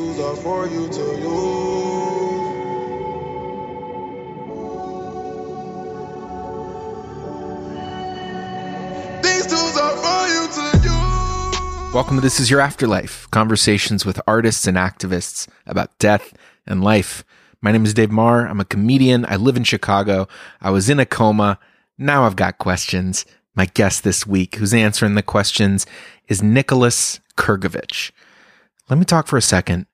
are 0.00 0.36
for 0.36 0.66
you 0.66 0.88
to 0.88 1.02
use. 1.18 1.60
These 9.22 9.46
tools 9.46 9.76
are 9.76 9.96
for 9.96 10.26
you 10.28 10.48
to 10.56 10.78
use. 10.82 11.94
Welcome 11.94 12.16
to 12.16 12.22
This 12.22 12.40
Is 12.40 12.50
Your 12.50 12.60
Afterlife 12.60 13.30
conversations 13.30 14.06
with 14.06 14.20
artists 14.26 14.66
and 14.66 14.78
activists 14.78 15.46
about 15.66 15.98
death 15.98 16.32
and 16.66 16.82
life. 16.82 17.22
My 17.60 17.70
name 17.70 17.84
is 17.84 17.92
Dave 17.92 18.10
Maher. 18.10 18.46
I'm 18.46 18.60
a 18.60 18.64
comedian. 18.64 19.26
I 19.26 19.36
live 19.36 19.58
in 19.58 19.64
Chicago. 19.64 20.28
I 20.62 20.70
was 20.70 20.88
in 20.88 20.98
a 20.98 21.04
coma. 21.04 21.58
Now 21.98 22.24
I've 22.24 22.36
got 22.36 22.56
questions. 22.56 23.26
My 23.54 23.66
guest 23.66 24.02
this 24.02 24.26
week, 24.26 24.54
who's 24.54 24.72
answering 24.72 25.14
the 25.14 25.22
questions, 25.22 25.84
is 26.26 26.42
Nicholas 26.42 27.20
Krgovich. 27.36 28.12
Let 28.88 28.98
me 28.98 29.04
talk 29.04 29.26
for 29.26 29.36
a 29.36 29.42
second 29.42 29.86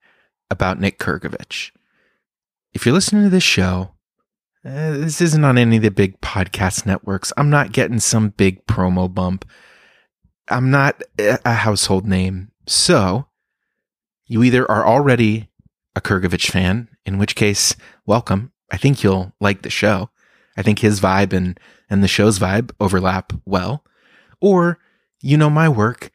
about 0.51 0.81
Nick 0.81 0.99
Krgovich. 0.99 1.71
If 2.73 2.85
you're 2.85 2.95
listening 2.95 3.25
to 3.25 3.31
this 3.31 3.43
show, 3.43 3.93
uh, 4.65 4.91
this 4.93 5.21
isn't 5.21 5.45
on 5.45 5.59
any 5.59 5.77
of 5.77 5.83
the 5.83 5.91
big 5.91 6.21
podcast 6.21 6.87
networks. 6.87 7.33
I'm 7.37 7.51
not 7.51 7.73
getting 7.73 8.01
some 8.01 8.31
big 8.31 8.67
promo 8.67 9.13
bump. 9.13 9.45
I'm 10.49 10.71
not 10.71 11.03
a 11.19 11.53
household 11.53 12.07
name. 12.07 12.51
So 12.67 13.27
you 14.27 14.43
either 14.43 14.71
are 14.71 14.87
already 14.87 15.51
a 15.95 16.01
Krgovich 16.01 16.51
fan, 16.51 16.89
in 17.05 17.19
which 17.19 17.35
case, 17.35 17.75
welcome. 18.07 18.53
I 18.71 18.77
think 18.77 19.03
you'll 19.03 19.33
like 19.41 19.63
the 19.63 19.71
show. 19.71 20.11
I 20.57 20.63
think 20.63 20.81
his 20.81 21.01
vibe 21.01 21.33
and, 21.33 21.59
and 21.89 22.03
the 22.03 22.09
show's 22.09 22.39
vibe 22.39 22.73
overlap 22.81 23.33
well. 23.45 23.85
Or 24.41 24.79
you 25.23 25.37
know 25.37 25.51
my 25.51 25.69
work 25.69 26.11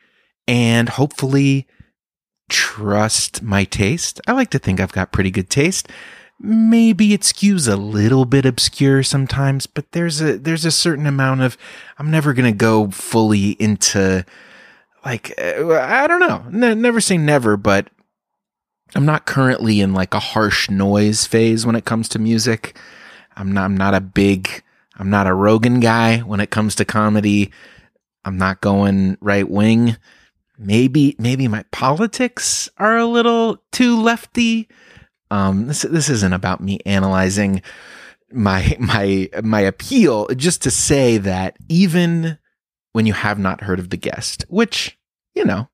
and 0.48 0.90
hopefully 0.90 1.68
trust 2.52 3.42
my 3.42 3.64
taste. 3.64 4.20
I 4.28 4.34
like 4.34 4.50
to 4.52 4.60
think 4.60 4.80
I've 4.80 4.92
got 4.92 5.14
pretty 5.14 5.32
good 5.32 5.50
taste. 5.50 5.88
Maybe 6.40 7.14
it 7.14 7.22
skews 7.22 7.72
a 7.72 7.78
little 7.78 8.26
bit 8.26 8.46
obscure 8.46 9.04
sometimes, 9.04 9.68
but 9.68 9.92
there's 9.94 10.22
a 10.22 10.38
there's 10.38 10.66
a 10.66 10.72
certain 10.72 11.08
amount 11.08 11.42
of 11.42 11.58
I'm 11.98 12.12
never 12.12 12.34
going 12.34 12.52
to 12.52 12.58
go 12.58 12.90
fully 12.92 13.52
into 13.52 14.26
like 15.06 15.34
uh, 15.40 15.80
I 15.80 16.08
don't 16.08 16.20
know. 16.20 16.44
N- 16.68 16.82
never 16.82 17.00
say 17.00 17.18
never, 17.18 17.56
but 17.58 17.90
I'm 18.96 19.06
not 19.06 19.26
currently 19.26 19.80
in 19.80 19.94
like 19.94 20.14
a 20.14 20.20
harsh 20.20 20.70
noise 20.70 21.26
phase 21.26 21.66
when 21.66 21.76
it 21.76 21.86
comes 21.86 22.10
to 22.10 22.20
music. 22.20 22.78
I'm 23.38 23.52
not 23.54 23.66
I'm 23.66 23.78
not 23.78 23.94
a 23.94 24.02
big 24.02 24.64
I'm 24.98 25.10
not 25.10 25.28
a 25.28 25.34
Rogan 25.34 25.80
guy 25.80 26.18
when 26.20 26.42
it 26.42 26.50
comes 26.50 26.76
to 26.76 26.86
comedy. 26.86 27.52
I'm 28.26 28.38
not 28.38 28.62
going 28.62 29.18
right 29.22 29.50
wing. 29.50 29.96
Maybe 30.62 31.16
maybe 31.18 31.48
my 31.48 31.64
politics 31.72 32.70
are 32.78 32.98
a 32.98 33.06
little 33.06 33.64
too 33.72 34.00
lefty. 34.02 34.70
Um 35.32 35.68
this 35.68 35.82
this 35.82 36.10
isn't 36.10 36.34
about 36.34 36.62
me 36.62 36.80
analyzing 36.86 37.62
my 38.32 38.76
my 38.80 39.30
my 39.44 39.62
appeal 39.62 40.28
just 40.36 40.62
to 40.64 40.72
say 40.72 41.18
that 41.18 41.58
even 41.68 42.38
when 42.94 43.06
you 43.06 43.14
have 43.14 43.40
not 43.40 43.62
heard 43.62 43.80
of 43.80 43.90
the 43.90 43.98
guest, 43.98 44.46
which, 44.50 44.98
you 45.34 45.46
know, 45.46 45.70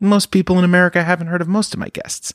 most 0.00 0.30
people 0.30 0.58
in 0.58 0.64
America 0.64 1.02
haven't 1.02 1.26
heard 1.26 1.42
of 1.42 1.48
most 1.48 1.74
of 1.74 1.80
my 1.80 1.88
guests. 1.88 2.32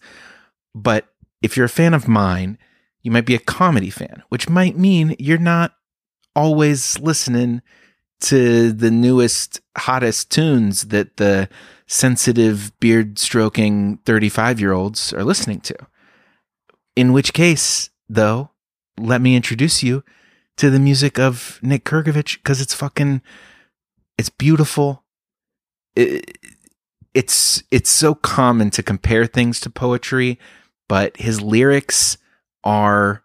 But 0.74 1.08
if 1.42 1.56
you're 1.56 1.66
a 1.66 1.70
fan 1.70 1.94
of 1.94 2.08
mine, 2.08 2.58
you 3.02 3.12
might 3.12 3.26
be 3.26 3.36
a 3.36 3.40
comedy 3.40 3.90
fan, 3.90 4.24
which 4.30 4.50
might 4.50 4.78
mean 4.78 5.16
you're 5.20 5.38
not 5.38 5.74
always 6.36 7.00
listening 7.00 7.62
to 8.22 8.72
the 8.72 8.92
newest, 8.92 9.62
hottest 9.78 10.32
tunes 10.32 10.88
that 10.88 11.18
the 11.18 11.48
sensitive, 11.88 12.78
beard 12.80 13.20
stroking 13.20 13.98
35 14.06 14.60
year 14.60 14.74
olds 14.74 15.14
are 15.14 15.24
listening 15.24 15.60
to. 15.62 15.76
In 16.96 17.12
which 17.14 17.34
case, 17.34 17.90
though, 18.10 18.52
let 18.98 19.22
me 19.22 19.36
introduce 19.36 19.84
you 19.84 20.04
to 20.58 20.70
the 20.70 20.80
music 20.80 21.20
of 21.20 21.60
Nick 21.62 21.84
Krgovich 21.84 22.38
because 22.38 22.62
it's 22.62 22.74
fucking, 22.74 23.22
it's 24.18 24.30
beautiful. 24.30 25.04
It, 25.96 26.38
it's 27.14 27.64
it's 27.72 27.90
so 27.90 28.14
common 28.14 28.70
to 28.72 28.84
compare 28.84 29.26
things 29.26 29.60
to 29.62 29.70
poetry, 29.70 30.38
but 30.90 31.16
his 31.18 31.42
lyrics 31.42 32.18
are 32.64 33.24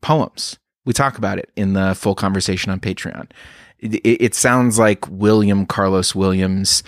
poems. 0.00 0.58
We 0.86 0.94
talk 0.94 1.18
about 1.18 1.38
it 1.38 1.50
in 1.54 1.74
the 1.74 1.94
full 1.94 2.14
conversation 2.14 2.72
on 2.72 2.80
Patreon. 2.80 3.30
It, 3.78 3.96
it, 3.96 4.24
it 4.24 4.34
sounds 4.34 4.78
like 4.78 5.06
William 5.10 5.66
Carlos 5.66 6.14
Williams 6.14 6.82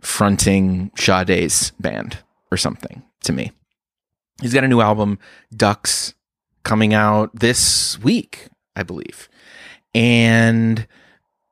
fronting 0.00 0.90
Sade's 0.96 1.72
band 1.80 2.18
or 2.50 2.56
something 2.56 3.02
to 3.24 3.32
me. 3.32 3.52
He's 4.40 4.54
got 4.54 4.64
a 4.64 4.68
new 4.68 4.80
album, 4.80 5.18
Ducks, 5.54 6.14
coming 6.62 6.94
out 6.94 7.34
this 7.34 7.98
week, 8.00 8.48
I 8.76 8.82
believe. 8.82 9.28
And 9.94 10.86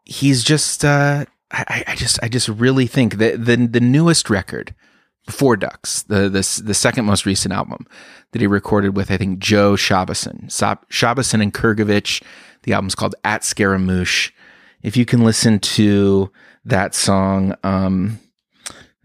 he's 0.04 0.44
just 0.44 0.84
uh 0.84 1.24
I, 1.50 1.84
I 1.88 1.94
just 1.94 2.18
I 2.22 2.28
just 2.28 2.48
really 2.48 2.86
think 2.86 3.14
that 3.14 3.44
the 3.44 3.56
the 3.56 3.80
newest 3.80 4.30
record 4.30 4.74
before 5.26 5.56
Ducks, 5.56 6.02
the 6.04 6.28
the 6.28 6.62
the 6.64 6.74
second 6.74 7.04
most 7.04 7.26
recent 7.26 7.52
album 7.52 7.86
that 8.32 8.40
he 8.40 8.46
recorded 8.46 8.96
with 8.96 9.10
I 9.10 9.16
think 9.16 9.38
Joe 9.38 9.72
Shabason, 9.72 10.46
Shabason 10.46 11.42
and 11.42 11.52
Krgovich. 11.52 12.22
The 12.62 12.72
album's 12.72 12.94
called 12.94 13.14
At 13.24 13.44
Scaramouche. 13.44 14.32
If 14.82 14.96
you 14.96 15.04
can 15.04 15.24
listen 15.24 15.58
to 15.60 16.30
that 16.64 16.94
song, 16.94 17.54
um, 17.62 18.18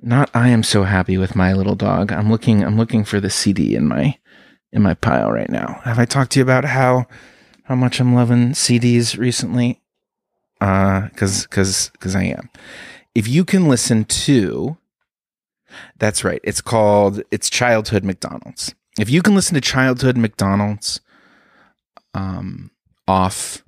not 0.01 0.29
I 0.33 0.49
am 0.49 0.63
so 0.63 0.83
happy 0.83 1.17
with 1.17 1.35
my 1.35 1.53
little 1.53 1.75
dog. 1.75 2.11
I'm 2.11 2.29
looking 2.29 2.63
I'm 2.63 2.77
looking 2.77 3.03
for 3.03 3.19
the 3.19 3.29
CD 3.29 3.75
in 3.75 3.87
my 3.87 4.17
in 4.71 4.81
my 4.81 4.93
pile 4.93 5.31
right 5.31 5.49
now. 5.49 5.81
Have 5.83 5.99
I 5.99 6.05
talked 6.05 6.31
to 6.33 6.39
you 6.39 6.43
about 6.43 6.65
how 6.65 7.05
how 7.63 7.75
much 7.75 7.99
I'm 7.99 8.13
loving 8.13 8.49
CDs 8.49 9.17
recently? 9.17 9.81
Uh, 10.59 11.07
cause, 11.15 11.47
cause, 11.47 11.89
cause 11.99 12.15
I 12.15 12.23
am. 12.23 12.49
If 13.15 13.27
you 13.27 13.43
can 13.43 13.67
listen 13.67 14.03
to, 14.05 14.77
that's 15.97 16.23
right. 16.23 16.41
It's 16.43 16.61
called, 16.61 17.23
it's 17.31 17.49
Childhood 17.49 18.03
McDonald's. 18.03 18.75
If 18.99 19.09
you 19.09 19.21
can 19.21 19.35
listen 19.35 19.55
to 19.55 19.61
Childhood 19.61 20.17
McDonald's, 20.17 20.99
um, 22.13 22.71
off 23.07 23.63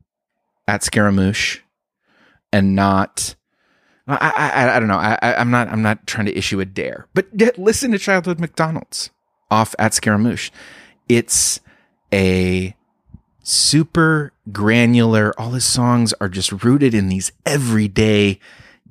at 0.67 0.83
Scaramouche 0.83 1.59
and 2.51 2.75
not, 2.75 3.35
I, 4.07 4.33
I, 4.35 4.75
I 4.75 4.79
don't 4.79 4.89
know. 4.89 4.97
I, 4.97 5.17
I'm 5.21 5.49
not, 5.49 5.69
I'm 5.69 5.81
not 5.81 6.05
trying 6.07 6.25
to 6.25 6.37
issue 6.37 6.59
a 6.59 6.65
dare, 6.65 7.07
but 7.13 7.27
listen 7.57 7.91
to 7.91 7.97
Childhood 7.97 8.39
McDonald's 8.39 9.11
off 9.49 9.73
at 9.79 9.93
Scaramouche. 9.93 10.51
It's 11.07 11.59
a 12.13 12.75
super 13.43 14.33
granular. 14.51 15.33
All 15.39 15.51
his 15.51 15.65
songs 15.65 16.13
are 16.19 16.29
just 16.29 16.63
rooted 16.63 16.93
in 16.93 17.07
these 17.07 17.31
everyday 17.45 18.39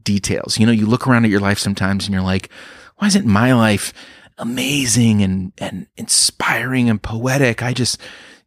details. 0.02 0.58
You 0.58 0.66
know, 0.66 0.72
you 0.72 0.86
look 0.86 1.06
around 1.06 1.24
at 1.24 1.30
your 1.30 1.40
life 1.40 1.58
sometimes 1.58 2.06
and 2.06 2.14
you're 2.14 2.22
like, 2.22 2.50
why 2.96 3.08
isn't 3.08 3.26
my 3.26 3.52
life 3.52 3.92
amazing 4.38 5.22
and, 5.22 5.52
and 5.58 5.86
inspiring 5.96 6.88
and 6.88 7.02
poetic? 7.02 7.62
I 7.62 7.72
just, 7.72 8.00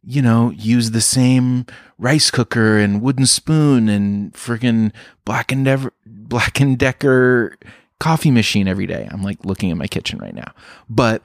you 0.06 0.22
know, 0.22 0.50
use 0.50 0.92
the 0.92 1.00
same 1.00 1.66
rice 1.98 2.30
cooker 2.30 2.78
and 2.78 3.02
wooden 3.02 3.26
spoon 3.26 3.88
and 3.88 4.32
freaking 4.32 4.92
black 5.24 5.50
and 5.50 5.64
Dever, 5.64 5.92
black 6.06 6.60
and 6.60 6.78
decker 6.78 7.56
coffee 7.98 8.30
machine 8.30 8.68
every 8.68 8.86
day. 8.86 9.08
I'm 9.10 9.22
like 9.22 9.44
looking 9.44 9.70
at 9.72 9.76
my 9.76 9.88
kitchen 9.88 10.20
right 10.20 10.34
now, 10.34 10.52
but 10.88 11.22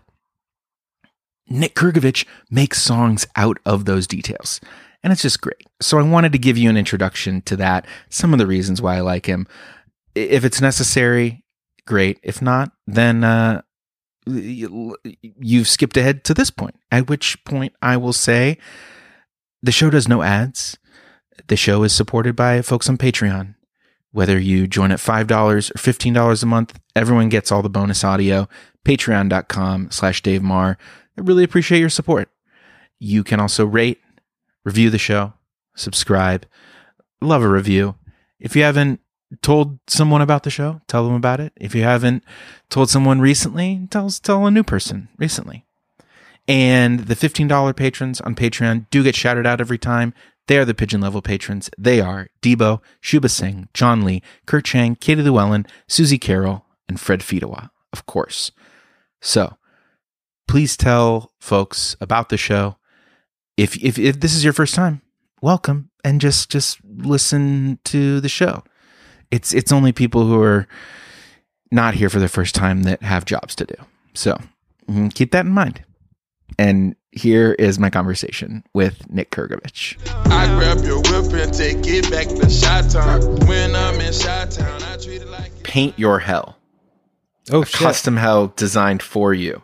Nick 1.48 1.76
Krgovich 1.76 2.26
makes 2.50 2.82
songs 2.82 3.28
out 3.36 3.60
of 3.66 3.86
those 3.86 4.08
details. 4.08 4.60
And 5.04 5.14
it's 5.14 5.22
just 5.22 5.42
great. 5.42 5.68
So 5.80 6.00
I 6.00 6.04
wanted 6.04 6.32
to 6.32 6.38
give 6.38 6.58
you 6.58 6.70
an 6.70 6.78
introduction 6.78 7.42
to 7.44 7.56
that, 7.58 7.86
some 8.10 8.34
of 8.34 8.40
the 8.40 8.48
reasons 8.48 8.82
why 8.82 8.98
I 8.98 9.02
like 9.02 9.26
him. 9.26 9.48
If 10.16 10.44
it's 10.44 10.62
necessary, 10.62 11.44
great. 11.86 12.20
If 12.24 12.42
not, 12.42 12.72
then 12.88 13.24
uh, 13.24 13.62
you've 14.26 15.68
skipped 15.68 15.98
ahead 15.98 16.24
to 16.26 16.34
this 16.34 16.52
point, 16.52 16.76
at 16.92 17.10
which 17.10 17.44
point 17.44 17.74
I 17.82 17.98
will 17.98 18.14
say 18.14 18.58
the 19.62 19.72
show 19.72 19.90
does 19.90 20.08
no 20.08 20.22
ads. 20.22 20.78
The 21.48 21.56
show 21.56 21.84
is 21.84 21.94
supported 21.94 22.36
by 22.36 22.62
folks 22.62 22.90
on 22.90 22.98
Patreon. 22.98 23.56
Whether 24.12 24.40
you 24.40 24.68
join 24.68 24.92
at 24.92 25.00
$5 25.00 25.32
or 25.32 25.58
$15 25.58 26.44
a 26.44 26.46
month, 26.46 26.80
everyone 26.96 27.30
gets 27.30 27.52
all 27.52 27.62
the 27.62 27.70
bonus 27.70 28.04
audio. 28.04 28.48
Patreon.com 28.86 29.90
slash 29.92 30.22
Dave 30.22 30.44
Maher. 30.44 30.78
I 31.18 31.22
really 31.22 31.44
appreciate 31.44 31.80
your 31.80 31.90
support. 31.90 32.30
You 33.00 33.24
can 33.24 33.40
also 33.40 33.66
rate, 33.66 34.00
review 34.64 34.90
the 34.90 34.98
show, 34.98 35.34
subscribe. 35.76 36.46
Love 37.22 37.44
a 37.44 37.50
review. 37.50 37.96
If 38.40 38.56
you 38.56 38.64
haven't 38.64 39.00
told 39.42 39.80
someone 39.88 40.22
about 40.22 40.44
the 40.44 40.50
show, 40.50 40.82
tell 40.88 41.06
them 41.06 41.14
about 41.14 41.40
it. 41.40 41.54
If 41.56 41.74
you 41.74 41.84
haven't 41.84 42.24
told 42.70 42.90
someone 42.90 43.22
recently, 43.22 43.88
tell 43.90 44.10
tell 44.10 44.46
a 44.46 44.52
new 44.52 44.64
person 44.64 45.10
recently. 45.18 45.66
And 46.48 47.02
the 47.02 47.16
$15 47.16 47.76
patrons 47.76 48.20
on 48.20 48.36
Patreon 48.36 48.88
do 48.90 49.04
get 49.04 49.16
shouted 49.16 49.46
out 49.46 49.62
every 49.62 49.78
time. 49.78 50.14
They 50.48 50.58
are 50.58 50.66
the 50.66 50.74
pigeon 50.74 51.00
level 51.00 51.22
patrons. 51.22 51.70
They 51.78 52.02
are 52.02 52.30
Debo, 52.42 52.82
Shuba 53.00 53.30
Singh, 53.30 53.70
John 53.74 54.04
Lee, 54.04 54.22
Kurt 54.46 54.66
Chang, 54.66 54.96
Katie 54.96 55.22
Llewellyn, 55.22 55.66
Susie 55.88 56.18
Carroll, 56.18 56.66
and 56.90 57.00
Fred 57.00 57.22
Fedewa, 57.22 57.70
of 57.94 58.06
course. 58.06 58.52
So 59.22 59.56
please 60.48 60.76
tell 60.76 61.32
folks 61.40 61.96
about 62.02 62.30
the 62.30 62.38
show. 62.38 62.78
If, 63.56 63.78
if 63.78 64.00
if 64.00 64.20
this 64.20 64.34
is 64.34 64.44
your 64.44 64.54
first 64.54 64.74
time, 64.74 65.02
welcome 65.42 65.92
and 66.04 66.20
just 66.20 66.50
just 66.50 66.80
listen 66.84 67.80
to 67.86 68.20
the 68.20 68.30
show. 68.30 68.64
It's 69.32 69.54
it's 69.54 69.72
only 69.72 69.92
people 69.92 70.26
who 70.28 70.42
are 70.42 70.68
not 71.72 71.94
here 71.94 72.10
for 72.10 72.20
the 72.20 72.28
first 72.28 72.54
time 72.54 72.84
that 72.84 73.02
have 73.02 73.26
jobs 73.26 73.56
to 73.56 73.66
do. 73.66 73.76
So 74.14 74.38
mm, 74.90 75.14
keep 75.14 75.32
that 75.32 75.46
in 75.46 75.52
mind. 75.52 75.84
And 76.60 76.96
here 77.14 77.54
is 77.54 77.80
my 77.80 77.90
conversation 77.90 78.64
with 78.74 79.10
Nick 79.10 79.32
Krgovich. 79.32 79.98
I 80.30 80.48
grab 80.58 80.84
your 80.84 80.98
whip 81.00 81.32
and 81.34 81.54
take 81.54 81.78
it 81.88 82.12
back 82.12 82.28
to 82.28 82.50
Shot 82.50 82.90
Town. 82.90 83.22
When 83.48 83.74
I'm 83.76 84.00
in 84.02 84.12
Shot 84.14 84.52
Town, 84.52 84.84
I 84.84 84.98
treat 84.98 85.22
it 85.22 85.28
like 85.30 85.64
Paint 85.64 85.98
your 85.98 86.20
hell, 86.20 86.58
Oh 87.52 87.64
shit! 87.64 87.80
custom 87.80 88.18
hell 88.18 88.48
designed 88.56 89.02
for 89.02 89.34
you. 89.34 89.62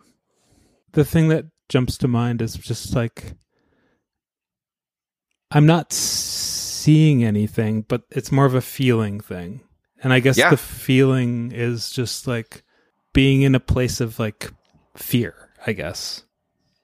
the 0.94 1.04
thing 1.06 1.28
that 1.28 1.46
jumps 1.70 1.98
to 1.98 2.08
mind 2.08 2.42
is 2.42 2.56
just 2.56 2.96
like 2.96 3.34
I'm 5.52 5.66
not 5.66 5.92
seeing 6.88 7.22
anything, 7.22 7.82
but 7.82 8.04
it's 8.12 8.32
more 8.32 8.46
of 8.46 8.54
a 8.56 8.62
feeling 8.62 9.20
thing. 9.20 9.60
And 10.02 10.14
I 10.14 10.22
guess 10.22 10.38
Yeah. 10.38 10.50
the 10.52 10.56
feeling 10.56 11.52
is 11.52 11.90
just 11.92 12.28
like 12.28 12.64
being 13.12 13.42
in 13.42 13.56
a 13.56 13.60
place 13.60 14.00
of 14.00 14.20
like 14.20 14.54
fear, 14.96 15.50
I 15.66 15.74
guess. 15.74 16.24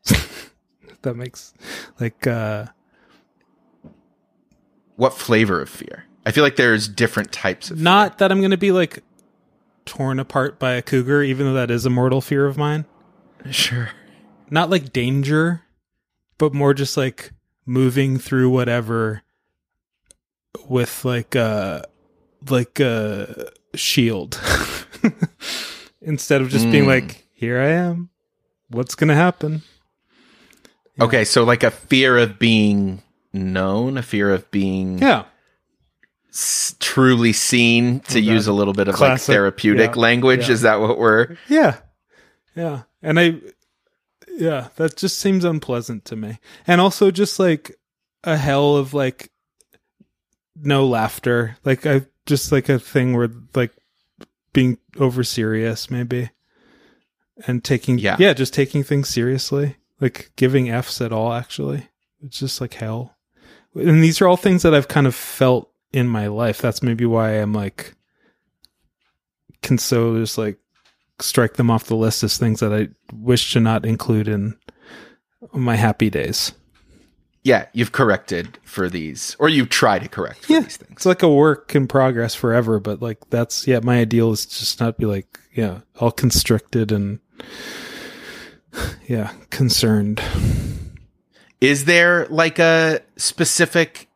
that 1.04 1.16
makes 1.16 1.54
like 2.02 2.28
uh 2.28 2.66
What 4.98 5.14
flavor 5.14 5.62
of 5.62 5.70
fear? 5.70 6.04
I 6.26 6.32
feel 6.32 6.44
like 6.44 6.58
there's 6.58 6.90
different 6.90 7.32
types 7.32 7.72
of 7.72 7.80
not 7.80 8.18
that 8.18 8.30
I'm 8.30 8.40
going 8.40 8.52
to 8.52 8.58
be 8.58 8.74
like 8.74 9.00
torn 9.86 10.20
apart 10.20 10.60
by 10.60 10.74
a 10.74 10.82
cougar 10.82 11.24
even 11.24 11.46
though 11.46 11.54
that 11.54 11.72
is 11.72 11.86
a 11.86 11.90
mortal 11.90 12.20
fear 12.20 12.46
of 12.46 12.58
mine. 12.58 12.84
Sure. 13.52 13.90
not 14.50 14.70
like 14.70 14.92
danger, 14.92 15.62
but 16.38 16.54
more 16.54 16.74
just 16.74 16.98
like 16.98 17.32
moving 17.66 18.18
through 18.18 18.50
whatever 18.50 19.22
with 20.68 21.04
like 21.06 21.36
a 21.36 21.86
like 22.50 22.80
a 22.80 23.50
shield 23.76 24.40
instead 26.02 26.42
of 26.42 26.50
just 26.50 26.70
being 26.72 26.84
Mm. 26.86 26.88
like 26.88 27.26
here 27.34 27.60
I 27.60 27.70
am. 27.70 28.10
What's 28.70 28.96
going 28.96 29.10
to 29.10 29.16
happen? 29.16 29.62
Okay, 31.00 31.26
so 31.26 31.44
like 31.44 31.64
a 31.64 31.72
fear 31.72 32.18
of 32.18 32.38
being 32.40 33.02
known, 33.34 33.98
a 33.98 34.04
fear 34.04 34.32
of 34.32 34.50
being 34.52 35.00
Yeah. 35.00 35.26
s- 36.30 36.76
truly 36.80 37.34
seen, 37.34 38.00
to 38.02 38.20
use 38.20 38.48
a 38.48 38.54
little 38.54 38.74
bit 38.74 38.88
of 38.88 38.96
classic- 38.96 39.28
like 39.30 39.36
therapeutic 39.36 39.96
yeah, 39.96 40.02
language. 40.02 40.48
yeah. 40.48 40.54
Is 40.54 40.62
that 40.62 40.80
what 40.80 40.98
we're? 40.98 41.38
Yeah. 41.48 41.78
Yeah. 42.56 42.84
And 43.02 43.20
I 43.20 43.36
yeah, 44.38 44.70
that 44.78 44.98
just 44.98 45.20
seems 45.20 45.44
unpleasant 45.44 46.06
to 46.06 46.16
me. 46.16 46.40
And 46.68 46.80
also 46.82 47.12
just 47.12 47.40
like 47.40 47.76
a 48.24 48.38
hell 48.38 48.78
of 48.78 48.94
like 48.94 49.30
no 50.56 50.86
laughter. 50.86 51.58
Like 51.64 51.86
I 51.86 52.06
just 52.26 52.52
like 52.52 52.70
a 52.70 52.80
thing 52.80 53.16
where 53.16 53.30
like 53.56 53.72
being 54.54 54.78
over 54.98 55.24
serious 55.24 55.90
maybe. 55.90 56.30
And 57.48 57.64
taking 57.64 57.98
Yeah. 57.98 58.18
yeah, 58.20 58.34
just 58.34 58.54
taking 58.54 58.84
things 58.84 59.10
seriously. 59.10 59.78
Like 60.00 60.32
giving 60.36 60.70
F's 60.70 61.02
at 61.02 61.12
all 61.12 61.34
actually. 61.34 61.90
It's 62.22 62.40
just 62.40 62.62
like 62.62 62.76
hell. 62.76 63.18
And 63.76 64.04
these 64.04 64.22
are 64.22 64.28
all 64.28 64.38
things 64.38 64.62
that 64.64 64.74
I've 64.74 64.88
kind 64.88 65.08
of 65.08 65.16
felt 65.16 65.72
in 65.92 66.08
my 66.08 66.28
life. 66.28 66.62
That's 66.62 66.84
maybe 66.84 67.06
why 67.06 67.32
I'm 67.32 67.54
like 67.54 67.96
can 69.62 69.78
so 69.78 70.18
just 70.20 70.38
like 70.38 70.60
strike 71.20 71.54
them 71.54 71.72
off 71.72 71.86
the 71.86 71.96
list 71.96 72.24
as 72.24 72.38
things 72.38 72.60
that 72.60 72.74
I 72.74 72.90
wish 73.14 73.54
to 73.54 73.60
not 73.60 73.86
include 73.86 74.28
in 74.28 74.56
my 75.54 75.76
happy 75.76 76.10
days. 76.10 76.52
Yeah, 77.44 77.66
you've 77.74 77.92
corrected 77.92 78.58
for 78.64 78.88
these, 78.88 79.36
or 79.38 79.50
you 79.50 79.66
try 79.66 80.00
to 80.00 80.08
correct 80.08 80.46
for 80.46 80.54
Yeah. 80.54 80.60
these 80.62 80.78
things. 80.78 80.92
It's 80.94 81.06
like 81.06 81.24
a 81.24 81.30
work 81.30 81.76
in 81.76 81.88
progress 81.88 82.34
forever, 82.36 82.80
but 82.80 83.02
like 83.02 83.18
that's 83.30 83.68
yeah, 83.68 83.80
my 83.84 84.00
ideal 84.00 84.32
is 84.32 84.46
just 84.46 84.80
not 84.80 84.98
be 84.98 85.06
like, 85.06 85.40
yeah, 85.54 85.80
all 86.00 86.12
constricted 86.12 86.92
and 86.92 87.20
yeah, 89.08 89.32
concerned. 89.50 90.22
Is 91.62 91.86
there 91.86 92.28
like 92.28 92.60
a 92.60 93.02
specific, 93.18 94.08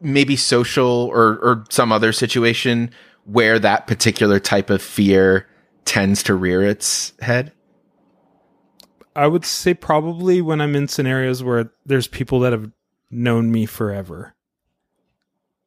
maybe 0.00 0.36
social 0.36 0.86
or 1.12 1.38
or 1.38 1.64
some 1.70 1.92
other 1.92 2.12
situation 2.12 2.90
where 3.24 3.58
that 3.58 3.86
particular 3.86 4.40
type 4.40 4.70
of 4.70 4.82
fear 4.82 5.46
tends 5.84 6.22
to 6.24 6.34
rear 6.34 6.62
its 6.62 7.12
head? 7.20 7.52
I 9.16 9.26
would 9.26 9.44
say 9.44 9.74
probably 9.74 10.40
when 10.40 10.60
I'm 10.60 10.76
in 10.76 10.88
scenarios 10.88 11.42
where 11.42 11.72
there's 11.84 12.06
people 12.06 12.40
that 12.40 12.52
have 12.52 12.70
known 13.10 13.50
me 13.50 13.66
forever 13.66 14.34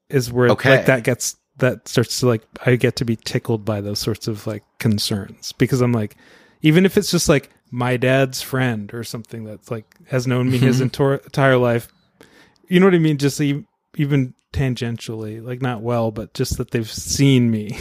is 0.10 0.32
where 0.32 0.50
Okay. 0.50 0.78
like 0.78 0.86
that 0.86 1.04
gets 1.04 1.36
that 1.58 1.88
starts 1.88 2.20
to 2.20 2.28
like 2.28 2.44
I 2.66 2.76
get 2.76 2.96
to 2.98 3.06
be 3.06 3.16
tickled 3.16 3.66
by 3.66 3.82
those 3.82 4.00
sorts 4.00 4.28
of 4.28 4.48
like 4.48 4.64
concerns 4.80 5.52
because 5.52 5.82
I'm 5.82 5.92
like 5.92 6.16
even 6.62 6.86
if 6.86 6.98
it's 6.98 7.12
just 7.12 7.28
like 7.30 7.50
my 7.70 7.98
dad's 7.98 8.42
friend 8.42 8.94
or 8.94 9.04
something 9.04 9.44
that's 9.44 9.70
like 9.70 9.86
has 10.08 10.26
known 10.26 10.50
me 10.50 10.58
his 10.58 10.78
mm-hmm. 10.78 10.88
entor- 10.88 11.24
entire 11.24 11.58
life 11.58 11.90
you 12.70 12.80
know 12.80 12.88
what 12.88 12.96
I 12.96 13.00
mean? 13.00 13.18
Just 13.18 13.40
e- 13.42 13.66
even 13.98 14.34
tangentially 14.54 15.44
like 15.44 15.62
not 15.62 15.82
well 15.82 16.12
but 16.12 16.34
just 16.36 16.58
that 16.58 16.72
they've 16.72 16.90
seen 16.90 17.50
me 17.50 17.72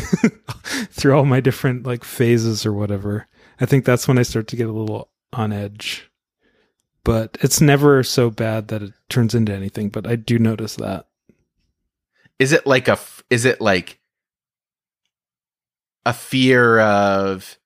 through 0.91 1.15
all 1.15 1.27
my 1.27 1.39
different 1.39 1.87
like 1.87 2.03
phases 2.03 2.67
or 2.67 2.73
whatever. 2.73 3.27
I 3.61 3.67
think 3.67 3.85
that's 3.85 4.09
when 4.09 4.19
I 4.19 4.23
start 4.23 4.49
to 4.49 4.57
get 4.57 4.69
a 4.69 4.73
little 4.73 5.09
on 5.33 5.53
edge. 5.53 6.09
But 7.05 7.37
it's 7.41 7.61
never 7.61 8.03
so 8.03 8.31
bad 8.31 8.69
that 8.69 8.83
it 8.83 8.93
turns 9.09 9.35
into 9.35 9.53
anything, 9.53 9.89
but 9.89 10.07
I 10.07 10.17
do 10.17 10.39
notice 10.39 10.77
that. 10.77 11.09
Is 12.39 12.53
it 12.53 12.67
like 12.67 12.89
a 12.89 12.99
Is 13.31 13.45
it 13.45 13.61
like 13.61 13.99
a 16.07 16.13
fear 16.13 16.81
of? 16.81 17.59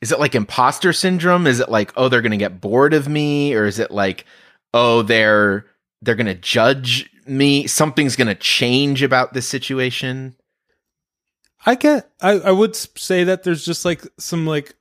Is 0.00 0.12
it 0.12 0.20
like 0.20 0.34
imposter 0.34 0.92
syndrome? 0.92 1.46
Is 1.46 1.60
it 1.60 1.70
like 1.70 1.92
oh 1.96 2.08
they're 2.08 2.22
gonna 2.22 2.36
get 2.36 2.60
bored 2.60 2.94
of 2.94 3.08
me, 3.08 3.54
or 3.54 3.64
is 3.64 3.78
it 3.78 3.90
like 3.90 4.26
oh 4.74 5.02
they're 5.02 5.66
they're 6.02 6.14
gonna 6.14 6.34
judge 6.34 7.10
me? 7.26 7.66
Something's 7.66 8.16
gonna 8.16 8.34
change 8.34 9.02
about 9.02 9.32
this 9.32 9.48
situation. 9.48 10.36
I 11.64 11.74
get 11.74 12.10
I, 12.20 12.32
I 12.32 12.50
would 12.52 12.76
say 12.76 13.24
that 13.24 13.42
there's 13.42 13.64
just 13.64 13.84
like 13.84 14.02
some 14.18 14.46
like 14.46 14.74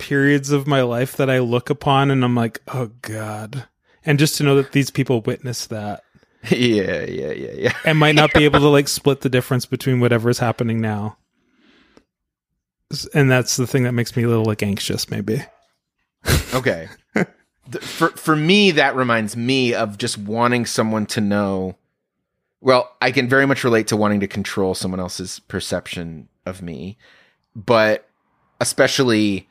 periods 0.00 0.50
of 0.50 0.66
my 0.66 0.82
life 0.82 1.16
that 1.16 1.30
I 1.30 1.38
look 1.38 1.70
upon 1.70 2.10
and 2.10 2.24
I'm 2.24 2.34
like, 2.34 2.60
oh 2.68 2.90
God. 3.02 3.68
And 4.04 4.18
just 4.18 4.36
to 4.36 4.42
know 4.42 4.56
that 4.56 4.72
these 4.72 4.90
people 4.90 5.20
witness 5.20 5.66
that 5.66 6.02
yeah, 6.50 7.04
yeah, 7.04 7.32
yeah, 7.32 7.52
yeah. 7.52 7.76
and 7.84 7.98
might 7.98 8.14
not 8.14 8.32
be 8.32 8.44
able 8.44 8.60
to 8.60 8.68
like 8.68 8.88
split 8.88 9.20
the 9.20 9.28
difference 9.28 9.66
between 9.66 10.00
whatever 10.00 10.30
is 10.30 10.38
happening 10.38 10.80
now. 10.80 11.18
And 13.14 13.30
that's 13.30 13.56
the 13.56 13.66
thing 13.66 13.84
that 13.84 13.92
makes 13.92 14.16
me 14.16 14.22
a 14.22 14.28
little 14.28 14.46
like 14.46 14.62
anxious, 14.62 15.10
maybe. 15.10 15.44
Okay. 16.54 16.88
For 17.80 18.08
for 18.10 18.34
me, 18.34 18.72
that 18.72 18.96
reminds 18.96 19.36
me 19.36 19.74
of 19.74 19.96
just 19.96 20.18
wanting 20.18 20.66
someone 20.66 21.06
to 21.06 21.20
know. 21.20 21.76
Well, 22.60 22.90
I 23.00 23.12
can 23.12 23.28
very 23.28 23.46
much 23.46 23.62
relate 23.62 23.86
to 23.88 23.96
wanting 23.96 24.18
to 24.20 24.26
control 24.26 24.74
someone 24.74 24.98
else's 24.98 25.38
perception 25.38 26.28
of 26.44 26.62
me, 26.62 26.98
but 27.54 28.08
especially, 28.60 29.48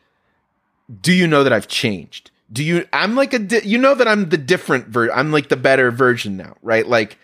do 1.02 1.12
you 1.14 1.28
know 1.28 1.44
that 1.44 1.54
I've 1.54 1.68
changed? 1.68 2.32
Do 2.52 2.64
you? 2.64 2.88
I'm 2.92 3.16
like 3.16 3.34
a. 3.34 3.40
Di- 3.40 3.62
you 3.66 3.78
know 3.78 3.94
that 3.96 4.08
I'm 4.08 4.30
the 4.30 4.38
different 4.38 4.88
ver. 4.88 5.12
I'm 5.12 5.32
like 5.32 5.50
the 5.50 5.58
better 5.58 5.92
version 5.92 6.36
now, 6.38 6.56
right? 6.64 6.88
Like, 6.88 7.18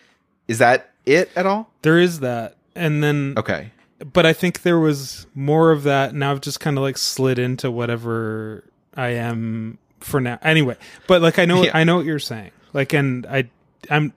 is 0.47 0.59
that 0.59 0.91
it 1.05 1.31
at 1.35 1.45
all? 1.47 1.71
There 1.81 1.97
is 1.99 2.19
that. 2.19 2.57
And 2.75 3.03
then 3.03 3.33
Okay. 3.37 3.71
but 4.13 4.25
I 4.25 4.33
think 4.33 4.61
there 4.61 4.77
was 4.79 5.25
more 5.33 5.71
of 5.71 5.83
that. 5.83 6.13
Now 6.13 6.31
I've 6.31 6.41
just 6.41 6.59
kind 6.59 6.77
of 6.77 6.83
like 6.83 6.97
slid 6.97 7.39
into 7.39 7.71
whatever 7.71 8.63
I 8.95 9.09
am 9.09 9.79
for 9.99 10.21
now. 10.21 10.37
Anyway, 10.43 10.77
but 11.07 11.21
like 11.23 11.39
I 11.39 11.45
know 11.45 11.63
Yeah. 11.63 11.71
I 11.73 11.83
know 11.85 11.95
what 11.95 12.05
you're 12.05 12.19
saying. 12.19 12.51
Like, 12.73 12.93
and 12.93 13.25
I 13.25 13.49
I'm. 13.89 14.13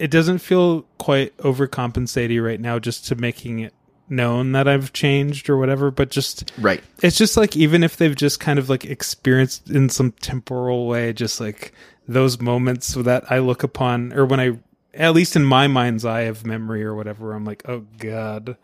It 0.00 0.10
doesn't 0.10 0.38
feel 0.38 0.82
quite 0.98 1.36
overcompensating 1.36 2.44
right 2.44 2.60
now, 2.60 2.80
just 2.80 3.06
to 3.08 3.14
making 3.14 3.60
it 3.60 3.72
known 4.10 4.52
that 4.52 4.66
I've 4.68 4.92
changed 4.92 5.48
or 5.50 5.56
whatever. 5.56 5.90
But 5.90 6.10
just 6.10 6.52
Right. 6.58 6.82
it's 7.02 7.16
just 7.18 7.36
like 7.36 7.56
even 7.56 7.82
if 7.84 7.96
they've 7.96 8.16
just 8.16 8.40
kind 8.40 8.58
of 8.58 8.68
like 8.68 8.84
experienced 8.84 9.70
in 9.70 9.88
some 9.88 10.12
temporal 10.12 10.86
way, 10.86 11.12
just 11.12 11.40
like 11.40 11.72
those 12.06 12.40
moments 12.40 12.94
that 12.94 13.30
I 13.30 13.38
look 13.38 13.62
upon, 13.62 14.12
or 14.14 14.24
when 14.24 14.40
I, 14.40 14.58
at 14.94 15.14
least 15.14 15.36
in 15.36 15.44
my 15.44 15.66
mind's 15.68 16.04
eye 16.04 16.22
of 16.22 16.46
memory 16.46 16.82
or 16.82 16.94
whatever, 16.94 17.34
I'm 17.34 17.44
like, 17.44 17.62
oh 17.68 17.84
god, 17.98 18.56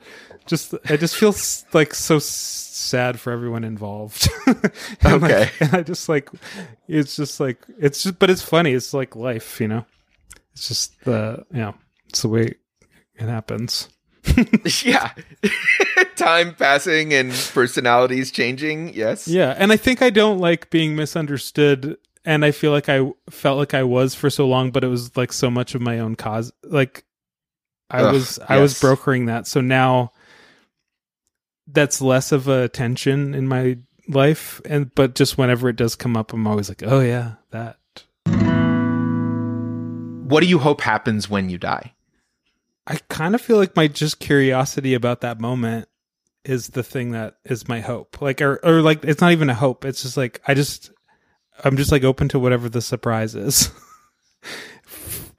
just 0.46 0.74
I 0.88 0.96
just 0.96 1.14
feel 1.16 1.34
like 1.72 1.94
so 1.94 2.18
sad 2.18 3.20
for 3.20 3.32
everyone 3.32 3.64
involved. 3.64 4.28
And, 4.46 5.22
like, 5.22 5.30
Okay. 5.32 5.50
and 5.60 5.74
I 5.74 5.82
just 5.82 6.08
like, 6.08 6.30
it's 6.88 7.16
just 7.16 7.38
like 7.40 7.58
it's 7.78 8.02
just, 8.02 8.18
but 8.18 8.30
it's 8.30 8.42
funny. 8.42 8.72
It's 8.72 8.94
like 8.94 9.14
life, 9.14 9.60
you 9.60 9.68
know. 9.68 9.84
It's 10.54 10.68
just 10.68 11.04
the 11.04 11.44
yeah, 11.52 11.72
it's 12.08 12.22
the 12.22 12.28
way 12.28 12.54
it 13.16 13.28
happens. 13.28 13.88
yeah. 14.84 15.12
Time 16.16 16.54
passing 16.54 17.12
and 17.12 17.32
personalities 17.52 18.30
changing. 18.30 18.94
Yes. 18.94 19.28
Yeah, 19.28 19.54
and 19.56 19.72
I 19.72 19.76
think 19.76 20.02
I 20.02 20.10
don't 20.10 20.38
like 20.38 20.70
being 20.70 20.96
misunderstood 20.96 21.98
and 22.24 22.44
I 22.44 22.50
feel 22.50 22.70
like 22.70 22.88
I 22.88 23.10
felt 23.30 23.58
like 23.58 23.74
I 23.74 23.82
was 23.82 24.14
for 24.14 24.30
so 24.30 24.46
long 24.48 24.70
but 24.70 24.84
it 24.84 24.88
was 24.88 25.16
like 25.16 25.32
so 25.32 25.50
much 25.50 25.74
of 25.74 25.82
my 25.82 25.98
own 25.98 26.14
cause 26.14 26.52
like 26.62 27.04
I 27.90 28.02
Ugh, 28.02 28.12
was 28.14 28.38
I 28.48 28.58
was 28.58 28.80
brokering 28.80 29.26
that. 29.26 29.46
So 29.46 29.60
now 29.60 30.12
that's 31.66 32.00
less 32.00 32.32
of 32.32 32.48
a 32.48 32.68
tension 32.68 33.34
in 33.34 33.46
my 33.46 33.78
life 34.08 34.60
and 34.64 34.94
but 34.94 35.14
just 35.14 35.38
whenever 35.38 35.68
it 35.68 35.76
does 35.76 35.94
come 35.94 36.16
up 36.16 36.32
I'm 36.32 36.46
always 36.46 36.68
like, 36.68 36.82
"Oh 36.84 37.00
yeah, 37.00 37.34
that." 37.50 37.78
What 40.28 40.40
do 40.40 40.46
you 40.46 40.58
hope 40.58 40.80
happens 40.80 41.28
when 41.28 41.48
you 41.50 41.58
die? 41.58 41.93
I 42.86 42.96
kind 43.08 43.34
of 43.34 43.40
feel 43.40 43.56
like 43.56 43.76
my 43.76 43.88
just 43.88 44.20
curiosity 44.20 44.94
about 44.94 45.22
that 45.22 45.40
moment 45.40 45.88
is 46.44 46.68
the 46.68 46.82
thing 46.82 47.12
that 47.12 47.36
is 47.44 47.68
my 47.68 47.80
hope. 47.80 48.20
Like 48.20 48.42
or 48.42 48.60
or 48.62 48.82
like 48.82 49.04
it's 49.04 49.20
not 49.20 49.32
even 49.32 49.50
a 49.50 49.54
hope. 49.54 49.84
It's 49.84 50.02
just 50.02 50.16
like 50.16 50.40
I 50.46 50.54
just 50.54 50.90
I'm 51.64 51.76
just 51.76 51.92
like 51.92 52.04
open 52.04 52.28
to 52.28 52.38
whatever 52.38 52.68
the 52.68 52.82
surprise 52.82 53.34
is. 53.34 53.70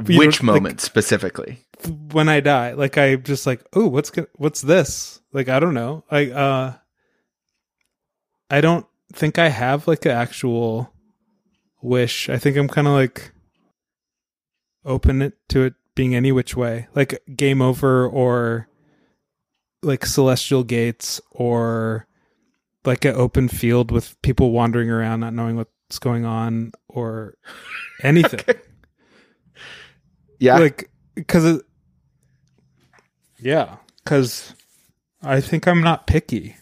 Which 0.05 0.43
know, 0.43 0.53
like, 0.53 0.61
moment 0.61 0.81
specifically? 0.81 1.65
when 2.11 2.29
I 2.29 2.39
die, 2.39 2.73
like 2.73 2.97
I 2.97 3.15
just 3.15 3.45
like, 3.45 3.63
oh, 3.73 3.87
what's 3.87 4.11
what's 4.35 4.61
this? 4.61 5.21
Like 5.31 5.49
I 5.49 5.59
don't 5.59 5.73
know. 5.73 6.03
I 6.09 6.31
uh 6.31 6.73
I 8.49 8.61
don't 8.61 8.85
think 9.13 9.39
I 9.39 9.49
have 9.49 9.87
like 9.87 10.05
an 10.05 10.11
actual 10.11 10.91
wish. 11.81 12.29
I 12.29 12.37
think 12.37 12.57
I'm 12.57 12.67
kind 12.67 12.87
of 12.87 12.93
like 12.93 13.31
open 14.83 15.21
it 15.21 15.33
to 15.49 15.63
it 15.63 15.73
being 15.95 16.13
any 16.15 16.31
which 16.31 16.55
way. 16.55 16.87
Like 16.93 17.21
game 17.35 17.61
over 17.61 18.07
or 18.07 18.67
like 19.81 20.05
celestial 20.05 20.63
gates 20.63 21.19
or 21.31 22.07
like 22.85 23.05
an 23.05 23.15
open 23.15 23.47
field 23.47 23.91
with 23.91 24.21
people 24.21 24.51
wandering 24.51 24.89
around 24.89 25.21
not 25.21 25.33
knowing 25.33 25.55
what's 25.55 25.99
going 25.99 26.25
on 26.25 26.71
or 26.87 27.35
anything 28.03 28.43
Yeah. 30.39 30.57
like 30.59 30.89
because 31.15 31.45
it 31.45 31.61
yeah 33.39 33.77
because 34.03 34.53
i 35.23 35.39
think 35.41 35.67
i'm 35.67 35.81
not 35.81 36.07
picky 36.07 36.55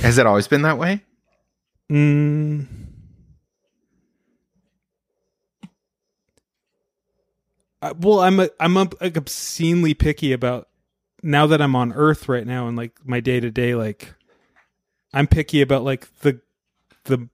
Has 0.00 0.16
it 0.18 0.26
always 0.26 0.48
been 0.48 0.62
that 0.62 0.78
way? 0.78 1.02
mm. 1.90 2.66
I- 7.82 7.92
well 7.92 8.20
i'm 8.20 8.40
a, 8.40 8.50
i'm 8.60 8.76
a, 8.76 8.88
like 9.00 9.16
obscenely 9.16 9.94
picky 9.94 10.32
about 10.32 10.68
now 11.22 11.46
that 11.46 11.60
i'm 11.60 11.76
on 11.76 11.92
earth 11.92 12.28
right 12.28 12.46
now 12.46 12.68
and 12.68 12.76
like 12.76 12.92
my 13.04 13.20
day 13.20 13.40
to 13.40 13.50
day 13.50 13.74
like 13.74 14.14
i'm 15.12 15.26
picky 15.26 15.60
about 15.62 15.84
like 15.84 16.08
the 16.20 16.40
the 17.04 17.28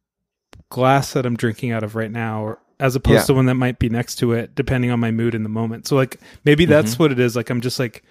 glass 0.70 1.12
that 1.12 1.26
i'm 1.26 1.36
drinking 1.36 1.72
out 1.72 1.82
of 1.82 1.94
right 1.94 2.10
now 2.10 2.42
or 2.42 2.58
as 2.80 2.96
opposed 2.96 3.20
Yeah. 3.20 3.26
to 3.26 3.34
one 3.34 3.46
that 3.46 3.54
might 3.54 3.78
be 3.78 3.88
next 3.88 4.16
to 4.16 4.32
it 4.32 4.54
depending 4.54 4.90
on 4.90 4.98
my 4.98 5.12
mood 5.12 5.34
in 5.36 5.44
the 5.44 5.48
moment. 5.48 5.86
So 5.86 5.94
like 5.94 6.18
maybe 6.44 6.64
that's 6.64 6.94
mm-hmm. 6.94 7.04
what 7.04 7.12
it 7.12 7.20
is. 7.20 7.36
Like 7.36 7.48
i'm 7.48 7.60
just 7.60 7.78
like 7.78 8.02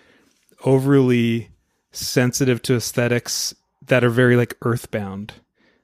overly 0.64 1.50
sensitive 1.92 2.62
to 2.64 2.76
aesthetics 2.76 3.54
that 3.88 4.06
are 4.06 4.10
very 4.10 4.38
like 4.38 4.56
earthbound. 4.62 5.34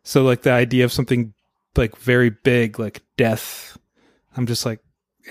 So 0.03 0.23
like 0.23 0.43
the 0.43 0.51
idea 0.53 0.85
of 0.85 0.93
something 0.93 1.33
like 1.75 1.95
very 1.97 2.29
big 2.29 2.79
like 2.79 3.01
death 3.17 3.77
i'm 4.35 4.45
just 4.45 4.65
like 4.65 4.79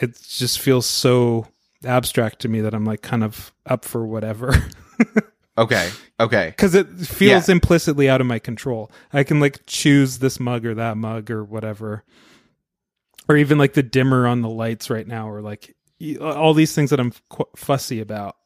it 0.00 0.18
just 0.28 0.58
feels 0.60 0.86
so 0.86 1.46
abstract 1.84 2.40
to 2.40 2.48
me 2.48 2.60
that 2.60 2.74
i'm 2.74 2.84
like 2.84 3.02
kind 3.02 3.22
of 3.24 3.52
up 3.66 3.84
for 3.84 4.06
whatever 4.06 4.52
Okay. 5.58 5.90
Okay. 6.20 6.46
because 6.50 6.76
it 6.76 6.86
feels 6.88 7.48
Yeah. 7.48 7.52
implicitly 7.52 8.08
out 8.08 8.20
of 8.20 8.28
my 8.28 8.38
control. 8.38 8.92
I 9.12 9.24
can 9.24 9.40
like 9.40 9.58
choose 9.66 10.18
this 10.20 10.38
mug 10.38 10.64
or 10.64 10.74
that 10.76 10.96
mug 10.96 11.32
or 11.32 11.42
whatever, 11.42 12.04
or 13.28 13.36
even 13.36 13.58
like 13.58 13.72
the 13.72 13.82
dimmer 13.82 14.28
on 14.28 14.40
the 14.42 14.48
lights 14.48 14.88
right 14.88 15.06
now, 15.06 15.28
or 15.28 15.40
like 15.42 15.74
all 16.20 16.54
these 16.54 16.76
things 16.76 16.90
that 16.90 17.00
I'm 17.00 17.12
qu- 17.28 17.48
fussy 17.56 17.98
about. 18.00 18.36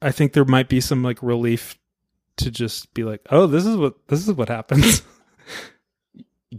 I 0.00 0.12
think 0.12 0.32
there 0.32 0.44
might 0.44 0.68
be 0.68 0.80
some 0.80 1.02
like 1.02 1.20
relief 1.24 1.76
to 2.36 2.52
just 2.52 2.94
be 2.94 3.02
like, 3.02 3.22
oh, 3.30 3.48
this 3.48 3.66
is 3.66 3.76
what 3.76 3.94
this 4.06 4.20
is 4.28 4.32
what 4.32 4.48
happens. 4.48 5.02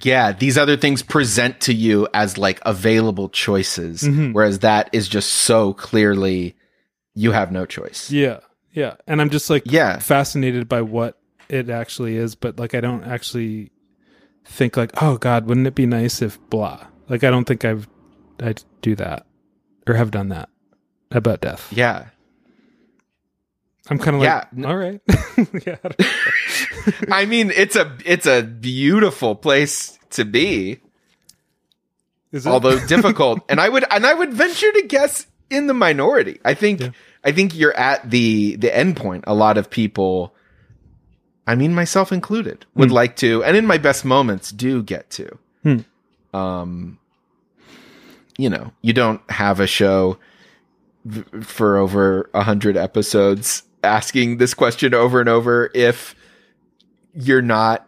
Yeah, 0.01 0.31
these 0.31 0.57
other 0.57 0.75
things 0.75 1.03
present 1.03 1.61
to 1.61 1.73
you 1.73 2.07
as 2.13 2.37
like 2.37 2.59
available 2.65 3.29
choices, 3.29 4.01
Mhm. 4.01 4.33
whereas 4.33 4.59
that 4.59 4.89
is 4.91 5.07
just 5.07 5.29
so 5.29 5.73
clearly 5.73 6.55
you 7.13 7.31
have 7.31 7.51
no 7.51 7.65
choice. 7.65 8.09
yeah, 8.09 8.39
yeah, 8.71 8.95
and 9.07 9.21
I'm 9.21 9.29
just 9.29 9.49
like 9.51 9.63
Yeah. 9.65 9.99
fascinated 9.99 10.67
by 10.67 10.81
what 10.81 11.19
it 11.47 11.69
actually 11.69 12.17
is, 12.17 12.33
but 12.33 12.57
like 12.57 12.73
I 12.73 12.81
don't 12.81 13.03
actually 13.03 13.71
think 14.45 14.75
like, 14.77 14.91
oh 15.01 15.17
God, 15.17 15.45
wouldn't 15.47 15.67
it 15.67 15.75
be 15.75 15.85
nice 15.85 16.21
if 16.21 16.39
blah? 16.49 16.87
Like 17.07 17.23
I 17.23 17.29
don't 17.29 17.45
think 17.45 17.63
I've 17.63 17.87
I 18.41 18.55
do 18.81 18.95
that 18.95 19.25
or 19.87 19.93
have 19.93 20.09
done 20.09 20.29
that 20.29 20.49
about 21.11 21.41
death. 21.41 21.71
Yeah. 21.71 22.05
I'm 23.89 23.99
kind 23.99 24.15
of 24.17 24.23
Yeah. 24.23 24.45
like, 24.55 24.65
all 24.65 24.77
right, 24.77 25.01
yeah, 25.65 25.77
I 25.83 27.05
I 27.23 27.25
mean, 27.25 27.51
it's 27.51 27.75
a 27.75 27.97
it's 28.05 28.25
a 28.25 28.41
beautiful 28.43 29.35
place 29.35 29.97
to 30.11 30.23
be, 30.25 30.79
is 32.31 32.45
it? 32.45 32.49
although 32.49 32.79
difficult. 32.87 33.41
and 33.49 33.59
I 33.59 33.67
would 33.69 33.83
and 33.91 34.05
I 34.05 34.13
would 34.13 34.33
venture 34.33 34.71
to 34.71 34.83
guess 34.87 35.27
in 35.49 35.67
the 35.67 35.73
minority. 35.73 36.39
I 36.45 36.53
think 36.53 36.79
Yeah. 36.79 36.89
I 37.25 37.31
think 37.33 37.55
you're 37.55 37.75
at 37.75 38.09
the 38.09 38.55
the 38.55 38.75
end 38.75 38.95
point. 38.97 39.25
A 39.27 39.33
lot 39.35 39.57
of 39.57 39.69
people 39.69 40.33
I 41.45 41.55
mean 41.55 41.75
myself 41.75 42.11
included 42.13 42.65
would 42.75 42.91
like 42.91 43.17
to 43.17 43.43
and 43.43 43.57
in 43.57 43.65
my 43.67 43.77
best 43.77 44.05
moments 44.05 44.51
do 44.51 44.81
get 44.81 45.09
to. 45.11 45.37
Hmm. 45.63 45.79
Um 46.33 46.99
you 48.37 48.49
know, 48.49 48.71
you 48.81 48.93
don't 48.93 49.21
have 49.29 49.59
a 49.59 49.67
show 49.67 50.17
for 51.41 51.77
over 51.77 52.29
a 52.33 52.43
hundred 52.43 52.77
episodes 52.77 53.63
asking 53.83 54.37
this 54.37 54.53
question 54.53 54.93
over 54.93 55.19
and 55.19 55.29
over 55.29 55.69
if 55.73 56.15
you're 57.13 57.41
not 57.41 57.87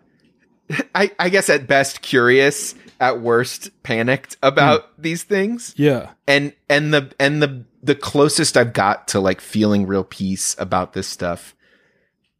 I, 0.96 1.12
I 1.20 1.30
guess 1.30 1.50
at 1.50 1.68
best 1.68 2.02
curious 2.02 2.76
at 3.00 3.22
worst 3.22 3.70
panicked 3.84 4.38
about 4.42 5.02
these 5.02 5.24
things. 5.24 5.74
Yeah, 5.78 6.12
and 6.28 6.54
and 6.70 6.94
the 6.94 7.14
and 7.20 7.42
the 7.42 7.66
the 7.84 7.96
closest 7.96 8.58
i've 8.58 8.74
got 8.74 9.08
to 9.10 9.20
like 9.20 9.42
feeling 9.42 9.86
real 9.86 10.04
peace 10.04 10.56
about 10.58 10.94
this 10.94 11.08
stuff 11.08 11.56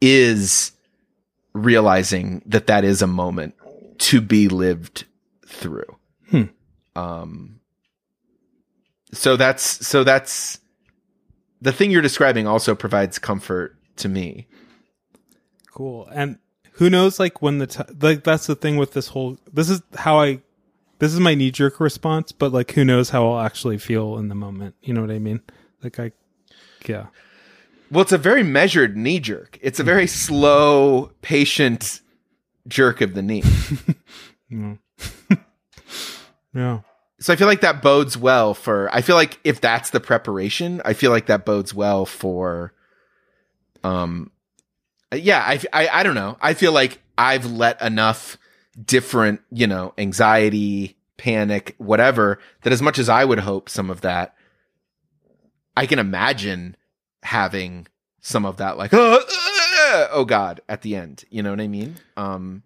is 0.02 0.72
realizing 1.54 2.42
that 2.48 2.68
that 2.68 2.84
is 2.84 3.02
a 3.02 3.08
moment 3.08 3.54
to 4.00 4.22
be 4.22 4.48
lived 4.48 5.06
through. 5.46 5.98
Hmm. 6.32 6.44
um 6.96 7.60
so 9.14 9.38
that's 9.38 9.86
so 9.86 10.04
that's 10.04 10.60
the 11.66 11.74
thing 11.74 11.92
you're 11.92 12.02
describing 12.02 12.48
also 12.48 12.76
provides 12.76 13.20
comfort 13.20 13.76
to 13.98 14.08
me 14.08 14.48
cool. 15.76 16.08
And 16.12 16.40
who 16.74 16.90
knows, 16.90 17.20
like 17.20 17.44
when 17.44 17.60
the 17.60 17.68
t- 17.68 17.84
like 18.02 18.24
that's 18.24 18.48
the 18.48 18.56
thing 18.56 18.78
with 18.78 18.94
this 18.94 19.10
whole. 19.10 19.38
This 19.54 19.70
is 19.70 19.84
how 19.96 20.20
I. 20.20 20.42
This 20.98 21.14
is 21.14 21.20
my 21.20 21.36
knee 21.36 21.52
jerk 21.52 21.80
response, 21.80 22.32
but 22.32 22.54
like 22.54 22.72
who 22.72 22.86
knows 22.86 23.10
how 23.10 23.30
I'll 23.30 23.46
actually 23.46 23.78
feel 23.78 24.18
in 24.18 24.30
the 24.30 24.36
moment. 24.36 24.76
You 24.82 24.94
know 24.94 25.02
what 25.02 25.12
I 25.12 25.20
mean? 25.20 25.42
Like 25.84 26.00
I, 26.00 26.14
yeah, 26.88 27.08
Well, 27.92 28.02
it's 28.02 28.14
a 28.14 28.18
very 28.18 28.44
measured 28.44 28.96
knee 28.96 29.20
jerk. 29.20 29.60
It's 29.62 29.80
a 29.80 29.84
very 29.84 30.06
mm-hmm. 30.06 30.34
slow, 30.34 31.12
patient 31.22 32.00
jerk 32.70 33.02
of 33.02 33.14
the 33.14 33.22
knee. 33.22 33.44
yeah, 34.50 34.76
yeah. 36.54 36.80
So 37.26 37.34
I 37.34 37.38
feel 37.38 37.48
like 37.48 37.62
that 37.62 37.82
bodes 37.82 38.16
well 38.16 38.54
for. 38.54 38.88
I 38.94 39.02
feel 39.02 39.16
like 39.16 39.40
if 39.44 39.60
that's 39.60 39.90
the 39.90 40.00
preparation, 40.00 40.80
I 40.86 40.94
feel 40.94 41.10
like 41.10 41.26
that 41.26 41.44
bodes 41.44 41.74
well 41.74 42.06
for. 42.06 42.72
Um, 43.84 44.30
yeah, 45.12 45.40
I, 45.40 45.60
I, 45.74 45.88
I 45.88 46.04
don't 46.04 46.14
know. 46.14 46.38
I 46.40 46.54
feel 46.54 46.72
like 46.72 47.02
I've 47.18 47.48
let 47.52 47.82
enough 47.82 48.38
different, 48.80 49.42
you 49.50 49.66
know, 49.66 49.96
anxiety, 49.98 50.98
panic, 51.18 51.74
whatever, 51.80 52.38
that 52.62 52.72
as 52.72 52.84
much 52.84 53.00
as 53.00 53.10
I 53.10 53.26
would 53.26 53.40
hope 53.40 53.70
some 53.70 53.90
of 53.90 54.02
that, 54.02 54.36
I 55.76 55.88
can 55.88 55.98
imagine 55.98 56.78
having 57.24 57.88
some 58.22 58.46
of 58.46 58.58
that, 58.58 58.78
like, 58.78 58.94
oh, 58.94 60.08
oh 60.12 60.26
God, 60.26 60.62
at 60.70 60.84
the 60.84 60.96
end. 60.96 61.24
You 61.32 61.42
know 61.42 61.50
what 61.50 61.60
I 61.60 61.70
mean? 61.70 61.96
Um, 62.18 62.62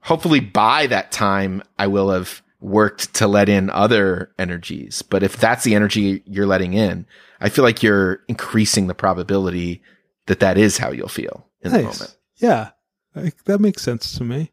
hopefully 0.00 0.40
by 0.40 0.88
that 0.88 1.12
time, 1.12 1.62
I 1.78 1.86
will 1.86 2.10
have 2.10 2.42
worked 2.62 3.12
to 3.14 3.26
let 3.26 3.48
in 3.48 3.68
other 3.70 4.32
energies. 4.38 5.02
But 5.02 5.22
if 5.22 5.36
that's 5.36 5.64
the 5.64 5.74
energy 5.74 6.22
you're 6.26 6.46
letting 6.46 6.74
in, 6.74 7.06
I 7.40 7.48
feel 7.48 7.64
like 7.64 7.82
you're 7.82 8.22
increasing 8.28 8.86
the 8.86 8.94
probability 8.94 9.82
that 10.26 10.40
that 10.40 10.56
is 10.56 10.78
how 10.78 10.92
you'll 10.92 11.08
feel 11.08 11.46
in 11.62 11.72
the 11.72 11.82
moment. 11.82 12.16
Yeah, 12.36 12.70
like, 13.14 13.44
that 13.44 13.60
makes 13.60 13.82
sense 13.82 14.16
to 14.18 14.24
me. 14.24 14.52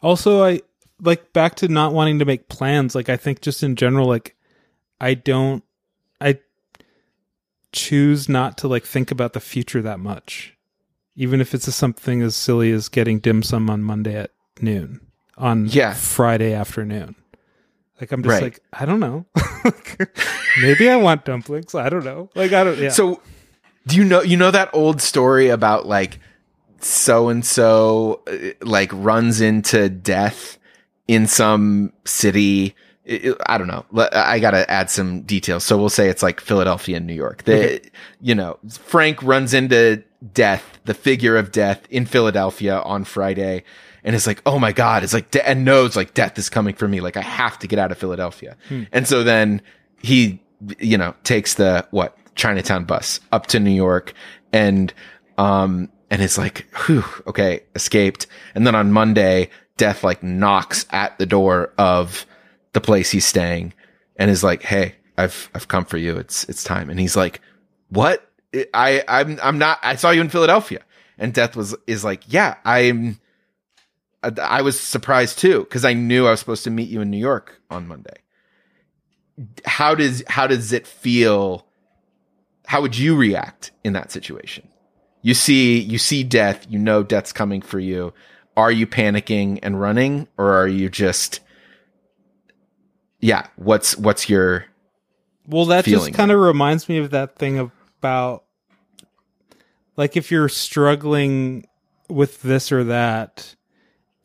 Also, 0.00 0.42
I 0.42 0.62
like 1.00 1.32
back 1.32 1.54
to 1.56 1.68
not 1.68 1.92
wanting 1.92 2.18
to 2.20 2.24
make 2.24 2.48
plans. 2.48 2.94
Like 2.94 3.08
I 3.08 3.16
think 3.16 3.40
just 3.42 3.62
in 3.62 3.76
general, 3.76 4.08
like 4.08 4.34
I 5.00 5.14
don't, 5.14 5.62
I 6.20 6.38
choose 7.72 8.28
not 8.28 8.58
to 8.58 8.68
like 8.68 8.84
think 8.84 9.10
about 9.10 9.34
the 9.34 9.40
future 9.40 9.82
that 9.82 10.00
much, 10.00 10.56
even 11.16 11.40
if 11.40 11.54
it's 11.54 11.72
something 11.74 12.22
as 12.22 12.34
silly 12.34 12.72
as 12.72 12.88
getting 12.88 13.18
dim 13.18 13.42
sum 13.42 13.68
on 13.68 13.82
Monday 13.82 14.16
at 14.16 14.30
noon 14.60 15.00
on 15.36 15.66
Yeah. 15.66 15.94
Friday 15.94 16.52
afternoon. 16.54 17.14
Like 18.00 18.12
I'm 18.12 18.22
just 18.22 18.32
Right. 18.32 18.42
like 18.42 18.60
I 18.72 18.84
don't 18.84 19.00
know. 19.00 19.26
Maybe 20.60 20.90
I 20.90 20.96
want 20.96 21.24
dumplings. 21.24 21.74
I 21.74 21.88
don't 21.88 22.04
know. 22.04 22.30
Like 22.34 22.52
I 22.52 22.64
don't. 22.64 22.78
Yeah. 22.78 22.88
So, 22.90 23.20
do 23.86 23.96
you 23.96 24.04
know 24.04 24.22
you 24.22 24.36
know 24.36 24.50
that 24.50 24.70
old 24.72 25.00
story 25.00 25.48
about 25.48 25.86
like 25.86 26.18
so 26.80 27.28
and 27.28 27.44
so 27.44 28.22
like 28.62 28.90
runs 28.92 29.40
into 29.40 29.88
death 29.88 30.58
in 31.08 31.26
some 31.26 31.92
city? 32.04 32.74
I- 33.46 33.58
don't 33.58 33.66
know. 33.66 33.84
I 34.12 34.38
got 34.38 34.52
to 34.52 34.68
add 34.70 34.88
some 34.88 35.22
details. 35.22 35.64
So 35.64 35.76
we'll 35.76 35.88
say 35.88 36.08
it's 36.08 36.22
like 36.22 36.40
Philadelphia 36.40 36.98
and 36.98 37.06
New 37.06 37.14
York. 37.14 37.42
The, 37.42 37.80
you 38.20 38.32
know, 38.34 38.58
Frank 38.70 39.20
runs 39.24 39.52
into 39.54 40.04
death, 40.34 40.78
the 40.84 40.94
figure 40.94 41.36
of 41.36 41.50
death 41.50 41.82
in 41.90 42.06
Philadelphia 42.06 42.78
on 42.80 43.02
Friday. 43.04 43.64
And 44.04 44.16
it's 44.16 44.26
like, 44.26 44.42
oh 44.46 44.58
my 44.58 44.72
God. 44.72 45.04
It's 45.04 45.14
like, 45.14 45.30
de- 45.30 45.46
and 45.48 45.64
knows 45.64 45.96
like 45.96 46.14
death 46.14 46.38
is 46.38 46.48
coming 46.48 46.74
for 46.74 46.88
me. 46.88 47.00
Like 47.00 47.16
I 47.16 47.22
have 47.22 47.58
to 47.60 47.66
get 47.68 47.78
out 47.78 47.92
of 47.92 47.98
Philadelphia. 47.98 48.56
And 48.92 49.06
so 49.06 49.22
then 49.22 49.62
he, 50.02 50.42
you 50.78 50.98
know, 50.98 51.14
takes 51.24 51.54
the 51.54 51.86
what 51.90 52.16
Chinatown 52.34 52.84
bus 52.84 53.20
up 53.30 53.46
to 53.48 53.60
New 53.60 53.70
York 53.70 54.12
and, 54.52 54.92
um, 55.38 55.88
and 56.10 56.20
it's 56.20 56.36
like, 56.36 56.66
whew, 56.86 57.04
okay, 57.26 57.60
escaped. 57.74 58.26
And 58.54 58.66
then 58.66 58.74
on 58.74 58.92
Monday, 58.92 59.50
death 59.76 60.04
like 60.04 60.22
knocks 60.22 60.84
at 60.90 61.18
the 61.18 61.26
door 61.26 61.72
of 61.78 62.26
the 62.72 62.80
place 62.80 63.10
he's 63.10 63.24
staying 63.24 63.72
and 64.16 64.30
is 64.30 64.44
like, 64.44 64.62
Hey, 64.62 64.96
I've, 65.16 65.48
I've 65.54 65.68
come 65.68 65.84
for 65.84 65.96
you. 65.96 66.16
It's, 66.18 66.44
it's 66.44 66.64
time. 66.64 66.90
And 66.90 66.98
he's 66.98 67.16
like, 67.16 67.40
what? 67.88 68.28
I, 68.74 69.02
I'm, 69.08 69.38
I'm 69.42 69.58
not, 69.58 69.78
I 69.82 69.96
saw 69.96 70.10
you 70.10 70.20
in 70.20 70.28
Philadelphia. 70.28 70.80
And 71.18 71.32
death 71.32 71.56
was, 71.56 71.74
is 71.86 72.04
like, 72.04 72.24
yeah, 72.26 72.56
I'm, 72.64 73.18
I, 74.22 74.32
I 74.40 74.62
was 74.62 74.78
surprised 74.78 75.38
too, 75.38 75.60
because 75.60 75.84
I 75.84 75.92
knew 75.92 76.26
I 76.26 76.30
was 76.30 76.40
supposed 76.40 76.64
to 76.64 76.70
meet 76.70 76.88
you 76.88 77.00
in 77.00 77.10
New 77.10 77.18
York 77.18 77.60
on 77.70 77.88
Monday. 77.88 78.16
How 79.64 79.94
does, 79.94 80.22
how 80.28 80.46
does 80.46 80.72
it 80.72 80.86
feel? 80.86 81.66
How 82.66 82.80
would 82.82 82.96
you 82.96 83.16
react 83.16 83.72
in 83.84 83.92
that 83.94 84.12
situation? 84.12 84.68
You 85.22 85.34
see, 85.34 85.78
you 85.78 85.98
see 85.98 86.24
death, 86.24 86.66
you 86.68 86.78
know 86.78 87.02
death's 87.02 87.32
coming 87.32 87.62
for 87.62 87.78
you. 87.78 88.12
Are 88.56 88.72
you 88.72 88.86
panicking 88.86 89.60
and 89.62 89.80
running 89.80 90.28
or 90.36 90.52
are 90.52 90.68
you 90.68 90.88
just, 90.88 91.40
yeah, 93.20 93.46
what's, 93.56 93.96
what's 93.96 94.28
your, 94.28 94.66
Well, 95.46 95.66
that 95.66 95.84
just 95.84 96.12
kind 96.12 96.30
of 96.30 96.38
reminds 96.38 96.88
me 96.88 96.98
of 96.98 97.10
that 97.10 97.36
thing 97.36 97.58
about 97.58 98.44
like 99.96 100.16
if 100.16 100.30
you're 100.30 100.48
struggling 100.48 101.66
with 102.08 102.42
this 102.42 102.72
or 102.72 102.84
that 102.84 103.54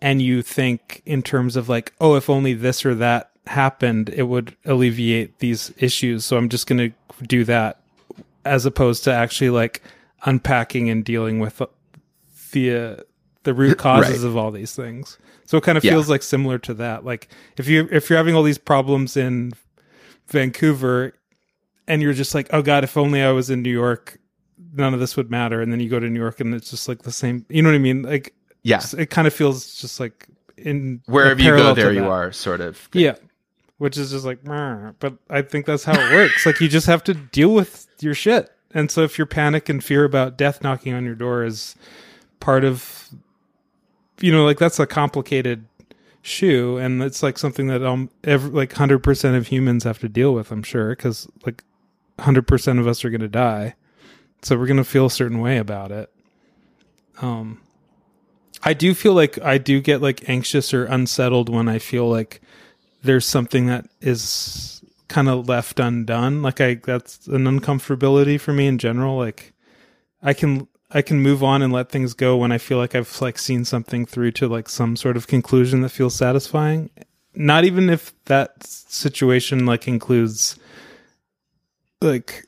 and 0.01 0.21
you 0.21 0.41
think 0.41 1.01
in 1.05 1.21
terms 1.23 1.55
of 1.55 1.67
like, 1.69 1.93
oh, 1.99 2.15
if 2.15 2.29
only 2.29 2.53
this 2.53 2.85
or 2.85 2.93
that 2.95 3.31
happened, 3.47 4.09
it 4.09 4.23
would 4.23 4.55
alleviate 4.65 5.39
these 5.39 5.73
issues. 5.77 6.25
So 6.25 6.37
I'm 6.37 6.49
just 6.49 6.67
going 6.67 6.91
to 6.91 7.23
do 7.25 7.43
that 7.45 7.81
as 8.45 8.65
opposed 8.65 9.03
to 9.05 9.13
actually 9.13 9.49
like 9.49 9.81
unpacking 10.25 10.89
and 10.89 11.03
dealing 11.03 11.39
with 11.39 11.61
the 12.51 12.75
uh, 12.75 12.95
the 13.43 13.53
root 13.53 13.77
causes 13.77 14.23
of 14.23 14.37
all 14.37 14.51
these 14.51 14.75
things. 14.75 15.17
So 15.45 15.57
it 15.57 15.63
kind 15.63 15.77
of 15.77 15.83
Yeah. 15.83 15.93
feels 15.93 16.09
like 16.09 16.23
similar 16.23 16.57
to 16.59 16.73
that. 16.75 17.05
Like 17.05 17.29
if 17.57 17.67
you 17.67 17.87
if 17.91 18.09
you're 18.09 18.17
having 18.17 18.35
all 18.35 18.43
these 18.43 18.57
problems 18.57 19.15
in 19.17 19.53
Vancouver 20.27 21.13
and 21.87 22.01
you're 22.01 22.13
just 22.13 22.35
like, 22.35 22.47
oh 22.51 22.61
God, 22.61 22.83
if 22.83 22.97
only 22.97 23.21
I 23.21 23.31
was 23.31 23.49
in 23.49 23.61
New 23.61 23.71
York, 23.71 24.19
none 24.73 24.93
of 24.93 24.99
this 24.99 25.15
would 25.15 25.31
matter. 25.31 25.61
And 25.61 25.71
then 25.71 25.79
you 25.79 25.89
go 25.89 25.99
to 25.99 26.09
New 26.09 26.19
York 26.19 26.39
and 26.39 26.53
it's 26.53 26.69
just 26.69 26.87
like 26.87 27.03
the 27.03 27.11
same. 27.11 27.45
You 27.49 27.61
know 27.61 27.69
what 27.69 27.75
I 27.75 27.79
mean? 27.79 28.03
Like, 28.03 28.33
yeah, 28.67 28.81
it 28.97 29.09
kind 29.09 29.27
of 29.27 29.33
feels 29.33 29.79
just 29.79 29.97
like 29.97 30.27
in 30.57 31.01
wherever 31.05 31.41
you 31.41 31.55
go, 31.55 31.73
there 31.73 31.93
you 31.93 32.01
that. 32.01 32.09
are 32.09 32.31
sort 32.33 32.59
of. 32.59 32.89
Yeah. 32.91 33.15
Which 33.77 33.95
is 33.95 34.11
just 34.11 34.25
like, 34.25 34.43
but 34.43 35.13
I 35.29 35.41
think 35.43 35.65
that's 35.65 35.85
how 35.85 35.93
it 35.93 36.13
works. 36.13 36.45
like 36.45 36.59
you 36.59 36.67
just 36.67 36.87
have 36.87 37.03
to 37.05 37.13
deal 37.13 37.53
with 37.53 37.87
your 38.01 38.13
shit. 38.13 38.51
And 38.71 38.91
so 38.91 39.03
if 39.03 39.17
your 39.17 39.27
panic 39.27 39.69
and 39.69 39.81
fear 39.81 40.03
about 40.03 40.37
death 40.37 40.63
knocking 40.63 40.93
on 40.93 41.05
your 41.05 41.15
door 41.15 41.45
is 41.45 41.75
part 42.39 42.65
of, 42.65 43.07
you 44.19 44.31
know, 44.33 44.43
like 44.43 44.57
that's 44.57 44.79
a 44.79 44.87
complicated 44.87 45.65
shoe. 46.21 46.77
And 46.77 47.01
it's 47.01 47.23
like 47.23 47.37
something 47.37 47.67
that 47.67 47.83
um, 47.83 48.09
every, 48.25 48.49
like 48.49 48.73
100% 48.73 49.37
of 49.37 49.47
humans 49.47 49.85
have 49.85 49.99
to 49.99 50.09
deal 50.09 50.33
with, 50.33 50.51
I'm 50.51 50.63
sure, 50.63 50.89
because 50.89 51.27
like 51.45 51.63
100% 52.19 52.79
of 52.79 52.87
us 52.87 53.05
are 53.05 53.09
going 53.09 53.21
to 53.21 53.29
die. 53.29 53.75
So 54.41 54.57
we're 54.57 54.67
going 54.67 54.77
to 54.77 54.83
feel 54.83 55.05
a 55.05 55.11
certain 55.11 55.39
way 55.39 55.57
about 55.57 55.91
it. 55.91 56.11
Um, 57.21 57.61
I 58.63 58.73
do 58.73 58.93
feel 58.93 59.13
like 59.13 59.39
I 59.41 59.57
do 59.57 59.81
get 59.81 60.01
like 60.01 60.27
anxious 60.29 60.73
or 60.73 60.85
unsettled 60.85 61.49
when 61.49 61.67
I 61.67 61.79
feel 61.79 62.09
like 62.09 62.41
there's 63.03 63.25
something 63.25 63.67
that 63.67 63.85
is 64.01 64.83
kind 65.07 65.29
of 65.29 65.47
left 65.47 65.79
undone. 65.79 66.41
Like 66.41 66.59
I 66.59 66.75
that's 66.75 67.27
an 67.27 67.45
uncomfortability 67.45 68.39
for 68.39 68.53
me 68.53 68.67
in 68.67 68.77
general. 68.77 69.17
Like 69.17 69.53
I 70.21 70.33
can 70.33 70.67
I 70.89 71.01
can 71.01 71.19
move 71.19 71.43
on 71.43 71.61
and 71.61 71.73
let 71.73 71.89
things 71.89 72.13
go 72.13 72.37
when 72.37 72.51
I 72.51 72.57
feel 72.57 72.77
like 72.77 72.95
I've 72.95 73.21
like 73.21 73.37
seen 73.37 73.65
something 73.65 74.05
through 74.05 74.31
to 74.33 74.47
like 74.47 74.69
some 74.69 74.95
sort 74.95 75.17
of 75.17 75.27
conclusion 75.27 75.81
that 75.81 75.89
feels 75.89 76.15
satisfying. 76.15 76.89
Not 77.35 77.65
even 77.65 77.89
if 77.89 78.13
that 78.25 78.63
situation 78.65 79.65
like 79.65 79.87
includes 79.87 80.57
like 82.01 82.46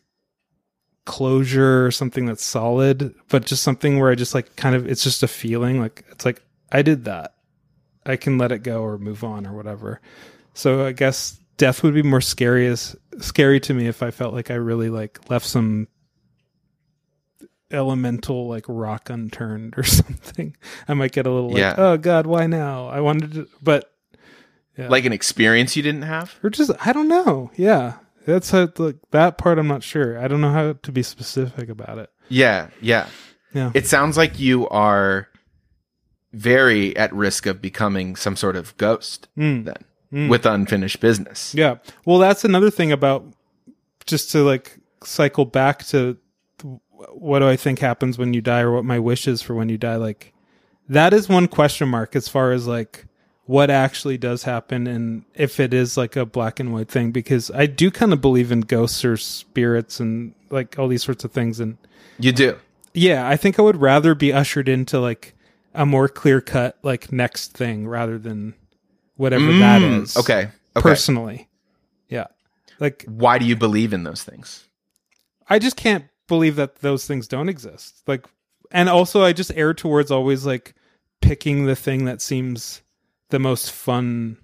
closure 1.10 1.86
or 1.86 1.92
something 1.92 2.26
that's 2.28 2.46
solid, 2.46 3.14
but 3.30 3.46
just 3.46 3.64
something 3.64 4.00
where 4.00 4.12
I 4.12 4.16
just 4.16 4.36
like 4.36 4.56
kind 4.56 4.76
of 4.76 4.88
it's 4.88 5.04
just 5.04 5.24
a 5.24 5.28
feeling 5.28 5.82
like 5.82 6.06
it's 6.12 6.24
like 6.24 6.42
I 6.72 6.84
did 6.84 7.06
that. 7.06 7.34
I 8.06 8.16
can 8.16 8.38
let 8.38 8.52
it 8.52 8.64
go 8.64 8.82
or 8.84 8.98
move 8.98 9.24
on 9.24 9.46
or 9.48 9.54
whatever. 9.54 10.00
So 10.54 10.86
I 10.86 10.92
guess 10.94 11.40
death 11.58 11.82
would 11.84 11.94
be 11.94 12.04
more 12.04 12.22
scary 12.22 12.68
as 12.68 12.96
scary 13.20 13.60
to 13.62 13.74
me 13.74 13.88
if 13.88 14.02
I 14.04 14.12
felt 14.12 14.34
like 14.34 14.52
I 14.52 14.56
really 14.56 14.90
like 14.90 15.30
left 15.30 15.46
some 15.48 15.88
elemental 17.72 18.48
like 18.48 18.66
rock 18.68 19.10
unturned 19.10 19.74
or 19.78 19.84
something. 20.00 20.56
I 20.88 20.94
might 20.94 21.12
get 21.12 21.26
a 21.28 21.32
little 21.32 21.50
like, 21.50 21.58
Yeah. 21.60 21.76
oh 21.78 21.98
god, 21.98 22.26
why 22.28 22.48
now? 22.48 22.88
I 22.88 23.00
wanted 23.02 23.34
to 23.34 23.48
but 23.62 23.92
Like 24.78 25.06
an 25.06 25.14
experience 25.14 25.76
you 25.76 25.84
didn't 25.84 26.04
have? 26.04 26.36
or 26.44 26.50
just 26.50 26.72
I 26.86 26.94
don't 26.94 27.08
know. 27.08 27.52
Yeah. 27.56 27.98
That's 28.30 28.52
how 28.52 28.70
like 28.78 28.98
that 29.12 29.38
part 29.38 29.58
I'm 29.60 29.68
not 29.68 29.84
sure. 29.84 30.20
I 30.20 30.28
don't 30.28 30.42
know 30.42 30.52
how 30.52 30.74
to 30.74 30.92
be 30.92 31.04
specific 31.04 31.70
about 31.70 31.98
it. 31.98 32.10
Yeah, 32.28 32.70
yeah. 32.82 33.08
Yeah. 33.54 33.72
It 33.74 33.88
sounds 33.88 34.16
like 34.18 34.40
you 34.40 34.68
are 34.70 35.28
very 36.32 36.96
at 36.96 37.12
risk 37.14 37.46
of 37.48 37.62
becoming 37.62 38.16
some 38.16 38.36
sort 38.36 38.56
of 38.56 38.78
ghost 38.78 39.28
Mm. 39.38 39.66
then 39.66 40.30
with 40.30 40.46
unfinished 40.46 41.00
business. 41.00 41.54
Yeah. 41.56 41.78
Well, 42.06 42.20
that's 42.20 42.44
another 42.44 42.70
thing 42.70 42.92
about 42.92 43.26
just 44.06 44.32
to 44.32 44.44
like 44.44 44.78
cycle 45.04 45.46
back 45.46 45.86
to 45.88 46.18
what 47.14 47.40
do 47.40 47.48
I 47.48 47.56
think 47.56 47.80
happens 47.80 48.18
when 48.18 48.34
you 48.34 48.42
die 48.42 48.60
or 48.62 48.72
what 48.72 48.86
my 48.86 49.00
wish 49.00 49.28
is 49.28 49.42
for 49.42 49.56
when 49.56 49.70
you 49.70 49.78
die. 49.78 49.96
Like 49.96 50.34
that 50.88 51.14
is 51.14 51.30
one 51.30 51.48
question 51.48 51.88
mark 51.88 52.16
as 52.16 52.28
far 52.28 52.52
as 52.52 52.68
like 52.68 53.06
what 53.50 53.72
actually 53.72 54.16
does 54.16 54.44
happen 54.44 54.86
and 54.86 55.24
if 55.34 55.60
it 55.60 55.74
is 55.74 55.98
like 55.98 56.16
a 56.16 56.24
black 56.24 56.60
and 56.60 56.72
white 56.72 56.88
thing 56.88 57.10
because 57.10 57.50
I 57.50 57.66
do 57.66 57.90
kind 57.90 58.14
of 58.14 58.22
believe 58.22 58.52
in 58.52 58.62
ghosts 58.62 59.04
or 59.04 59.18
spirits 59.18 60.00
and 60.00 60.36
like 60.52 60.78
all 60.78 60.88
these 60.88 61.02
sorts 61.02 61.24
of 61.24 61.32
things 61.32 61.60
and 61.60 61.76
You 62.20 62.32
do. 62.32 62.56
yeah, 62.94 63.28
I 63.28 63.38
think 63.38 63.58
I 63.58 63.64
would 63.64 63.78
rather 63.82 64.14
be 64.14 64.32
ushered 64.32 64.70
into 64.70 65.00
like 65.00 65.34
a 65.74 65.84
more 65.84 66.08
clear 66.08 66.42
cut 66.42 66.78
like 66.84 67.12
next 67.12 67.54
thing 67.54 67.88
rather 67.88 68.20
than 68.20 68.54
whatever 69.18 69.48
that 69.48 69.82
Mm, 69.82 70.04
is. 70.04 70.16
Okay. 70.16 70.50
Okay. 70.76 70.82
Personally. 70.84 71.50
Yeah. 72.08 72.28
Like 72.80 73.04
Why 73.08 73.40
do 73.40 73.46
you 73.46 73.56
believe 73.56 73.94
in 73.94 74.04
those 74.04 74.24
things? 74.24 74.68
I 75.50 75.58
just 75.58 75.76
can't 75.76 76.06
believe 76.28 76.56
that 76.58 76.82
those 76.82 77.08
things 77.08 77.28
don't 77.28 77.50
exist. 77.50 78.04
Like 78.06 78.28
and 78.70 78.90
also 78.90 79.24
I 79.24 79.34
just 79.34 79.52
err 79.56 79.74
towards 79.74 80.12
always 80.12 80.46
like 80.46 80.76
picking 81.20 81.66
the 81.66 81.76
thing 81.76 82.06
that 82.06 82.22
seems 82.22 82.84
the 83.30 83.40
most 83.40 83.72
fun 83.72 84.38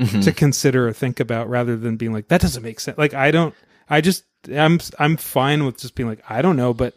Mhm. 0.00 0.24
to 0.24 0.32
consider 0.32 0.88
or 0.88 0.92
think 0.92 1.20
about 1.20 1.48
rather 1.48 1.76
than 1.76 1.96
being 1.96 2.12
like 2.12 2.28
that 2.28 2.40
doesn't 2.40 2.62
make 2.62 2.80
sense. 2.80 2.98
Like 2.98 3.14
I 3.14 3.30
don't 3.30 3.54
I 3.88 4.00
just 4.00 4.24
I'm 4.52 4.80
I'm 4.98 5.16
fine 5.16 5.64
with 5.64 5.78
just 5.78 5.94
being 5.94 6.08
like 6.08 6.22
I 6.28 6.42
don't 6.42 6.56
know, 6.56 6.74
but 6.74 6.94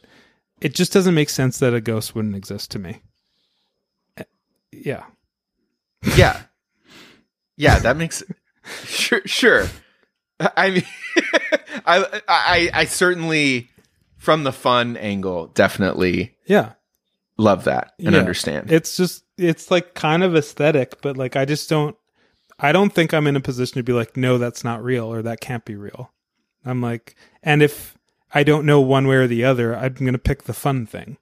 it 0.61 0.73
just 0.73 0.91
doesn't 0.93 1.13
make 1.13 1.29
sense 1.29 1.59
that 1.59 1.73
a 1.73 1.81
ghost 1.81 2.15
wouldn't 2.15 2.35
exist 2.35 2.71
to 2.71 2.79
me. 2.79 3.01
Yeah. 4.71 5.03
Yeah. 6.15 6.41
Yeah, 7.57 7.79
that 7.79 7.97
makes 7.97 8.23
sure 8.85 9.21
sure. 9.25 9.67
I 10.39 10.71
mean 10.71 10.83
I 11.85 12.21
I 12.27 12.69
I 12.73 12.85
certainly 12.85 13.69
from 14.17 14.43
the 14.43 14.51
fun 14.53 14.97
angle 14.97 15.47
definitely 15.47 16.35
Yeah. 16.47 16.71
love 17.37 17.65
that 17.65 17.93
and 17.99 18.13
Yeah. 18.13 18.19
understand. 18.19 18.71
It's 18.71 18.97
just 18.97 19.23
it's 19.37 19.71
like 19.71 19.93
kind 19.93 20.23
of 20.23 20.35
aesthetic, 20.35 21.01
but 21.01 21.17
like 21.17 21.35
I 21.35 21.45
just 21.45 21.69
don't 21.69 21.95
I 22.57 22.71
don't 22.71 22.93
think 22.93 23.13
I'm 23.13 23.27
in 23.27 23.35
a 23.35 23.41
position 23.41 23.75
to 23.75 23.83
be 23.83 23.93
like, 23.93 24.15
no, 24.15 24.37
that's 24.37 24.63
not 24.63 24.83
real 24.83 25.11
or 25.11 25.21
that 25.21 25.41
can't 25.41 25.65
be 25.65 25.75
real. 25.75 26.11
I'm 26.65 26.81
like 26.81 27.15
and 27.43 27.61
if 27.61 27.97
I 28.33 28.43
don't 28.43 28.65
know 28.65 28.81
one 28.81 29.07
way 29.07 29.15
or 29.15 29.27
the 29.27 29.45
other, 29.45 29.75
I'm 29.75 29.93
going 29.93 30.13
to 30.13 30.19
pick 30.19 30.43
the 30.43 30.53
fun 30.53 30.85
thing. 30.85 31.17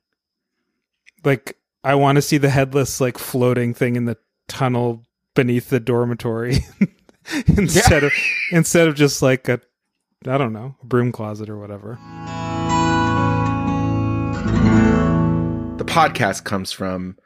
Like 1.23 1.57
I 1.83 1.95
want 1.95 2.15
to 2.17 2.21
see 2.21 2.37
the 2.37 2.49
headless 2.49 3.01
like 3.01 3.17
floating 3.17 3.73
thing 3.73 3.95
in 3.95 4.05
the 4.05 4.17
tunnel 4.47 5.03
beneath 5.35 5.69
the 5.69 5.79
dormitory 5.79 6.65
instead 7.47 8.03
of 8.03 8.13
instead 8.51 8.87
of 8.87 8.95
just 8.95 9.21
like 9.21 9.49
a 9.49 9.59
I 10.25 10.37
don't 10.37 10.53
know, 10.53 10.75
a 10.81 10.85
broom 10.85 11.11
closet 11.11 11.49
or 11.49 11.57
whatever. 11.57 11.99
The 15.77 15.85
podcast 15.85 16.45
comes 16.45 16.71
from 16.71 17.17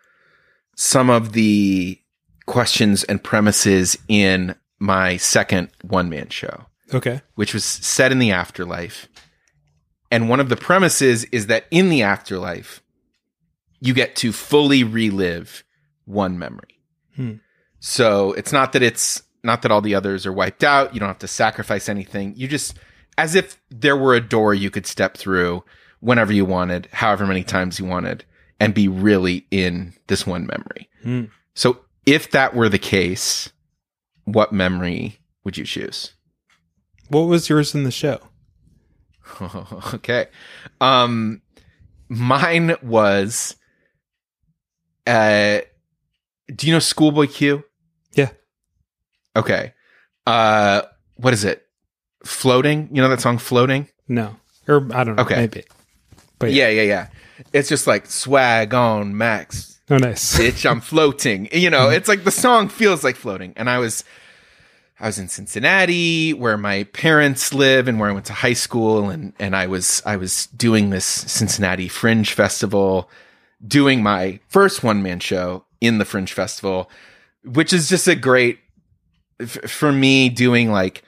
some 0.80 1.10
of 1.10 1.34
the 1.34 2.00
questions 2.46 3.04
and 3.04 3.22
premises 3.22 3.98
in 4.08 4.56
my 4.80 5.18
second 5.18 5.70
one 5.82 6.08
man 6.08 6.30
show, 6.30 6.68
Okay. 6.94 7.22
which 7.36 7.54
was 7.54 7.66
set 7.66 8.12
in 8.12 8.20
the 8.20 8.32
afterlife. 8.32 9.10
And 10.12 10.30
one 10.30 10.40
of 10.40 10.48
the 10.50 10.56
premises 10.56 11.26
is 11.26 11.48
that 11.48 11.66
in 11.72 11.90
the 11.90 12.04
afterlife, 12.04 12.82
you 13.82 13.94
get 13.94 14.16
to 14.18 14.32
fully 14.32 14.84
relive 14.84 15.64
one 16.06 16.38
memory. 16.40 16.80
Hmm. 17.16 17.34
So 17.80 18.34
it's 18.34 18.52
not 18.54 18.72
that 18.74 18.82
it's 18.84 19.22
not 19.44 19.64
that 19.64 19.72
all 19.72 19.82
the 19.82 19.96
others 19.96 20.26
are 20.26 20.32
wiped 20.34 20.64
out. 20.64 20.94
You 20.94 21.00
don't 21.00 21.10
have 21.10 21.20
to 21.20 21.28
sacrifice 21.28 21.90
anything. 21.90 22.34
You 22.38 22.48
just, 22.48 22.78
as 23.18 23.34
if 23.36 23.60
there 23.70 23.98
were 23.98 24.14
a 24.16 24.22
door 24.22 24.54
you 24.54 24.70
could 24.70 24.86
step 24.86 25.18
through 25.18 25.64
whenever 26.00 26.32
you 26.34 26.46
wanted, 26.46 26.88
however 26.92 27.26
many 27.26 27.44
times 27.44 27.80
you 27.80 27.86
wanted, 27.86 28.24
and 28.60 28.74
be 28.74 28.88
really 28.88 29.46
in 29.52 29.94
this 30.08 30.26
one 30.26 30.46
memory. 30.46 30.90
Hmm. 31.04 31.26
So 31.54 31.80
if 32.06 32.32
that 32.32 32.56
were 32.56 32.70
the 32.70 32.80
case, 32.80 33.52
what 34.26 34.52
memory 34.52 35.20
would 35.44 35.58
you 35.58 35.66
choose? 35.66 36.14
What 37.10 37.22
was 37.22 37.50
yours 37.50 37.74
in 37.74 37.84
the 37.84 37.92
show? 37.92 38.20
okay. 39.94 40.28
Um 40.82 41.42
mine 42.10 42.76
was 42.82 43.56
uh 45.06 45.60
do 46.54 46.68
you 46.68 46.74
know 46.74 46.80
Schoolboy 46.80 47.28
Q? 47.28 47.64
Yeah. 48.14 48.30
Okay. 49.36 49.74
Uh 50.26 50.84
what 51.16 51.34
is 51.34 51.44
it? 51.44 51.66
Floating? 52.24 52.90
You 52.92 53.02
know 53.02 53.10
that 53.10 53.22
song 53.22 53.38
Floating? 53.38 53.88
No. 54.08 54.36
Or 54.68 54.88
I 54.94 55.04
don't 55.04 55.16
know. 55.16 55.24
Okay. 55.24 55.36
Maybe. 55.36 55.64
But 56.40 56.52
Yeah, 56.52 56.70
yeah, 56.70 56.84
yeah. 56.84 57.08
It's 57.54 57.70
just 57.70 57.88
like 57.88 58.06
swag 58.08 58.74
on 58.74 59.18
max. 59.18 59.80
Oh, 59.90 59.98
nice. 59.98 60.38
Bitch, 60.40 60.70
I'm 60.70 60.82
floating. 60.82 61.48
You 61.52 61.70
know, 61.70 61.90
it's 61.90 62.08
like 62.08 62.24
the 62.24 62.32
song 62.32 62.70
feels 62.70 63.04
like 63.04 63.16
floating. 63.16 63.54
And 63.56 63.70
I 63.70 63.80
was 63.80 64.04
I 65.00 65.06
was 65.06 65.20
in 65.20 65.28
Cincinnati 65.28 66.34
where 66.34 66.58
my 66.58 66.84
parents 66.86 67.54
live 67.54 67.88
and 67.88 68.00
where 68.00 68.10
I 68.10 68.14
went 68.14 68.26
to 68.28 68.34
high 68.34 68.54
school 68.54 69.10
and 69.10 69.34
and 69.40 69.56
I 69.56 69.68
was 69.68 70.02
I 70.06 70.18
was 70.18 70.48
doing 70.48 70.90
this 70.90 71.06
Cincinnati 71.06 71.88
Fringe 71.88 72.32
Festival, 72.34 73.10
doing 73.66 74.02
my 74.02 74.40
first 74.50 74.84
one 74.84 75.04
man 75.04 75.20
show 75.20 75.66
in 75.80 76.00
the 76.00 76.06
Fringe 76.06 76.34
Festival, 76.34 76.90
which 77.44 77.72
is 77.72 77.88
just 77.88 78.08
a 78.08 78.16
great 78.16 78.60
f- 79.40 79.70
for 79.70 79.92
me 79.92 80.30
doing 80.30 80.72
like 80.72 81.04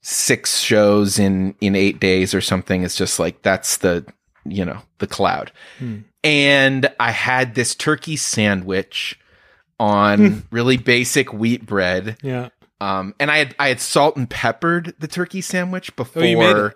six 0.00 0.58
shows 0.60 1.18
in 1.18 1.54
in 1.62 1.74
8 1.74 1.98
days 1.98 2.34
or 2.34 2.42
something 2.42 2.82
it's 2.82 2.94
just 2.94 3.18
like 3.18 3.40
that's 3.40 3.78
the 3.78 4.04
you 4.44 4.64
know, 4.64 4.80
the 4.98 5.06
cloud. 5.06 5.52
Hmm. 5.78 5.98
And 6.22 6.90
I 6.98 7.10
had 7.10 7.54
this 7.54 7.74
turkey 7.74 8.16
sandwich 8.16 9.18
on 9.78 10.46
really 10.50 10.76
basic 10.76 11.32
wheat 11.32 11.66
bread. 11.66 12.16
yeah. 12.22 12.48
Um, 12.80 13.14
and 13.18 13.30
I 13.30 13.38
had 13.38 13.54
I 13.58 13.68
had 13.68 13.80
salt 13.80 14.16
and 14.16 14.28
peppered 14.28 14.94
the 14.98 15.08
turkey 15.08 15.40
sandwich 15.40 15.94
before. 15.96 16.22
Oh, 16.22 16.26
you 16.26 16.36
made 16.36 16.56
it? 16.56 16.74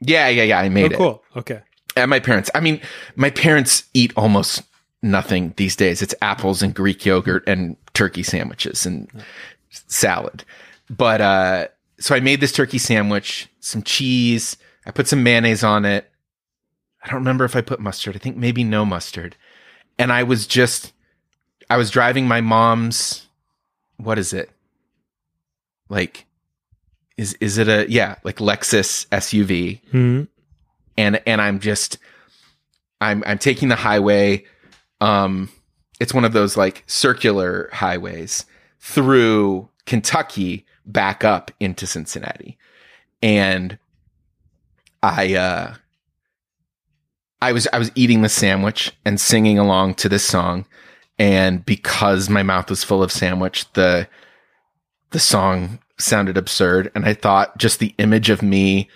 Yeah, 0.00 0.28
yeah, 0.28 0.42
yeah. 0.42 0.58
I 0.58 0.68
made 0.68 0.92
oh, 0.92 0.94
it 0.94 0.98
cool. 0.98 1.24
Okay. 1.36 1.60
at 1.96 2.08
my 2.08 2.20
parents. 2.20 2.50
I 2.54 2.60
mean, 2.60 2.80
my 3.14 3.30
parents 3.30 3.84
eat 3.94 4.12
almost 4.16 4.62
nothing 5.02 5.54
these 5.56 5.76
days. 5.76 6.02
It's 6.02 6.14
apples 6.20 6.62
and 6.62 6.74
Greek 6.74 7.06
yogurt 7.06 7.44
and 7.46 7.76
turkey 7.94 8.22
sandwiches 8.22 8.84
and 8.84 9.08
salad. 9.70 10.44
But 10.90 11.20
uh, 11.20 11.68
so 11.98 12.14
I 12.14 12.20
made 12.20 12.40
this 12.40 12.52
turkey 12.52 12.78
sandwich, 12.78 13.48
some 13.60 13.82
cheese. 13.82 14.56
I 14.84 14.90
put 14.90 15.08
some 15.08 15.22
mayonnaise 15.22 15.64
on 15.64 15.84
it. 15.84 16.10
I 17.06 17.10
don't 17.10 17.20
remember 17.20 17.44
if 17.44 17.54
I 17.54 17.60
put 17.60 17.78
mustard. 17.78 18.16
I 18.16 18.18
think 18.18 18.36
maybe 18.36 18.64
no 18.64 18.84
mustard. 18.84 19.36
And 19.96 20.12
I 20.12 20.24
was 20.24 20.46
just, 20.46 20.92
I 21.70 21.76
was 21.76 21.90
driving 21.90 22.26
my 22.26 22.40
mom's. 22.40 23.28
What 23.96 24.18
is 24.18 24.32
it? 24.32 24.50
Like, 25.88 26.26
is 27.16 27.34
is 27.40 27.58
it 27.58 27.68
a 27.68 27.86
yeah 27.88 28.16
like 28.24 28.36
Lexus 28.36 29.06
SUV? 29.08 29.80
Hmm. 29.90 30.24
and 30.98 31.22
and 31.26 31.40
I'm 31.40 31.60
just 31.60 31.98
I'm 33.00 33.22
I'm 33.26 33.38
taking 33.38 33.68
the 33.68 33.76
highway 33.76 34.44
um 35.00 35.48
it's 36.00 36.12
one 36.12 36.24
of 36.24 36.32
those 36.32 36.56
like 36.56 36.82
circular 36.86 37.70
highways 37.72 38.44
through 38.80 39.68
Kentucky 39.86 40.66
back 40.84 41.24
up 41.24 41.50
into 41.58 41.86
Cincinnati. 41.86 42.58
And 43.22 43.78
I 45.02 45.34
uh 45.36 45.74
I 47.40 47.52
was 47.52 47.68
I 47.72 47.78
was 47.78 47.90
eating 47.94 48.22
the 48.22 48.28
sandwich 48.28 48.92
and 49.04 49.20
singing 49.20 49.58
along 49.58 49.94
to 49.96 50.08
this 50.08 50.24
song 50.24 50.66
and 51.18 51.64
because 51.64 52.28
my 52.28 52.42
mouth 52.42 52.70
was 52.70 52.84
full 52.84 53.02
of 53.02 53.12
sandwich 53.12 53.70
the 53.72 54.08
the 55.10 55.18
song 55.18 55.78
sounded 55.98 56.36
absurd 56.36 56.90
and 56.94 57.04
I 57.04 57.14
thought 57.14 57.58
just 57.58 57.78
the 57.78 57.94
image 57.98 58.30
of 58.30 58.42
me 58.42 58.88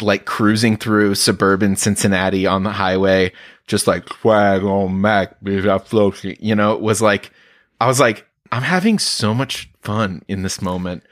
like 0.00 0.24
cruising 0.24 0.76
through 0.76 1.14
suburban 1.14 1.76
Cincinnati 1.76 2.46
on 2.46 2.62
the 2.62 2.72
highway, 2.72 3.32
just 3.66 3.86
like 3.86 4.08
swag 4.08 4.62
on 4.62 5.00
Mac. 5.00 5.36
You 5.42 6.54
know, 6.54 6.72
it 6.72 6.80
was 6.80 7.00
like, 7.00 7.30
I 7.80 7.86
was 7.86 8.00
like, 8.00 8.26
I'm 8.50 8.62
having 8.62 8.98
so 8.98 9.34
much 9.34 9.70
fun 9.82 10.22
in 10.28 10.42
this 10.42 10.60
moment. 10.60 11.04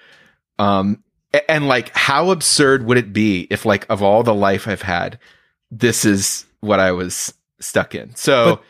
Um, 0.59 1.03
and 1.49 1.69
like, 1.69 1.95
how 1.95 2.31
absurd 2.31 2.85
would 2.87 2.97
it 2.99 3.13
be 3.13 3.47
if 3.51 3.65
like 3.65 3.87
of 3.91 4.03
all 4.03 4.23
the 4.23 4.35
life 4.35 4.67
I've 4.67 4.83
had, 4.83 5.19
this 5.71 6.05
is 6.05 6.47
what 6.61 6.81
I 6.81 6.93
was 6.93 7.33
stuck 7.61 7.95
in. 7.95 8.15
So 8.17 8.57
But- 8.57 8.63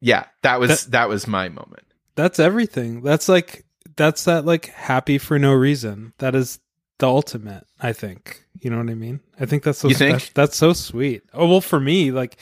yeah, 0.00 0.24
that 0.42 0.60
was, 0.60 0.84
That- 0.84 0.90
that 0.92 1.08
was 1.08 1.26
my 1.26 1.48
moment. 1.48 1.84
That's 2.14 2.38
everything. 2.38 3.02
That's 3.02 3.28
like 3.28 3.64
that's 3.96 4.24
that 4.24 4.44
like 4.46 4.66
happy 4.66 5.18
for 5.18 5.38
no 5.38 5.52
reason. 5.52 6.12
That 6.18 6.34
is 6.34 6.58
the 6.98 7.06
ultimate, 7.06 7.66
I 7.80 7.92
think. 7.92 8.42
You 8.60 8.70
know 8.70 8.78
what 8.78 8.88
I 8.90 8.94
mean? 8.94 9.20
I 9.38 9.44
think 9.46 9.62
that's 9.64 9.78
so 9.78 9.88
You 9.88 9.94
think? 9.94 10.32
that's 10.34 10.56
so 10.56 10.72
sweet. 10.72 11.22
Oh 11.34 11.46
well 11.46 11.60
for 11.60 11.78
me, 11.78 12.10
like 12.12 12.38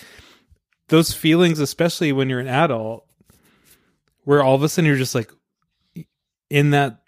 those 0.88 1.12
feelings, 1.12 1.58
especially 1.58 2.12
when 2.12 2.28
you're 2.28 2.38
an 2.40 2.46
adult, 2.48 3.04
where 4.22 4.42
all 4.44 4.54
of 4.54 4.62
a 4.62 4.68
sudden 4.68 4.86
you're 4.86 4.96
just 4.96 5.14
like 5.14 5.32
in 6.50 6.70
that 6.70 7.00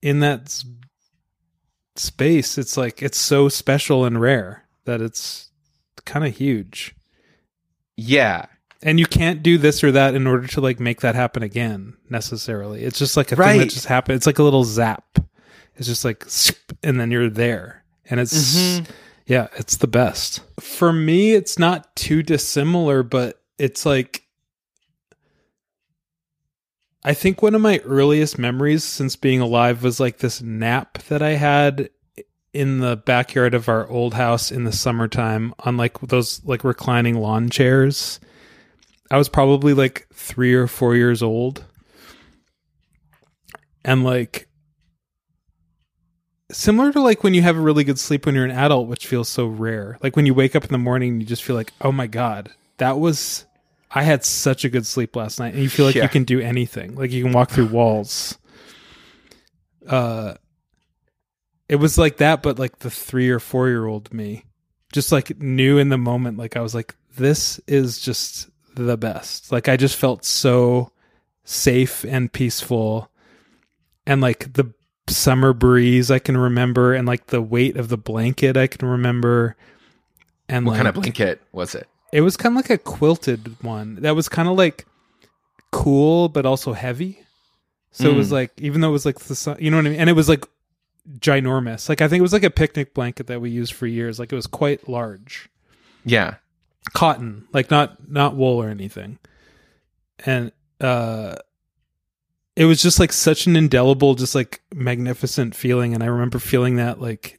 in 0.00 0.20
that 0.20 0.62
space, 1.96 2.58
it's 2.58 2.76
like 2.76 3.02
it's 3.02 3.18
so 3.18 3.48
special 3.48 4.04
and 4.04 4.20
rare 4.20 4.64
that 4.84 5.00
it's 5.00 5.45
kind 6.06 6.24
of 6.24 6.34
huge. 6.36 6.94
Yeah. 7.96 8.46
and 8.82 8.98
you 9.00 9.06
can't 9.06 9.42
do 9.42 9.58
this 9.58 9.82
or 9.82 9.90
that 9.92 10.14
in 10.14 10.26
order 10.26 10.46
to 10.46 10.60
like 10.60 10.78
make 10.78 11.00
that 11.00 11.14
happen 11.14 11.42
again 11.42 11.96
necessarily 12.10 12.82
it's 12.84 12.98
just 12.98 13.16
like 13.16 13.32
a 13.32 13.36
thing 13.36 13.58
that 13.58 13.70
just 13.70 13.86
happened 13.86 14.16
it's 14.16 14.26
like 14.26 14.38
a 14.38 14.42
little 14.42 14.64
zap 14.64 15.18
it's 15.76 15.86
just 15.88 16.04
like 16.04 16.24
and 16.82 17.00
then 17.00 17.10
you're 17.10 17.30
there 17.30 17.82
and 18.10 18.20
it's 18.20 18.34
Mhm. 18.54 18.86
yeah 19.26 19.48
it's 19.56 19.78
the 19.78 19.86
best 19.86 20.40
for 20.60 20.92
me 20.92 21.32
it's 21.32 21.58
not 21.58 21.96
too 21.96 22.22
dissimilar 22.22 23.02
but 23.02 23.40
it's 23.58 23.86
like 23.86 24.22
i 27.02 27.14
think 27.14 27.40
one 27.42 27.54
of 27.54 27.60
my 27.62 27.78
earliest 27.84 28.38
memories 28.38 28.84
since 28.84 29.16
being 29.16 29.40
alive 29.40 29.82
was 29.82 29.98
like 29.98 30.18
this 30.18 30.42
nap 30.42 30.98
that 31.08 31.22
i 31.22 31.30
had 31.30 31.88
in 32.56 32.80
the 32.80 32.96
backyard 32.96 33.54
of 33.54 33.68
our 33.68 33.88
old 33.88 34.14
house 34.14 34.50
in 34.50 34.64
the 34.64 34.72
summertime 34.72 35.54
on 35.60 35.76
like 35.76 36.00
those 36.00 36.44
like 36.44 36.64
reclining 36.64 37.14
lawn 37.16 37.48
chairs 37.50 38.18
I 39.10 39.18
was 39.18 39.28
probably 39.28 39.72
like 39.72 40.08
three 40.12 40.52
or 40.54 40.66
four 40.66 40.96
years 40.96 41.22
old. 41.22 41.64
And 43.84 44.02
like, 44.02 44.48
similar 46.50 46.92
to 46.92 47.00
like 47.00 47.22
when 47.22 47.34
you 47.34 47.42
have 47.42 47.56
a 47.56 47.60
really 47.60 47.84
good 47.84 48.00
sleep 48.00 48.26
when 48.26 48.34
you're 48.34 48.44
an 48.44 48.50
adult, 48.50 48.88
which 48.88 49.06
feels 49.06 49.28
so 49.28 49.46
rare. 49.46 49.96
Like 50.02 50.16
when 50.16 50.26
you 50.26 50.34
wake 50.34 50.56
up 50.56 50.64
in 50.64 50.72
the 50.72 50.78
morning, 50.78 51.20
you 51.20 51.26
just 51.26 51.44
feel 51.44 51.54
like, 51.54 51.72
oh 51.82 51.92
my 51.92 52.08
God, 52.08 52.50
that 52.78 52.98
was, 52.98 53.46
I 53.92 54.02
had 54.02 54.24
such 54.24 54.64
a 54.64 54.68
good 54.68 54.86
sleep 54.86 55.14
last 55.14 55.38
night. 55.38 55.54
And 55.54 55.62
you 55.62 55.68
feel 55.68 55.86
like 55.86 55.94
Yeah. 55.94 56.02
you 56.02 56.08
can 56.08 56.24
do 56.24 56.40
anything. 56.40 56.96
Like 56.96 57.12
you 57.12 57.22
can 57.22 57.32
walk 57.32 57.50
through 57.50 57.66
walls. 57.66 58.36
Uh, 59.88 60.34
it 61.68 61.76
was 61.76 61.98
like 61.98 62.18
that, 62.18 62.42
but 62.42 62.58
like 62.58 62.78
the 62.80 62.90
three 62.90 63.28
or 63.30 63.40
four 63.40 63.68
year 63.68 63.86
old 63.86 64.12
me 64.12 64.44
just 64.92 65.12
like 65.12 65.38
knew 65.40 65.78
in 65.78 65.88
the 65.88 65.98
moment, 65.98 66.38
like 66.38 66.56
I 66.56 66.60
was 66.60 66.74
like, 66.74 66.94
this 67.16 67.60
is 67.66 67.98
just 67.98 68.48
the 68.74 68.96
best. 68.96 69.50
Like 69.52 69.68
I 69.68 69.76
just 69.76 69.96
felt 69.96 70.24
so 70.24 70.92
safe 71.44 72.04
and 72.04 72.32
peaceful. 72.32 73.10
And 74.06 74.20
like 74.20 74.52
the 74.52 74.72
summer 75.08 75.52
breeze 75.52 76.10
I 76.10 76.18
can 76.18 76.36
remember 76.36 76.94
and 76.94 77.06
like 77.06 77.26
the 77.26 77.42
weight 77.42 77.76
of 77.76 77.88
the 77.88 77.96
blanket 77.98 78.56
I 78.56 78.66
can 78.68 78.88
remember. 78.88 79.56
And 80.48 80.64
What 80.66 80.72
like, 80.72 80.78
kind 80.78 80.88
of 80.88 80.94
blanket 80.94 81.42
was 81.52 81.74
it? 81.74 81.88
It 82.12 82.20
was 82.20 82.36
kind 82.36 82.52
of 82.52 82.56
like 82.56 82.70
a 82.70 82.78
quilted 82.78 83.62
one 83.62 83.96
that 83.96 84.14
was 84.14 84.28
kind 84.28 84.48
of 84.48 84.56
like 84.56 84.86
cool, 85.72 86.28
but 86.28 86.46
also 86.46 86.72
heavy. 86.72 87.20
So 87.90 88.10
it 88.10 88.14
was 88.14 88.28
Mm. 88.28 88.32
like, 88.32 88.52
even 88.58 88.80
though 88.80 88.88
it 88.90 88.92
was 88.92 89.06
like 89.06 89.18
the 89.18 89.34
sun, 89.34 89.56
you 89.58 89.70
know 89.70 89.78
what 89.78 89.86
I 89.86 89.90
mean? 89.90 89.98
And 90.00 90.08
it 90.10 90.12
was 90.14 90.28
like 90.28 90.46
ginormous. 91.18 91.88
Like 91.88 92.00
I 92.00 92.08
think 92.08 92.18
it 92.18 92.22
was 92.22 92.32
like 92.32 92.42
a 92.44 92.50
picnic 92.50 92.94
blanket 92.94 93.26
that 93.28 93.40
we 93.40 93.50
used 93.50 93.72
for 93.74 93.86
years. 93.86 94.18
Like 94.18 94.32
it 94.32 94.36
was 94.36 94.46
quite 94.46 94.88
large, 94.88 95.48
Yeah. 96.04 96.36
cotton, 96.94 97.46
like 97.52 97.70
not 97.70 98.08
not 98.10 98.36
wool 98.36 98.62
or 98.62 98.68
anything. 98.68 99.18
And 100.24 100.52
uh, 100.80 101.36
it 102.56 102.64
was 102.64 102.80
just 102.82 102.98
like 102.98 103.12
such 103.12 103.46
an 103.46 103.54
indelible, 103.56 104.14
just 104.14 104.34
like 104.34 104.62
magnificent 104.74 105.54
feeling. 105.54 105.94
And 105.94 106.02
I 106.02 106.06
remember 106.06 106.38
feeling 106.38 106.76
that 106.76 107.00
like 107.00 107.38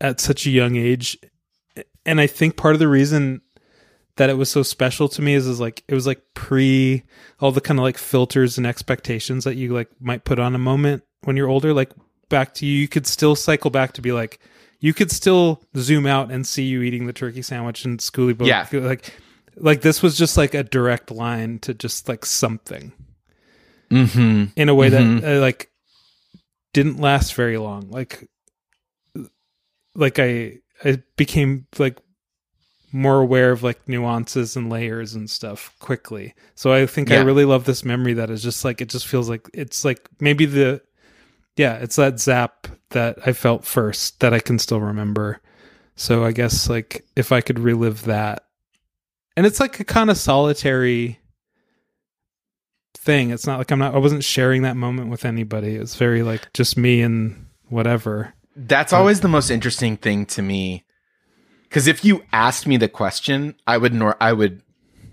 at 0.00 0.20
such 0.20 0.46
a 0.46 0.50
young 0.50 0.76
age. 0.76 1.18
And 2.06 2.20
I 2.20 2.26
think 2.26 2.56
part 2.56 2.74
of 2.74 2.78
the 2.78 2.88
reason 2.88 3.42
that 4.16 4.30
it 4.30 4.34
was 4.38 4.50
so 4.50 4.62
special 4.62 5.08
to 5.10 5.22
me 5.22 5.34
is, 5.34 5.46
is 5.46 5.60
like 5.60 5.84
it 5.86 5.94
was 5.94 6.06
like 6.06 6.22
pre 6.34 7.04
all 7.40 7.52
the 7.52 7.60
kind 7.60 7.78
of 7.78 7.84
like 7.84 7.98
filters 7.98 8.56
and 8.58 8.66
expectations 8.66 9.44
that 9.44 9.56
you 9.56 9.72
like 9.74 9.88
might 10.00 10.24
put 10.24 10.38
on 10.38 10.54
a 10.54 10.58
moment 10.58 11.02
when 11.24 11.36
you're 11.36 11.48
older. 11.48 11.72
Like 11.74 11.90
back 12.28 12.54
to 12.54 12.66
you, 12.66 12.72
you 12.80 12.88
could 12.88 13.06
still 13.06 13.34
cycle 13.36 13.70
back 13.70 13.92
to 13.94 14.02
be 14.02 14.12
like, 14.12 14.38
you 14.80 14.94
could 14.94 15.10
still 15.10 15.62
zoom 15.76 16.06
out 16.06 16.30
and 16.30 16.46
see 16.46 16.64
you 16.64 16.82
eating 16.82 17.06
the 17.06 17.12
turkey 17.12 17.42
sandwich 17.42 17.84
and 17.84 18.00
Schoolboy 18.00 18.44
Q. 18.44 18.80
Yeah. 18.80 18.86
Like, 18.86 19.12
like 19.56 19.80
this 19.80 20.02
was 20.02 20.16
just 20.16 20.36
like 20.36 20.54
a 20.54 20.62
direct 20.62 21.10
line 21.10 21.58
to 21.60 21.74
just 21.74 22.08
like 22.08 22.24
something 22.24 22.92
Mm-hmm. 23.90 24.44
in 24.54 24.68
a 24.68 24.74
way 24.74 24.90
Mhm. 24.90 25.20
that 25.22 25.36
uh, 25.36 25.40
like 25.40 25.70
didn't 26.74 27.00
last 27.00 27.34
very 27.34 27.56
long. 27.58 27.90
Like, 27.90 28.28
like 29.94 30.18
I 30.18 30.58
I 30.84 31.02
became 31.16 31.66
like 31.78 31.98
more 32.92 33.20
aware 33.20 33.50
of 33.50 33.62
like 33.62 33.86
nuances 33.88 34.56
and 34.56 34.70
layers 34.70 35.14
and 35.14 35.28
stuff 35.28 35.74
quickly. 35.78 36.34
So 36.54 36.72
I 36.72 36.86
think 36.86 37.10
I 37.10 37.16
really 37.22 37.44
love 37.44 37.64
this 37.64 37.84
memory 37.84 38.14
that 38.14 38.30
is 38.30 38.42
just 38.42 38.64
like 38.64 38.80
it 38.80 38.88
just 38.88 39.06
feels 39.06 39.28
like 39.28 39.48
it's 39.52 39.84
like 39.84 40.08
maybe 40.20 40.46
the 40.46 40.80
yeah, 41.58 41.74
it's 41.76 41.96
that 41.96 42.20
zap 42.20 42.68
that 42.90 43.18
I 43.26 43.32
felt 43.32 43.64
first 43.64 44.20
that 44.20 44.32
I 44.32 44.40
can 44.40 44.58
still 44.58 44.80
remember. 44.80 45.40
So 45.96 46.24
I 46.24 46.32
guess 46.32 46.68
like 46.68 47.04
if 47.16 47.32
I 47.32 47.40
could 47.40 47.58
relive 47.58 48.04
that. 48.04 48.44
And 49.36 49.46
it's 49.46 49.60
like 49.60 49.78
a 49.80 49.84
kind 49.84 50.10
of 50.10 50.16
solitary 50.16 51.18
thing. 52.96 53.30
It's 53.30 53.46
not 53.46 53.58
like 53.58 53.70
I'm 53.70 53.78
not 53.78 53.94
I 53.94 53.98
wasn't 53.98 54.24
sharing 54.24 54.62
that 54.62 54.76
moment 54.76 55.10
with 55.10 55.24
anybody. 55.24 55.74
It's 55.76 55.96
very 55.96 56.22
like 56.22 56.52
just 56.52 56.76
me 56.76 57.00
and 57.02 57.46
whatever. 57.68 58.34
That's 58.56 58.92
always 58.92 59.20
the 59.20 59.28
most 59.28 59.50
interesting 59.50 59.96
thing 59.96 60.26
to 60.26 60.42
me. 60.42 60.84
Because 61.64 61.86
if 61.86 62.04
you 62.04 62.24
asked 62.32 62.66
me 62.66 62.76
the 62.76 62.88
question, 62.88 63.54
I 63.66 63.76
would 63.78 63.92
nor 63.94 64.16
I 64.20 64.32
would, 64.32 64.62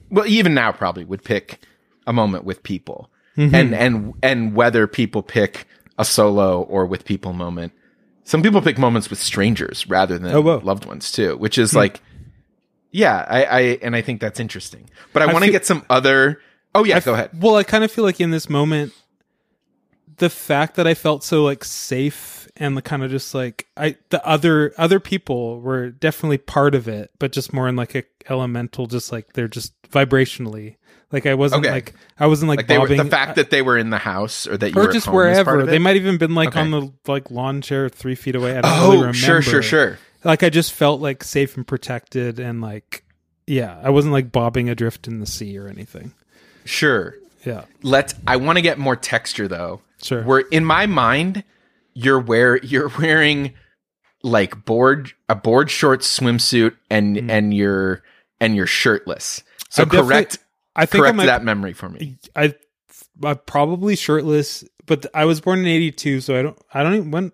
well, 0.10 0.26
even 0.26 0.54
now 0.54 0.72
probably 0.72 1.04
would 1.04 1.24
pick 1.24 1.60
a 2.08 2.14
moment 2.14 2.44
with 2.46 2.64
people, 2.64 3.12
Mm-hmm. 3.38 3.54
and 3.56 3.76
and 3.76 4.14
and 4.24 4.56
whether 4.56 4.88
people 4.88 5.22
pick 5.22 5.68
a 5.98 6.06
solo 6.06 6.62
or 6.64 6.86
with 6.86 7.06
people 7.06 7.34
moment. 7.34 7.74
Some 8.24 8.42
people 8.42 8.62
pick 8.62 8.78
moments 8.78 9.10
with 9.10 9.20
strangers 9.20 9.88
rather 9.88 10.18
than 10.18 10.34
Oh, 10.36 10.42
loved 10.42 10.86
ones 10.86 11.12
too, 11.12 11.38
which 11.38 11.58
is 11.58 11.72
hmm. 11.72 11.78
like, 11.78 12.02
yeah, 12.92 13.26
I, 13.28 13.44
I 13.44 13.60
and 13.82 13.96
I 13.96 14.02
think 14.02 14.22
that's 14.22 14.40
interesting. 14.40 14.90
But 15.14 15.22
I, 15.22 15.26
I 15.26 15.34
want 15.34 15.44
to 15.44 15.48
feel- 15.48 15.52
get 15.54 15.66
some 15.66 15.86
other. 15.90 16.42
Oh 16.74 16.84
yeah, 16.84 16.98
I 16.98 17.00
go 17.02 17.14
f- 17.14 17.20
ahead. 17.20 17.42
Well, 17.42 17.56
I 17.56 17.64
kind 17.64 17.84
of 17.84 17.92
feel 17.92 18.04
like 18.04 18.20
in 18.20 18.32
this 18.32 18.50
moment, 18.50 18.94
the 20.18 20.30
fact 20.30 20.76
that 20.76 20.88
I 20.88 20.94
felt 20.94 21.24
so 21.24 21.44
like 21.44 21.64
safe 21.64 22.48
and 22.58 22.76
the 22.78 22.82
kind 22.82 23.04
of 23.04 23.12
just 23.12 23.36
like 23.36 23.68
I 23.76 23.98
the 24.10 24.26
other 24.26 24.74
other 24.78 25.00
people 25.00 25.60
were 25.62 25.90
definitely 25.90 26.38
part 26.38 26.74
of 26.74 26.88
it, 26.88 27.12
but 27.20 27.32
just 27.32 27.54
more 27.54 27.68
in 27.68 27.76
like 27.76 27.96
a 27.96 28.04
elemental, 28.30 28.88
just 28.88 29.12
like 29.12 29.34
they're 29.34 29.48
just 29.48 29.74
vibrationally. 29.84 30.78
Like 31.12 31.26
I 31.26 31.36
wasn't 31.36 31.66
Okay. 31.66 31.72
like 31.74 31.94
I 32.20 32.28
wasn't 32.28 32.50
like, 32.50 32.58
Like 32.58 32.68
they 32.68 32.78
were, 32.78 32.88
the 32.88 33.06
fact 33.06 33.32
uh, 33.32 33.34
that 33.36 33.50
they 33.52 33.62
were 33.62 33.78
in 33.78 33.90
the 33.90 33.98
house 33.98 34.48
or 34.48 34.58
that 34.58 34.72
you 34.72 34.82
or 34.82 34.88
were 34.88 34.94
just 34.94 35.08
at 35.08 35.12
home 35.14 35.22
is 35.28 35.36
part 35.44 35.46
wherever 35.58 35.72
they 35.72 35.80
might 35.80 35.96
even 35.96 36.18
been 36.18 36.36
like 36.36 36.50
Okay. 36.50 36.60
on 36.62 36.72
the 36.72 36.92
like 37.08 37.30
lawn 37.32 37.62
chair 37.62 37.90
three 37.90 38.16
feet 38.16 38.36
away. 38.36 38.58
I 38.58 38.62
don't 38.62 38.72
Oh, 38.72 38.86
really 38.88 38.98
remember. 38.98 39.14
sure, 39.18 39.42
sure, 39.42 39.62
sure. 39.62 40.00
Like 40.24 40.42
I 40.44 40.50
just 40.50 40.74
felt 40.74 41.02
like 41.02 41.24
safe 41.24 41.56
and 41.56 41.66
protected 41.66 42.40
and 42.40 42.62
like 42.62 43.04
yeah, 43.48 43.80
I 43.84 43.92
wasn't 43.92 44.14
like 44.14 44.32
bobbing 44.32 44.70
adrift 44.70 45.08
in 45.08 45.20
the 45.20 45.28
sea 45.28 45.58
or 45.58 45.68
anything. 45.68 46.14
Sure. 46.66 47.16
Yeah, 47.46 47.66
Let's. 47.84 48.16
I 48.26 48.38
want 48.38 48.58
to 48.58 48.64
get 48.64 48.80
more 48.80 48.96
texture 48.96 49.48
though. 49.48 49.82
sure. 50.02 50.24
Where 50.24 50.40
in 50.40 50.66
my 50.66 50.88
mind, 50.88 51.44
you're 51.94 52.20
wear 52.20 52.58
you're 52.58 52.90
wearing 53.00 53.54
like 54.24 54.66
board 54.66 55.12
a 55.30 55.36
board 55.36 55.70
short 55.70 56.02
swimsuit 56.02 56.76
and 56.90 57.16
mm. 57.16 57.30
and 57.30 57.54
you're 57.54 58.02
and 58.42 58.56
you're 58.56 58.66
shirtless. 58.66 59.44
So 59.70 59.84
I'm 59.84 59.90
correct 59.90 60.40
I 60.76 60.86
think 60.86 61.02
correct 61.04 61.16
might, 61.18 61.26
that 61.28 61.44
memory 61.44 61.74
for 61.74 61.90
me. 61.90 62.18
I, 62.36 62.54
I'm 63.24 63.40
probably 63.46 63.96
shirtless, 63.96 64.64
but 64.86 65.06
I 65.14 65.26
was 65.26 65.42
born 65.42 65.60
in 65.60 65.68
'82, 65.68 66.22
so 66.22 66.38
I 66.38 66.42
don't. 66.42 66.58
I 66.74 66.84
don't 66.84 66.96
even 66.96 67.12
when. 67.12 67.32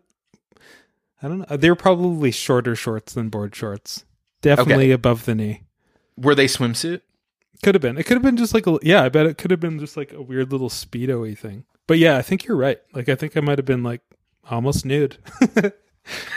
I 1.24 1.28
don't 1.28 1.50
know. 1.50 1.58
They 1.58 1.70
were 1.70 1.76
probably 1.76 2.32
shorter 2.32 2.76
shorts 2.76 3.14
than 3.14 3.30
board 3.30 3.56
shorts. 3.56 4.06
Definitely 4.42 4.86
Okay. 4.86 4.92
above 4.92 5.26
the 5.26 5.36
knee. 5.36 5.64
Were 6.18 6.34
they 6.36 6.48
swimsuit? 6.48 7.02
Could 7.64 7.76
have 7.76 7.82
been. 7.82 7.98
It 7.98 8.06
could 8.06 8.16
have 8.16 8.24
been 8.24 8.38
just 8.38 8.54
like 8.54 8.66
a. 8.68 8.80
Yeah, 8.82 9.04
I 9.04 9.10
bet 9.10 9.28
it 9.28 9.38
could 9.38 9.52
have 9.52 9.60
been 9.60 9.80
just 9.80 9.96
like 9.98 10.14
a 10.14 10.22
weird 10.22 10.52
little 10.52 10.70
speedo-y 10.70 11.36
thing. 11.36 11.66
But 11.88 12.00
yeah, 12.00 12.18
I 12.18 12.22
think 12.22 12.46
you're 12.46 12.58
right. 12.58 12.80
Like 12.94 13.08
I 13.10 13.16
think 13.16 13.38
I 13.38 13.40
might 13.42 13.60
have 13.60 13.66
been 13.66 13.84
like 13.84 14.02
almost 14.50 14.86
nude. 14.86 15.18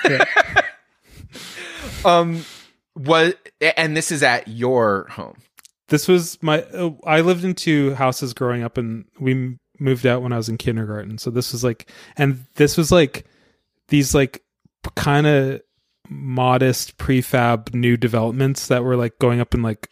Um, 2.05 2.45
what? 2.93 3.39
And 3.79 3.97
this 3.97 4.13
is 4.13 4.23
at 4.23 4.47
your 4.47 5.07
home. 5.11 5.37
This 5.89 6.09
was 6.09 6.43
my. 6.43 6.63
Uh, 6.63 6.91
I 7.07 7.21
lived 7.21 7.45
in 7.45 7.55
two 7.55 7.95
houses 7.95 8.33
growing 8.35 8.63
up, 8.63 8.79
and 8.79 9.05
we 9.21 9.33
m- 9.33 9.61
moved 9.79 10.07
out 10.07 10.23
when 10.23 10.33
I 10.33 10.37
was 10.37 10.49
in 10.49 10.57
kindergarten. 10.59 11.19
So 11.19 11.31
this 11.31 11.53
was 11.53 11.63
like, 11.65 11.91
and 12.17 12.45
this 12.57 12.77
was 12.77 12.91
like 12.93 13.27
these 13.89 14.15
like 14.15 14.43
kind 14.97 15.27
of 15.27 15.61
modest 16.09 16.97
prefab 16.99 17.73
new 17.75 17.97
developments 17.97 18.69
that 18.69 18.85
were 18.85 18.97
like 18.97 19.19
going 19.19 19.41
up 19.41 19.55
in 19.55 19.63
like 19.63 19.89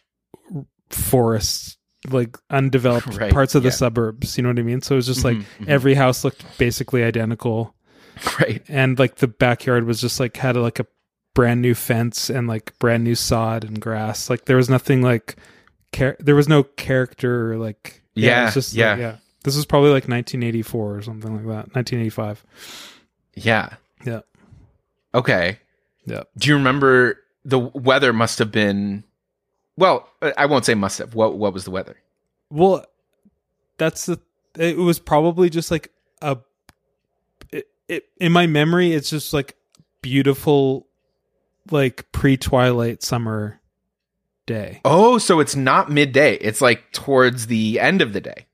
forests, 0.89 1.77
like 2.09 2.37
undeveloped 2.49 3.07
Right, 3.17 3.31
parts 3.31 3.55
of 3.55 3.63
the 3.63 3.71
suburbs. 3.71 4.37
You 4.37 4.43
know 4.43 4.49
what 4.49 4.59
I 4.59 4.63
mean? 4.63 4.81
So 4.81 4.95
it 4.95 4.97
was 4.97 5.07
just 5.07 5.23
like 5.23 5.37
Mhm, 5.37 5.45
mhm. 5.59 5.67
every 5.67 5.93
house 5.95 6.23
looked 6.23 6.43
basically 6.57 7.03
identical, 7.03 7.75
Right. 8.39 8.63
and 8.67 8.97
like 8.99 9.15
the 9.15 9.27
backyard 9.27 9.85
was 9.85 9.99
just 10.01 10.19
like 10.19 10.37
had 10.37 10.55
a, 10.55 10.61
like 10.61 10.79
a 10.79 10.87
brand 11.33 11.61
new 11.61 11.73
fence 11.73 12.29
and 12.29 12.47
like 12.47 12.77
brand 12.79 13.03
new 13.03 13.15
sod 13.15 13.63
and 13.63 13.79
grass. 13.81 14.29
Like 14.29 14.45
there 14.45 14.57
was 14.57 14.69
nothing 14.69 15.01
like 15.01 15.35
char- 15.93 16.17
there 16.19 16.35
was 16.35 16.49
no 16.49 16.63
character 16.63 17.57
like 17.57 18.01
Yeah, 18.15 18.45
was 18.45 18.53
just 18.55 18.73
like, 18.73 18.79
yeah. 18.79 18.95
yeah. 18.97 19.15
This 19.43 19.55
was 19.55 19.65
probably 19.65 19.89
like 19.89 20.03
1984 20.07 20.95
or 20.97 21.01
something 21.01 21.31
like 21.35 21.45
that. 21.45 21.75
1985. 21.75 22.45
Yeah. 23.35 23.75
Yeah. 24.05 24.21
Okay. 25.13 25.59
Yeah. 26.05 26.23
Do 26.37 26.49
you 26.49 26.55
remember 26.55 27.19
the 27.45 27.59
weather 27.59 28.13
must 28.13 28.39
have 28.39 28.51
been? 28.51 29.03
Well, 29.77 30.07
I 30.37 30.45
won't 30.45 30.65
say 30.65 30.75
must 30.75 30.97
have. 30.99 31.15
What 31.15 31.37
What 31.37 31.53
was 31.53 31.65
the 31.65 31.71
weather? 31.71 31.97
Well, 32.49 32.85
that's 33.77 34.05
the. 34.05 34.19
It 34.57 34.77
was 34.77 34.99
probably 34.99 35.49
just 35.49 35.71
like 35.71 35.91
a. 36.21 36.37
It, 37.51 37.67
it 37.87 38.05
in 38.17 38.31
my 38.31 38.45
memory, 38.47 38.93
it's 38.93 39.09
just 39.09 39.33
like 39.33 39.55
beautiful, 40.01 40.87
like 41.71 42.11
pre 42.11 42.37
twilight 42.37 43.01
summer 43.03 43.59
day. 44.45 44.81
Oh, 44.85 45.17
so 45.17 45.39
it's 45.39 45.55
not 45.55 45.91
midday. 45.91 46.35
It's 46.35 46.61
like 46.61 46.91
towards 46.91 47.47
the 47.47 47.79
end 47.79 48.01
of 48.01 48.13
the 48.13 48.21
day. 48.21 48.45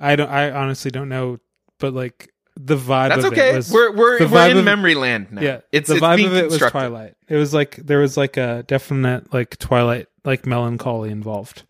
I 0.00 0.16
don't. 0.16 0.28
I 0.30 0.50
honestly 0.50 0.90
don't 0.90 1.08
know, 1.08 1.38
but 1.78 1.92
like 1.94 2.32
the 2.56 2.76
vibe. 2.76 3.10
That's 3.10 3.24
of 3.24 3.32
okay. 3.32 3.52
It 3.52 3.56
was, 3.56 3.72
we're 3.72 3.92
we're, 3.94 4.26
we're 4.26 4.50
in 4.50 4.58
of- 4.58 4.64
memory 4.64 4.94
land 4.94 5.30
now. 5.32 5.42
yeah. 5.42 5.60
it's 5.72 5.88
the 5.88 5.96
it's 5.96 6.04
vibe 6.04 6.26
of 6.26 6.34
it 6.34 6.44
was 6.50 6.58
twilight. 6.58 7.14
It 7.28 7.36
was 7.36 7.54
like 7.54 7.76
there 7.76 7.98
was 7.98 8.16
like 8.16 8.36
a 8.36 8.64
definite 8.66 9.32
like 9.32 9.56
twilight 9.58 10.08
like 10.24 10.46
melancholy 10.46 11.10
involved. 11.10 11.64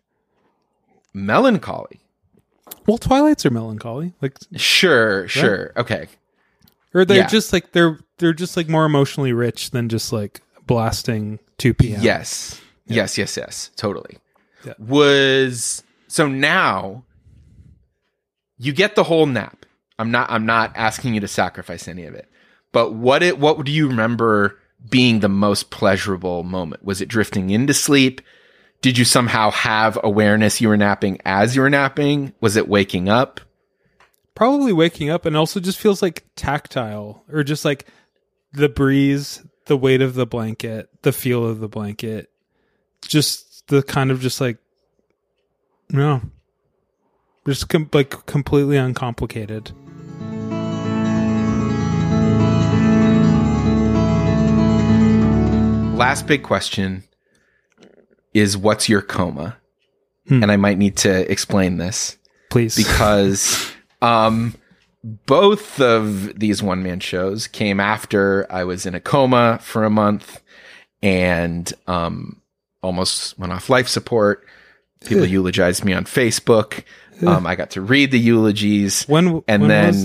Melancholy. 1.13 1.99
Well, 2.87 2.97
twilights 2.97 3.45
are 3.45 3.51
melancholy, 3.51 4.13
like, 4.21 4.37
Sure, 4.55 5.27
sure. 5.27 5.71
Okay. 5.77 6.07
or 6.93 7.05
they're 7.05 7.17
Yeah. 7.17 7.27
just 7.27 7.53
like 7.53 7.73
they're 7.73 7.99
they're 8.17 8.33
just 8.33 8.55
like 8.57 8.69
more 8.69 8.85
emotionally 8.85 9.33
rich 9.33 9.71
than 9.71 9.87
just 9.89 10.11
like 10.13 10.41
blasting 10.71 11.39
two 11.57 11.73
p.m. 11.73 12.01
Yes. 12.01 12.59
Yes, 12.85 13.17
yes, 13.17 13.37
yes. 13.37 13.71
Totally. 13.75 14.17
Yeah. 14.65 14.73
Was 14.79 15.83
so 16.07 16.27
now 16.27 17.03
you 18.57 18.73
get 18.73 18.95
the 18.95 19.03
whole 19.03 19.25
nap. 19.25 19.65
I'm 19.97 20.11
not 20.11 20.29
I'm 20.29 20.45
not 20.45 20.71
asking 20.75 21.13
you 21.13 21.21
to 21.21 21.27
sacrifice 21.27 21.87
any 21.87 22.05
of 22.05 22.15
it. 22.15 22.29
But 22.71 22.93
what 22.93 23.23
it 23.23 23.39
what 23.39 23.63
do 23.65 23.71
you 23.71 23.87
remember 23.87 24.57
being 24.89 25.19
the 25.19 25.29
most 25.29 25.69
pleasurable 25.69 26.43
moment? 26.43 26.83
Was 26.83 27.01
it 27.01 27.07
drifting 27.07 27.49
into 27.49 27.73
sleep? 27.73 28.21
Did 28.81 28.97
you 28.97 29.05
somehow 29.05 29.51
have 29.51 29.99
awareness 30.03 30.59
you 30.59 30.67
were 30.67 30.77
napping 30.77 31.19
as 31.23 31.55
you 31.55 31.61
were 31.61 31.69
napping? 31.69 32.33
Was 32.41 32.55
it 32.55 32.67
waking 32.67 33.09
up? 33.09 33.39
probably 34.35 34.73
waking 34.73 35.09
up 35.09 35.25
and 35.25 35.37
also 35.37 35.59
just 35.59 35.77
feels 35.79 36.01
like 36.01 36.23
tactile 36.35 37.23
or 37.31 37.43
just 37.43 37.65
like 37.65 37.85
the 38.53 38.69
breeze 38.69 39.43
the 39.65 39.77
weight 39.77 40.01
of 40.01 40.15
the 40.15 40.25
blanket, 40.25 40.89
the 41.01 41.11
feel 41.11 41.45
of 41.45 41.59
the 41.59 41.67
blanket, 41.67 42.29
just 43.01 43.67
the 43.67 43.83
kind 43.83 44.11
of 44.11 44.21
just 44.21 44.41
like 44.41 44.57
no, 45.89 46.21
just 47.45 47.69
com- 47.69 47.89
like 47.93 48.25
completely 48.25 48.77
uncomplicated. 48.77 49.71
Last 55.97 56.25
big 56.25 56.43
question 56.43 57.03
is 58.33 58.57
what's 58.57 58.89
your 58.89 59.01
coma? 59.01 59.57
Hmm. 60.27 60.43
And 60.43 60.51
I 60.51 60.57
might 60.57 60.77
need 60.77 60.97
to 60.97 61.29
explain 61.31 61.77
this 61.77 62.17
Please, 62.49 62.75
because 62.75 63.71
um, 64.01 64.55
both 65.03 65.79
of 65.81 66.37
these 66.39 66.61
one 66.61 66.83
man 66.83 66.99
shows 66.99 67.47
came 67.47 67.79
after 67.79 68.45
I 68.51 68.63
was 68.63 68.85
in 68.85 68.93
a 68.95 68.99
coma 68.99 69.59
for 69.61 69.83
a 69.83 69.89
month 69.89 70.41
and 71.01 71.71
um, 71.87 72.41
almost 72.83 73.37
went 73.39 73.51
off 73.51 73.69
life 73.69 73.87
support. 73.87 74.45
People 75.05 75.25
eulogized 75.25 75.83
me 75.83 75.93
on 75.93 76.05
Facebook. 76.05 76.83
Um, 77.25 77.45
I 77.47 77.55
got 77.55 77.71
to 77.71 77.81
read 77.81 78.11
the 78.11 78.19
eulogies, 78.19 79.03
when 79.05 79.43
and 79.47 79.63
when 79.63 79.67
then 79.69 79.87
was- 79.87 80.03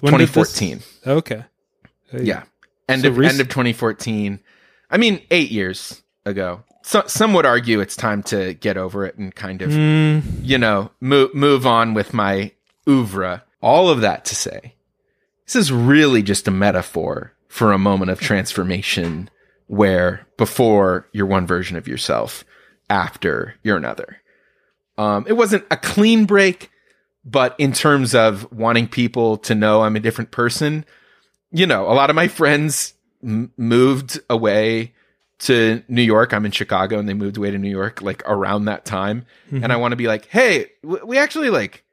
when 0.00 0.18
did 0.18 0.28
this- 0.28 0.52
2014. 0.58 0.80
okay, 1.06 1.44
Yeah. 2.12 2.42
End 2.88 3.02
So 3.02 3.08
of 3.08 3.18
rec- 3.18 3.30
end 3.32 3.40
of 3.40 3.48
2014. 3.48 4.40
I 4.90 4.96
mean, 4.96 5.20
eight 5.30 5.50
years 5.50 6.02
ago. 6.24 6.62
So, 6.82 7.02
some 7.06 7.34
would 7.34 7.44
argue 7.44 7.80
it's 7.80 7.96
time 7.96 8.22
to 8.24 8.54
get 8.54 8.78
over 8.78 9.04
it 9.04 9.18
and 9.18 9.34
kind 9.34 9.60
of, 9.60 9.70
Mm, 9.70 10.22
you 10.42 10.56
know, 10.56 10.90
move 11.02 11.34
move 11.34 11.66
on 11.66 11.92
with 11.92 12.14
my 12.14 12.52
oeuvre. 12.88 13.42
All 13.60 13.88
of 13.90 14.00
that 14.02 14.24
to 14.26 14.34
say, 14.34 14.74
this 15.46 15.56
is 15.56 15.72
really 15.72 16.22
just 16.22 16.46
a 16.48 16.52
metaphor 16.52 17.32
for 17.48 17.72
a 17.72 17.78
moment 17.78 18.10
of 18.10 18.20
transformation 18.20 19.30
where 19.66 20.26
before 20.36 21.08
you're 21.12 21.26
one 21.26 21.46
version 21.46 21.76
of 21.76 21.88
yourself, 21.88 22.44
after 22.90 23.54
you're 23.62 23.76
another. 23.76 24.18
Um, 24.96 25.26
it 25.28 25.34
wasn't 25.34 25.64
a 25.70 25.76
clean 25.76 26.24
break, 26.24 26.70
but 27.24 27.54
in 27.58 27.72
terms 27.72 28.14
of 28.14 28.50
wanting 28.52 28.88
people 28.88 29.36
to 29.38 29.54
know 29.54 29.82
I'm 29.82 29.96
a 29.96 30.00
different 30.00 30.30
person, 30.30 30.84
you 31.50 31.66
know, 31.66 31.90
a 31.90 31.94
lot 31.94 32.10
of 32.10 32.16
my 32.16 32.28
friends 32.28 32.94
m- 33.22 33.52
moved 33.56 34.20
away 34.30 34.94
to 35.40 35.82
New 35.88 36.02
York. 36.02 36.32
I'm 36.32 36.46
in 36.46 36.52
Chicago 36.52 36.98
and 36.98 37.08
they 37.08 37.14
moved 37.14 37.36
away 37.36 37.50
to 37.50 37.58
New 37.58 37.70
York 37.70 38.02
like 38.02 38.22
around 38.26 38.64
that 38.64 38.84
time. 38.84 39.24
And 39.50 39.72
I 39.72 39.76
want 39.76 39.92
to 39.92 39.96
be 39.96 40.06
like, 40.08 40.26
"Hey, 40.26 40.72
w- 40.82 41.04
we 41.06 41.16
actually 41.18 41.50
like 41.50 41.84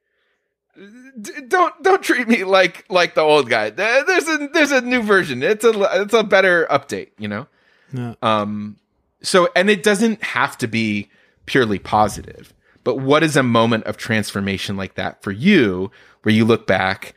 don't 1.47 1.83
don't 1.83 2.03
treat 2.03 2.27
me 2.27 2.43
like 2.43 2.85
like 2.89 3.15
the 3.15 3.21
old 3.21 3.49
guy. 3.49 3.69
There's 3.69 4.27
a 4.27 4.49
there's 4.53 4.71
a 4.71 4.81
new 4.81 5.01
version. 5.01 5.43
It's 5.43 5.63
a 5.63 6.01
it's 6.01 6.13
a 6.13 6.23
better 6.23 6.67
update, 6.69 7.11
you 7.17 7.27
know?" 7.27 7.47
no. 7.91 8.15
Um, 8.21 8.77
so, 9.21 9.49
and 9.55 9.69
it 9.69 9.83
doesn't 9.83 10.23
have 10.23 10.57
to 10.59 10.67
be 10.67 11.09
purely 11.45 11.79
positive, 11.79 12.53
but 12.83 12.97
what 12.97 13.23
is 13.23 13.35
a 13.35 13.43
moment 13.43 13.85
of 13.85 13.97
transformation 13.97 14.77
like 14.77 14.95
that 14.95 15.23
for 15.23 15.31
you 15.31 15.91
where 16.23 16.33
you 16.33 16.45
look 16.45 16.67
back 16.67 17.15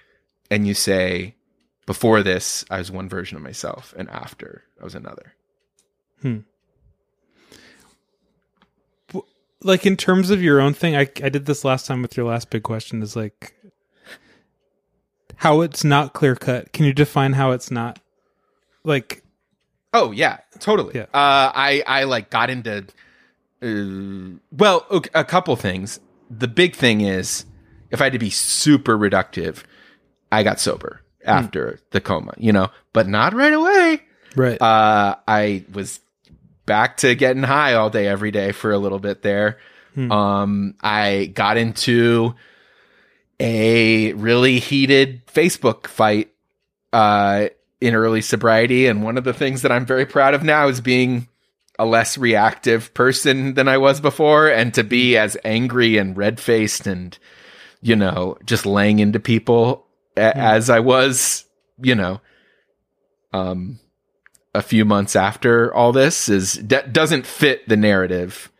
and 0.50 0.66
you 0.66 0.74
say, 0.74 1.34
before 1.86 2.22
this, 2.22 2.64
I 2.70 2.78
was 2.78 2.90
one 2.90 3.08
version 3.08 3.36
of 3.36 3.42
myself, 3.42 3.94
and 3.96 4.08
after, 4.10 4.64
I 4.80 4.84
was 4.84 4.94
another? 4.94 5.34
Hmm. 6.22 6.38
like 9.62 9.86
in 9.86 9.96
terms 9.96 10.30
of 10.30 10.42
your 10.42 10.60
own 10.60 10.74
thing, 10.74 10.96
I 10.96 11.08
I 11.22 11.28
did 11.28 11.46
this 11.46 11.64
last 11.64 11.86
time 11.86 12.02
with 12.02 12.16
your 12.16 12.26
last 12.26 12.50
big 12.50 12.62
question 12.62 13.02
is 13.02 13.14
like 13.16 13.54
how 15.38 15.60
it's 15.62 15.84
not 15.84 16.12
clear 16.12 16.34
cut. 16.36 16.72
Can 16.72 16.84
you 16.84 16.92
define 16.92 17.32
how 17.32 17.52
it's 17.52 17.70
not 17.70 17.98
like 18.84 19.22
Oh 19.92 20.12
yeah, 20.12 20.38
totally. 20.58 20.92
Yeah. 20.96 21.02
Uh, 21.14 21.50
I 21.54 21.82
I 21.86 22.04
like 22.04 22.30
got 22.30 22.50
into 22.50 22.86
uh, 23.62 24.38
well 24.52 24.86
okay, 24.90 25.10
a 25.14 25.24
couple 25.24 25.56
things. 25.56 25.98
The 26.30 26.48
big 26.48 26.76
thing 26.76 27.00
is 27.00 27.46
if 27.90 28.00
I 28.00 28.04
had 28.04 28.12
to 28.12 28.18
be 28.18 28.30
super 28.30 28.98
reductive, 28.98 29.62
I 30.30 30.42
got 30.42 30.60
sober 30.60 31.00
after 31.24 31.80
the 31.90 32.00
coma, 32.00 32.34
you 32.36 32.52
know, 32.52 32.68
but 32.92 33.08
not 33.08 33.34
right 33.34 33.52
away. 33.52 34.02
right? 34.36 34.60
Uh, 34.60 35.16
I 35.26 35.64
was 35.72 36.00
back 36.66 36.98
to 36.98 37.14
getting 37.14 37.42
high 37.42 37.74
all 37.74 37.90
day, 37.90 38.06
every 38.06 38.30
day 38.30 38.52
for 38.52 38.72
a 38.72 38.78
little 38.78 38.98
bit 38.98 39.22
there. 39.22 39.58
Um, 39.96 40.74
I 40.80 41.32
got 41.34 41.56
into 41.56 42.34
a 43.40 44.12
really 44.14 44.58
heated 44.58 45.26
Facebook 45.26 45.86
fight 45.86 46.32
uh, 46.92 47.48
in 47.80 47.94
early 47.94 48.20
sobriety. 48.20 48.86
And 48.86 49.02
one 49.02 49.16
of 49.16 49.24
the 49.24 49.32
things 49.32 49.62
that 49.62 49.72
I'm 49.72 49.86
very 49.86 50.06
proud 50.06 50.34
of 50.34 50.42
now 50.42 50.68
is 50.68 50.80
being 50.80 51.28
a 51.78 51.86
less 51.86 52.18
reactive 52.18 52.92
person 52.94 53.54
than 53.54 53.68
I 53.68 53.78
was 53.78 54.00
before 54.00 54.48
and 54.48 54.74
to 54.74 54.82
be 54.82 55.16
as 55.16 55.36
angry 55.44 55.96
and 55.96 56.16
red 56.16 56.40
faced 56.40 56.86
and, 56.86 57.16
you 57.80 57.94
know, 57.94 58.36
just 58.44 58.66
laying 58.66 58.98
into 58.98 59.20
people 59.20 59.86
a- 60.16 60.36
as 60.36 60.70
I 60.70 60.80
was, 60.80 61.44
you 61.80 61.94
know, 61.94 62.20
um, 63.32 63.78
a 64.54 64.62
few 64.62 64.84
months 64.84 65.14
after 65.14 65.72
all 65.72 65.92
this 65.92 66.28
is 66.28 66.54
d- 66.54 66.78
doesn't 66.90 67.26
fit 67.26 67.68
the 67.68 67.76
narrative 67.76 68.50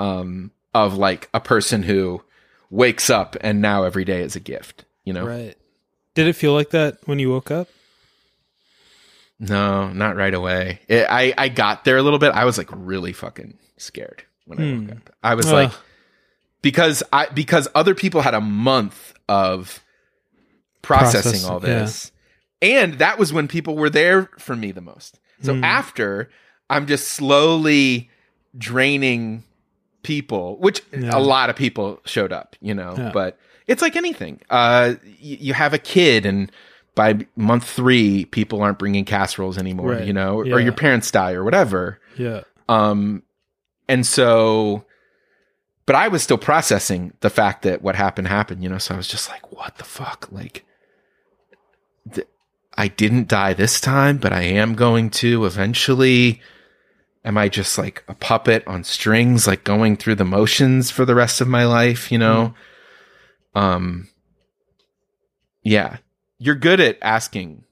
um, 0.00 0.50
of 0.74 0.96
like 0.96 1.28
a 1.32 1.40
person 1.40 1.84
who 1.84 2.22
wakes 2.70 3.08
up 3.10 3.36
and 3.40 3.60
now 3.62 3.84
every 3.84 4.04
day 4.04 4.22
is 4.22 4.36
a 4.36 4.40
gift. 4.40 4.84
You 5.04 5.12
know, 5.14 5.26
right. 5.26 5.56
Did 6.14 6.26
it 6.26 6.34
feel 6.34 6.52
like 6.52 6.70
that 6.70 6.98
when 7.06 7.18
you 7.18 7.30
woke 7.30 7.50
up? 7.50 7.68
no, 9.40 9.90
not 9.92 10.16
right 10.16 10.34
away. 10.34 10.80
It, 10.88 11.06
I 11.08 11.32
I 11.38 11.48
got 11.48 11.84
there 11.84 11.96
a 11.96 12.02
little 12.02 12.18
bit. 12.18 12.32
I 12.32 12.44
was 12.44 12.58
like 12.58 12.68
really 12.72 13.12
fucking 13.12 13.56
scared 13.76 14.24
when 14.46 14.58
I 14.58 14.62
Hmm. 14.62 14.86
woke 14.88 14.96
up. 14.96 15.10
I 15.22 15.34
was 15.34 15.46
Ugh. 15.46 15.52
like 15.52 15.72
because 16.62 17.02
I 17.12 17.26
because 17.26 17.68
other 17.74 17.94
people 17.94 18.20
had 18.20 18.34
a 18.34 18.40
month 18.40 19.14
of 19.28 19.82
processing 20.82 21.32
Process, 21.32 21.44
all 21.44 21.60
yeah. 21.62 21.80
this. 21.80 22.12
And 22.60 22.94
that 22.94 23.18
was 23.18 23.32
when 23.32 23.46
people 23.46 23.76
were 23.76 23.90
there 23.90 24.28
for 24.38 24.56
me 24.56 24.72
the 24.72 24.80
most. 24.80 25.20
So 25.42 25.54
Hmm. 25.54 25.62
after 25.64 26.30
I'm 26.68 26.86
just 26.86 27.08
slowly 27.08 28.10
draining 28.56 29.44
people, 30.02 30.56
which 30.58 30.82
Yeah. 30.92 31.10
a 31.16 31.20
lot 31.20 31.50
of 31.50 31.56
people 31.56 32.00
showed 32.04 32.32
up, 32.32 32.56
you 32.60 32.74
know, 32.74 32.94
Yeah. 32.96 33.10
but 33.12 33.38
it's 33.66 33.82
like 33.82 33.96
anything. 33.96 34.40
Uh 34.50 34.94
y- 35.04 35.10
you 35.20 35.54
have 35.54 35.74
a 35.74 35.78
kid 35.78 36.24
and 36.26 36.50
by 36.94 37.26
month 37.36 37.64
3 37.64 38.24
people 38.26 38.60
aren't 38.62 38.78
bringing 38.78 39.04
casseroles 39.04 39.56
anymore, 39.58 39.90
Right. 39.92 40.04
you 40.06 40.12
know, 40.12 40.38
or 40.40 40.58
your 40.60 40.72
parents 40.72 41.10
die 41.10 41.32
or 41.32 41.44
whatever. 41.44 42.00
Yeah. 42.16 42.40
Um, 42.68 43.22
and 43.88 44.04
so, 44.06 44.84
but 45.86 45.94
I 45.96 46.08
was 46.08 46.22
still 46.22 46.38
processing 46.38 47.12
the 47.20 47.30
fact 47.30 47.62
that 47.62 47.82
what 47.82 47.94
happened 47.94 48.28
happened, 48.28 48.62
you 48.62 48.68
know. 48.68 48.78
So 48.78 48.94
I 48.94 48.96
was 48.98 49.08
just 49.08 49.28
like, 49.30 49.52
"What 49.52 49.78
the 49.78 49.84
fuck?" 49.84 50.28
Like, 50.30 50.64
th- 52.12 52.26
I 52.76 52.88
didn't 52.88 53.28
die 53.28 53.54
this 53.54 53.80
time, 53.80 54.18
but 54.18 54.32
I 54.32 54.42
am 54.42 54.74
going 54.74 55.10
to 55.22 55.46
eventually. 55.46 56.40
Am 57.24 57.36
I 57.36 57.48
just 57.48 57.76
like 57.78 58.04
a 58.08 58.14
puppet 58.14 58.66
on 58.66 58.84
strings, 58.84 59.46
like 59.46 59.64
going 59.64 59.96
through 59.96 60.14
the 60.14 60.24
motions 60.24 60.90
for 60.90 61.04
the 61.04 61.14
rest 61.14 61.40
of 61.40 61.48
my 61.48 61.64
life? 61.64 62.10
You 62.12 62.18
know. 62.18 62.54
Um. 63.54 64.08
Yeah, 65.62 65.98
you're 66.38 66.54
good 66.54 66.80
at 66.80 66.98
asking 67.02 67.64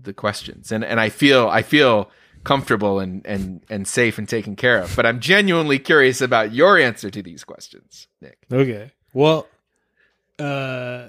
the 0.00 0.12
questions, 0.12 0.70
and 0.70 0.84
and 0.84 1.00
I 1.00 1.08
feel 1.08 1.48
I 1.48 1.62
feel 1.62 2.10
comfortable 2.44 3.00
and 3.00 3.26
and 3.26 3.62
and 3.70 3.88
safe 3.88 4.18
and 4.18 4.28
taken 4.28 4.54
care 4.54 4.78
of. 4.78 4.94
But 4.94 5.06
I'm 5.06 5.18
genuinely 5.18 5.78
curious 5.78 6.20
about 6.20 6.52
your 6.52 6.78
answer 6.78 7.10
to 7.10 7.22
these 7.22 7.42
questions, 7.42 8.06
Nick. 8.20 8.38
Okay. 8.52 8.92
Well, 9.12 9.48
uh, 10.38 11.08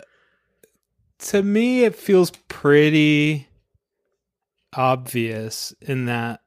to 1.19 1.43
me, 1.43 1.83
it 1.83 1.95
feels 1.95 2.31
pretty 2.47 3.47
obvious 4.73 5.73
in 5.81 6.05
that, 6.05 6.41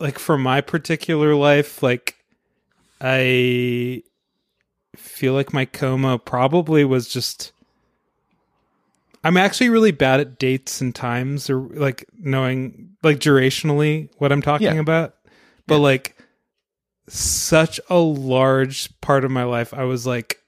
like, 0.00 0.18
for 0.18 0.36
my 0.38 0.60
particular 0.60 1.34
life, 1.34 1.82
like, 1.82 2.16
I 3.00 4.02
feel 4.96 5.32
like 5.34 5.52
my 5.52 5.64
coma 5.64 6.18
probably 6.18 6.84
was 6.84 7.08
just. 7.08 7.52
I'm 9.22 9.36
actually 9.38 9.70
really 9.70 9.90
bad 9.90 10.20
at 10.20 10.38
dates 10.38 10.80
and 10.82 10.94
times 10.94 11.48
or 11.48 11.60
like 11.60 12.04
knowing 12.18 12.90
like 13.02 13.18
durationally 13.20 14.10
what 14.18 14.30
I'm 14.32 14.42
talking 14.42 14.66
Yeah. 14.74 14.80
about. 14.80 15.14
But 15.66 15.78
like 15.78 16.14
such 17.08 17.80
a 17.88 17.96
large 17.98 18.90
part 19.00 19.24
of 19.24 19.30
my 19.30 19.44
life 19.44 19.72
I 19.74 19.84
was 19.84 20.06
like 20.06 20.40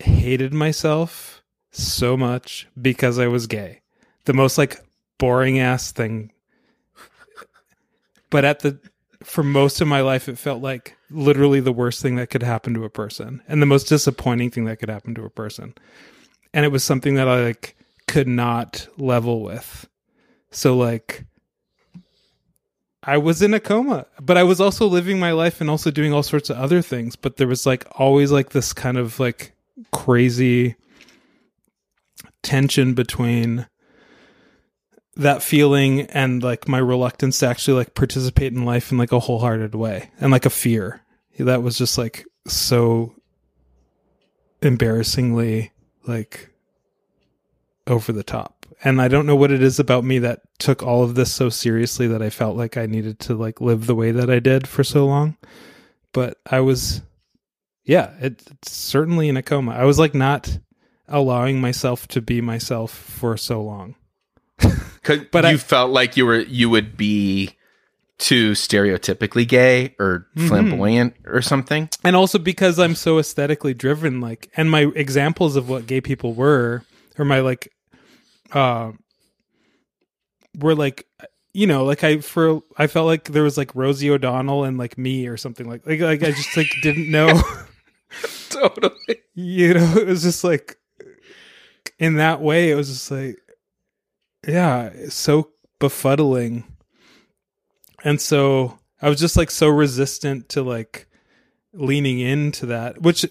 hated 0.00 0.52
myself 0.52 1.42
so 1.70 2.14
much 2.16 2.68
because 2.80 3.18
I 3.18 3.26
was 3.26 3.46
gay. 3.46 3.80
The 4.26 4.34
most 4.34 4.58
like 4.58 4.80
boring 5.18 5.58
ass 5.58 5.90
thing. 5.90 6.30
But 8.30 8.44
at 8.44 8.60
the 8.60 8.78
for 9.22 9.42
most 9.42 9.80
of 9.80 9.88
my 9.88 10.00
life 10.00 10.28
it 10.28 10.38
felt 10.38 10.62
like 10.62 10.96
literally 11.10 11.58
the 11.58 11.72
worst 11.72 12.00
thing 12.00 12.14
that 12.16 12.30
could 12.30 12.42
happen 12.42 12.72
to 12.72 12.84
a 12.84 12.90
person 12.90 13.42
and 13.48 13.60
the 13.60 13.66
most 13.66 13.88
disappointing 13.88 14.48
thing 14.48 14.64
that 14.64 14.78
could 14.78 14.88
happen 14.88 15.14
to 15.14 15.24
a 15.24 15.30
person. 15.30 15.74
And 16.54 16.64
it 16.64 16.68
was 16.68 16.84
something 16.84 17.14
that 17.14 17.28
I 17.28 17.44
like 17.44 17.76
could 18.06 18.28
not 18.28 18.86
level 18.96 19.42
with. 19.42 19.88
So 20.50 20.76
like 20.76 21.24
I 23.02 23.16
was 23.16 23.42
in 23.42 23.54
a 23.54 23.60
coma, 23.60 24.06
but 24.20 24.36
I 24.36 24.42
was 24.42 24.60
also 24.60 24.86
living 24.86 25.18
my 25.18 25.32
life 25.32 25.60
and 25.60 25.70
also 25.70 25.90
doing 25.90 26.12
all 26.12 26.22
sorts 26.22 26.50
of 26.50 26.58
other 26.58 26.82
things. 26.82 27.16
But 27.16 27.36
there 27.36 27.46
was 27.46 27.64
like 27.66 27.86
always 27.92 28.30
like 28.30 28.50
this 28.50 28.72
kind 28.72 28.98
of 28.98 29.18
like 29.18 29.52
crazy 29.92 30.76
tension 32.42 32.94
between 32.94 33.66
that 35.18 35.42
feeling 35.42 36.02
and 36.02 36.42
like 36.42 36.68
my 36.68 36.78
reluctance 36.78 37.40
to 37.40 37.46
actually 37.46 37.74
like 37.74 37.94
participate 37.94 38.52
in 38.52 38.64
life 38.64 38.92
in 38.92 38.98
like 38.98 39.12
a 39.12 39.18
wholehearted 39.18 39.74
way 39.74 40.10
and 40.20 40.30
like 40.30 40.46
a 40.46 40.50
fear. 40.50 41.02
That 41.38 41.62
was 41.62 41.76
just 41.76 41.98
like 41.98 42.24
so 42.46 43.14
embarrassingly 44.62 45.72
like 46.06 46.50
over 47.86 48.12
the 48.12 48.22
top. 48.22 48.66
And 48.84 49.02
i 49.02 49.08
don't 49.08 49.26
know 49.26 49.34
what 49.34 49.50
it 49.50 49.62
is 49.62 49.80
about 49.80 50.04
me 50.04 50.20
that 50.20 50.40
took 50.58 50.84
all 50.84 51.02
of 51.02 51.16
this 51.16 51.32
so 51.32 51.48
seriously 51.48 52.06
that 52.06 52.22
i 52.22 52.30
felt 52.30 52.56
like 52.56 52.76
i 52.76 52.86
needed 52.86 53.18
to 53.20 53.34
like 53.34 53.60
live 53.60 53.86
the 53.86 53.94
way 53.94 54.12
that 54.12 54.30
i 54.30 54.38
did 54.38 54.68
for 54.68 54.84
so 54.84 55.04
long. 55.04 55.36
But 56.12 56.38
i 56.48 56.60
was 56.60 57.02
yeah 57.84 58.14
it, 58.20 58.42
it's 58.50 58.70
certainly 58.70 59.28
in 59.28 59.36
a 59.36 59.42
coma. 59.42 59.72
I 59.72 59.84
was 59.84 59.98
like 59.98 60.14
not 60.14 60.58
allowing 61.08 61.60
myself 61.60 62.06
to 62.08 62.20
be 62.20 62.40
myself 62.40 62.92
for 62.92 63.36
so 63.36 63.60
long 63.62 63.96
But 65.06 65.30
But 65.30 65.44
you 65.44 65.50
I- 65.50 65.56
felt 65.56 65.90
like 65.90 66.16
you 66.16 66.26
were 66.26 66.40
you 66.40 66.68
would 66.70 66.96
be 66.96 67.54
too 68.18 68.52
stereotypically 68.52 69.46
gay 69.46 69.94
or 70.00 70.26
Mm-hmm. 70.36 70.48
flamboyant 70.48 71.14
or 71.26 71.40
something. 71.40 71.88
and 72.04 72.16
also 72.16 72.38
because 72.38 72.78
I'm 72.78 72.94
so 72.96 73.18
aesthetically 73.18 73.74
driven, 73.74 74.20
like, 74.20 74.50
and 74.56 74.70
my 74.70 74.90
examples 74.96 75.54
of 75.56 75.68
what 75.68 75.86
gay 75.86 76.00
people 76.00 76.32
were, 76.34 76.82
or 77.16 77.24
my 77.24 77.40
like, 77.40 77.72
uh, 78.52 78.90
were 80.58 80.74
like, 80.74 81.06
you 81.52 81.66
know, 81.66 81.84
like 81.84 82.02
I 82.04 82.18
for 82.20 82.60
I 82.76 82.86
felt 82.88 83.06
like 83.06 83.24
there 83.26 83.42
was 83.44 83.56
like 83.56 83.74
Rosie 83.74 84.10
O'Donnell 84.10 84.64
and 84.64 84.78
like 84.78 84.98
me 84.98 85.26
or 85.28 85.36
something 85.36 85.68
like 85.68 85.86
like 85.86 86.00
like 86.00 86.22
I 86.22 86.30
just 86.32 86.56
like 86.56 86.68
didn't 86.82 87.10
know, 87.12 87.40
Totally. 88.50 88.94
you 89.34 89.74
know, 89.74 89.94
it 89.96 90.06
was 90.06 90.22
just 90.22 90.42
like 90.44 90.76
in 91.98 92.16
that 92.16 92.40
way, 92.40 92.70
it 92.70 92.74
was 92.74 92.88
just 92.88 93.10
like, 93.10 93.36
yeah, 94.48 94.90
so 95.10 95.50
befuddling, 95.80 96.64
and 98.04 98.20
so 98.20 98.78
I 99.02 99.08
was 99.08 99.20
just 99.20 99.36
like 99.36 99.50
so 99.50 99.68
resistant 99.68 100.48
to 100.50 100.62
like 100.62 101.06
leaning 101.72 102.18
into 102.20 102.66
that, 102.66 103.02
which 103.02 103.26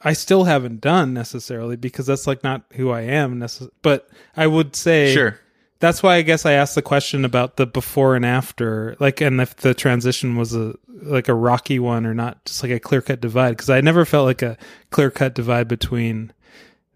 I 0.00 0.14
still 0.14 0.44
haven't 0.44 0.80
done 0.80 1.14
necessarily 1.14 1.76
because 1.76 2.06
that's 2.06 2.26
like 2.26 2.42
not 2.42 2.64
who 2.72 2.90
I 2.90 3.02
am. 3.02 3.38
Necess- 3.38 3.70
but 3.82 4.08
I 4.36 4.46
would 4.48 4.74
say 4.74 5.14
Sure. 5.14 5.38
that's 5.78 6.02
why 6.02 6.16
I 6.16 6.22
guess 6.22 6.44
I 6.46 6.52
asked 6.54 6.74
the 6.74 6.82
question 6.82 7.24
about 7.24 7.56
the 7.56 7.66
before 7.66 8.16
and 8.16 8.26
after, 8.26 8.96
like, 8.98 9.20
and 9.20 9.40
if 9.40 9.54
the 9.56 9.74
transition 9.74 10.36
was 10.36 10.54
a 10.54 10.74
like 11.04 11.28
a 11.28 11.34
rocky 11.34 11.78
one 11.80 12.06
or 12.06 12.14
not, 12.14 12.44
just 12.44 12.62
like 12.62 12.72
a 12.72 12.78
clear 12.80 13.02
cut 13.02 13.20
divide. 13.20 13.50
Because 13.50 13.70
I 13.70 13.80
never 13.80 14.04
felt 14.04 14.24
like 14.26 14.42
a 14.42 14.56
clear 14.90 15.10
cut 15.10 15.34
divide 15.34 15.66
between 15.68 16.32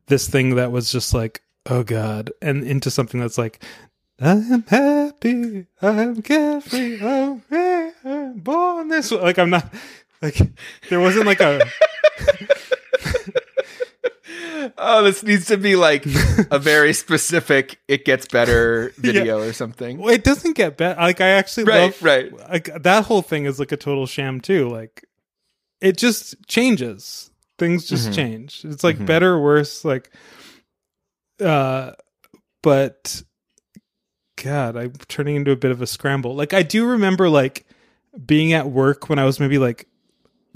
this 0.06 0.28
thing 0.28 0.54
that 0.56 0.70
was 0.72 0.90
just 0.92 1.12
like, 1.12 1.42
oh 1.68 1.82
god, 1.82 2.32
and 2.42 2.64
into 2.64 2.90
something 2.90 3.20
that's 3.20 3.38
like, 3.38 3.62
I'm 4.20 4.62
happy, 4.64 5.66
I'm 5.82 6.22
carefree, 6.22 7.00
I'm, 7.02 7.42
I'm 8.04 8.38
born 8.38 8.88
this 8.88 9.10
way. 9.10 9.20
Like 9.20 9.38
I'm 9.38 9.50
not 9.50 9.72
like 10.22 10.38
there 10.88 11.00
wasn't 11.00 11.26
like 11.26 11.40
a 11.40 11.60
Oh, 14.78 15.04
this 15.04 15.22
needs 15.22 15.46
to 15.46 15.56
be 15.56 15.76
like 15.76 16.04
a 16.50 16.58
very 16.58 16.92
specific 16.92 17.78
"it 17.88 18.04
gets 18.04 18.26
better" 18.26 18.92
video 18.98 19.38
or 19.40 19.52
something. 19.52 19.98
well, 19.98 20.12
it 20.12 20.24
doesn't 20.24 20.54
get 20.56 20.76
better. 20.76 21.00
Like 21.00 21.20
I 21.20 21.28
actually 21.28 21.64
Right, 21.64 21.80
love 21.82 22.02
right. 22.02 22.32
like 22.50 22.82
that 22.82 23.04
whole 23.04 23.22
thing 23.22 23.44
is 23.44 23.58
like 23.60 23.70
a 23.72 23.76
total 23.76 24.06
sham 24.06 24.40
too. 24.40 24.68
Like 24.68 25.04
it 25.80 25.96
just 25.96 26.34
changes. 26.48 27.30
Things 27.58 27.86
just 27.86 28.10
Mhm. 28.10 28.14
change. 28.14 28.64
It's 28.64 28.82
like 28.84 28.98
Mhm. 28.98 29.06
better, 29.06 29.38
worse, 29.38 29.84
like 29.84 30.10
uh 31.40 31.92
but 32.62 33.22
God, 34.42 34.76
I'm 34.76 34.92
turning 35.08 35.36
into 35.36 35.50
a 35.50 35.56
bit 35.56 35.70
of 35.70 35.80
a 35.80 35.86
scramble. 35.86 36.34
Like 36.34 36.52
I 36.52 36.62
do 36.62 36.86
remember 36.86 37.28
like 37.28 37.66
being 38.24 38.52
at 38.52 38.70
work 38.70 39.08
when 39.08 39.18
I 39.18 39.24
was 39.24 39.40
maybe 39.40 39.58
like 39.58 39.88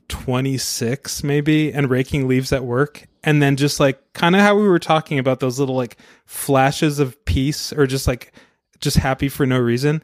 26 0.08 1.22
maybe 1.22 1.72
and 1.72 1.88
raking 1.88 2.26
leaves 2.26 2.52
at 2.52 2.64
work 2.64 3.06
and 3.22 3.40
then 3.40 3.56
just 3.56 3.78
like 3.78 4.00
kind 4.12 4.34
of 4.34 4.42
how 4.42 4.56
we 4.56 4.66
were 4.66 4.78
talking 4.78 5.18
about 5.18 5.40
those 5.40 5.58
little 5.58 5.76
like 5.76 5.96
flashes 6.26 6.98
of 6.98 7.22
peace 7.24 7.72
or 7.72 7.86
just 7.86 8.06
like 8.06 8.32
just 8.80 8.96
happy 8.96 9.28
for 9.28 9.46
no 9.46 9.58
reason. 9.58 10.02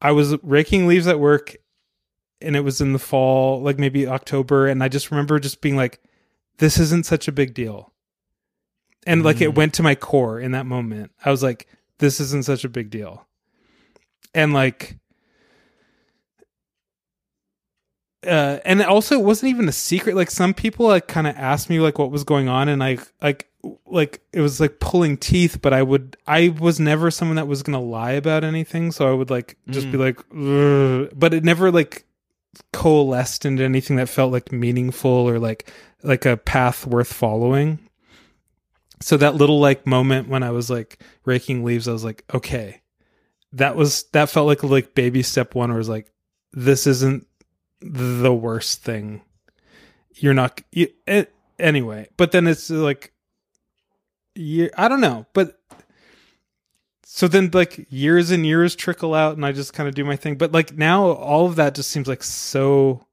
I 0.00 0.12
was 0.12 0.36
raking 0.42 0.86
leaves 0.86 1.06
at 1.06 1.18
work 1.18 1.56
and 2.40 2.56
it 2.56 2.60
was 2.60 2.80
in 2.80 2.92
the 2.92 2.98
fall, 2.98 3.62
like 3.62 3.78
maybe 3.78 4.06
October, 4.06 4.66
and 4.66 4.82
I 4.82 4.88
just 4.88 5.10
remember 5.10 5.38
just 5.38 5.62
being 5.62 5.76
like, 5.76 6.00
this 6.58 6.78
isn't 6.78 7.06
such 7.06 7.26
a 7.26 7.32
big 7.32 7.54
deal. 7.54 7.93
And 9.06 9.22
like 9.22 9.40
it 9.40 9.50
Mm. 9.50 9.54
went 9.56 9.74
to 9.74 9.82
my 9.82 9.94
core 9.94 10.40
in 10.40 10.52
that 10.52 10.66
moment. 10.66 11.12
I 11.24 11.30
was 11.30 11.42
like, 11.42 11.66
this 11.98 12.20
isn't 12.20 12.44
such 12.44 12.64
a 12.64 12.68
big 12.68 12.90
deal. 12.90 13.26
And 14.34 14.52
like 14.52 14.96
uh 18.26 18.58
and 18.64 18.82
also 18.82 19.18
it 19.18 19.24
wasn't 19.24 19.50
even 19.50 19.68
a 19.68 19.72
secret. 19.72 20.16
Like 20.16 20.30
some 20.30 20.54
people 20.54 20.86
like 20.86 21.06
kind 21.08 21.26
of 21.26 21.36
asked 21.36 21.68
me 21.68 21.80
like 21.80 21.98
what 21.98 22.10
was 22.10 22.24
going 22.24 22.48
on 22.48 22.68
and 22.68 22.82
I 22.82 22.98
like 23.22 23.48
like 23.86 24.20
it 24.32 24.40
was 24.40 24.60
like 24.60 24.80
pulling 24.80 25.16
teeth, 25.16 25.60
but 25.60 25.72
I 25.72 25.82
would 25.82 26.16
I 26.26 26.48
was 26.58 26.80
never 26.80 27.10
someone 27.10 27.36
that 27.36 27.48
was 27.48 27.62
gonna 27.62 27.80
lie 27.80 28.12
about 28.12 28.44
anything, 28.44 28.92
so 28.92 29.08
I 29.08 29.12
would 29.12 29.30
like 29.30 29.56
just 29.70 29.90
be 29.90 29.96
like, 29.98 30.18
"Ugh," 30.36 31.10
but 31.14 31.32
it 31.32 31.44
never 31.44 31.70
like 31.70 32.04
coalesced 32.72 33.44
into 33.46 33.62
anything 33.64 33.96
that 33.96 34.08
felt 34.08 34.32
like 34.32 34.52
meaningful 34.52 35.10
or 35.10 35.38
like 35.38 35.70
like 36.02 36.26
a 36.26 36.36
path 36.36 36.86
worth 36.86 37.12
following. 37.12 37.78
So 39.00 39.16
that 39.16 39.34
little 39.34 39.60
like 39.60 39.86
moment 39.86 40.28
when 40.28 40.42
I 40.42 40.50
was 40.50 40.70
like 40.70 41.02
raking 41.24 41.64
leaves, 41.64 41.88
I 41.88 41.92
was 41.92 42.04
like, 42.04 42.24
okay, 42.32 42.80
that 43.52 43.76
was 43.76 44.04
that 44.12 44.30
felt 44.30 44.46
like 44.46 44.62
like 44.62 44.94
baby 44.94 45.22
step 45.22 45.54
one, 45.54 45.70
where 45.70 45.78
was 45.78 45.88
like, 45.88 46.10
this 46.52 46.86
isn't 46.86 47.26
the 47.80 48.32
worst 48.32 48.82
thing. 48.82 49.22
You're 50.14 50.34
not 50.34 50.60
you, 50.72 50.88
it, 51.06 51.32
anyway, 51.58 52.08
but 52.16 52.32
then 52.32 52.46
it's 52.46 52.70
like 52.70 53.12
I 54.36 54.88
don't 54.88 55.00
know, 55.00 55.26
but 55.32 55.58
so 57.04 57.28
then 57.28 57.50
like 57.52 57.86
years 57.90 58.30
and 58.30 58.44
years 58.44 58.74
trickle 58.74 59.14
out 59.14 59.36
and 59.36 59.46
I 59.46 59.52
just 59.52 59.72
kind 59.72 59.88
of 59.88 59.94
do 59.94 60.04
my 60.04 60.16
thing. 60.16 60.36
But 60.36 60.52
like 60.52 60.76
now 60.76 61.12
all 61.12 61.46
of 61.46 61.56
that 61.56 61.74
just 61.74 61.90
seems 61.90 62.08
like 62.08 62.22
so 62.22 63.06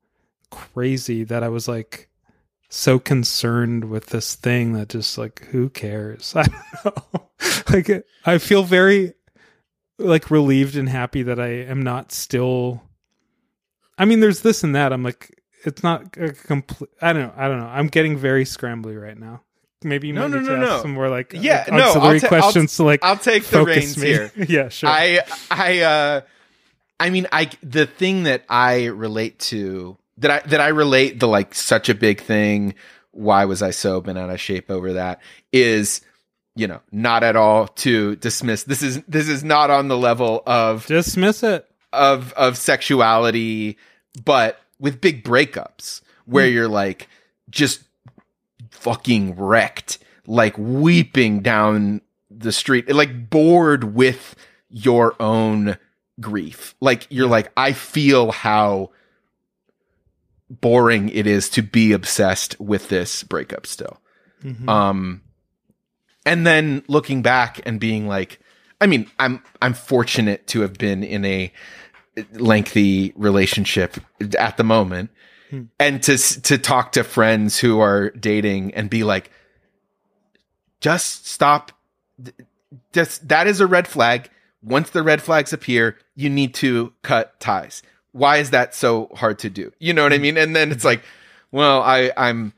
crazy 0.49 1.23
that 1.25 1.43
I 1.43 1.49
was 1.49 1.67
like 1.67 2.09
so 2.73 2.97
concerned 2.99 3.85
with 3.89 4.07
this 4.07 4.33
thing 4.35 4.73
that 4.73 4.89
just 4.89 5.17
like 5.17 5.45
who 5.51 5.69
cares? 5.69 6.33
I 6.35 6.43
don't 6.83 7.11
know. 7.13 7.29
like 7.69 8.05
I 8.25 8.37
feel 8.37 8.63
very 8.63 9.13
like 9.99 10.31
relieved 10.31 10.75
and 10.77 10.89
happy 10.89 11.21
that 11.23 11.39
I 11.39 11.49
am 11.49 11.81
not 11.81 12.11
still 12.11 12.81
I 13.97 14.05
mean 14.05 14.19
there's 14.21 14.41
this 14.41 14.63
and 14.63 14.73
that. 14.75 14.93
I'm 14.93 15.03
like 15.03 15.37
it's 15.65 15.83
not 15.83 16.17
a 16.17 16.31
complete 16.33 16.89
I 17.01 17.13
don't 17.13 17.23
know. 17.23 17.33
I 17.35 17.47
don't 17.47 17.59
know. 17.59 17.67
I'm 17.67 17.87
getting 17.87 18.17
very 18.17 18.45
scrambly 18.45 18.99
right 18.99 19.17
now. 19.17 19.41
Maybe 19.83 20.07
you 20.07 20.13
No, 20.13 20.21
might 20.27 20.31
no, 20.35 20.39
need 20.39 20.47
no, 20.47 20.55
to 20.61 20.67
ask 20.73 20.81
some 20.83 20.91
more 20.93 21.09
like 21.09 21.33
Yeah, 21.33 21.65
uh, 21.67 21.75
no, 21.75 21.83
I'll 21.83 21.87
auxiliary 21.89 22.19
ta- 22.21 22.25
I'll- 22.27 22.41
questions 22.41 22.75
to 22.77 22.83
like 22.83 22.99
I'll 23.03 23.17
take 23.17 23.43
the 23.45 23.63
reins 23.65 23.97
me. 23.97 24.07
here. 24.07 24.31
yeah, 24.47 24.69
sure. 24.69 24.89
I 24.89 25.21
I 25.51 25.79
uh 25.81 26.21
I 26.99 27.09
mean 27.09 27.27
I 27.31 27.49
the 27.61 27.85
thing 27.85 28.23
that 28.23 28.43
I 28.47 28.85
relate 28.85 29.39
to 29.39 29.97
that 30.17 30.31
I 30.31 30.47
that 30.47 30.61
I 30.61 30.67
relate 30.69 31.19
the 31.19 31.27
like 31.27 31.53
such 31.55 31.89
a 31.89 31.95
big 31.95 32.21
thing 32.21 32.75
why 33.11 33.45
was 33.45 33.61
I 33.61 33.71
so 33.71 33.99
been 34.01 34.17
out 34.17 34.29
of 34.29 34.39
shape 34.39 34.69
over 34.71 34.93
that 34.93 35.19
is 35.51 36.01
you 36.55 36.67
know 36.67 36.81
not 36.91 37.23
at 37.23 37.35
all 37.35 37.67
to 37.67 38.15
dismiss 38.17 38.63
this 38.63 38.81
is 38.83 39.01
this 39.07 39.27
is 39.27 39.43
not 39.43 39.69
on 39.69 39.87
the 39.87 39.97
level 39.97 40.43
of 40.45 40.85
Dismiss 40.87 41.43
it. 41.43 41.65
of 41.93 42.33
of 42.33 42.57
sexuality 42.57 43.77
but 44.23 44.59
with 44.79 45.01
big 45.01 45.23
breakups 45.23 46.01
where 46.25 46.47
Hmm. 46.47 46.53
you're 46.53 46.67
like 46.67 47.07
just 47.49 47.81
fucking 48.69 49.35
wrecked 49.35 49.97
like 50.27 50.57
weeping 50.57 51.41
down 51.41 52.01
the 52.29 52.51
street 52.51 52.89
like 52.93 53.29
bored 53.29 53.95
with 53.95 54.35
your 54.69 55.15
own 55.21 55.77
grief 56.19 56.75
like 56.79 57.07
you're 57.09 57.27
like 57.27 57.51
i 57.57 57.73
feel 57.73 58.31
how 58.31 58.89
boring 60.59 61.07
it 61.09 61.25
is 61.25 61.49
to 61.49 61.61
be 61.61 61.93
obsessed 61.93 62.59
with 62.59 62.89
this 62.89 63.23
breakup 63.23 63.65
still 63.65 63.99
Mhm. 64.43 64.67
um 64.67 65.21
and 66.25 66.45
then 66.45 66.83
looking 66.87 67.21
back 67.21 67.61
and 67.65 67.79
being 67.79 68.07
like 68.07 68.39
i 68.81 68.85
mean 68.87 69.09
i'm 69.17 69.41
i'm 69.61 69.73
fortunate 69.73 70.45
to 70.47 70.61
have 70.61 70.73
been 70.77 71.03
in 71.03 71.23
a 71.23 71.53
lengthy 72.33 73.13
relationship 73.15 73.97
at 74.37 74.57
the 74.57 74.63
moment 74.63 75.09
Hmm. 75.51 75.63
and 75.79 76.03
to 76.03 76.17
to 76.17 76.57
talk 76.57 76.91
to 76.93 77.03
friends 77.03 77.59
who 77.59 77.79
are 77.79 78.09
dating 78.11 78.73
and 78.73 78.89
be 78.89 79.03
like 79.03 79.31
just 80.79 81.27
stop 81.27 81.71
just 82.93 83.27
that 83.27 83.47
is 83.47 83.59
a 83.61 83.67
red 83.67 83.87
flag 83.87 84.29
once 84.63 84.91
the 84.91 85.01
red 85.01 85.23
flags 85.23 85.51
appear, 85.53 85.97
you 86.13 86.29
need 86.29 86.53
to 86.53 86.93
cut 87.01 87.39
ties. 87.39 87.81
Why 88.11 88.37
is 88.37 88.51
that 88.51 88.75
so 88.75 89.09
hard 89.15 89.39
to 89.39 89.49
do? 89.49 89.71
You 89.79 89.93
know 89.93 90.03
what 90.03 90.13
I 90.13 90.17
mean? 90.17 90.37
And 90.37 90.55
then 90.55 90.71
it's 90.71 90.85
like, 90.85 91.03
well, 91.51 91.81
I, 91.81 92.11
I'm, 92.17 92.53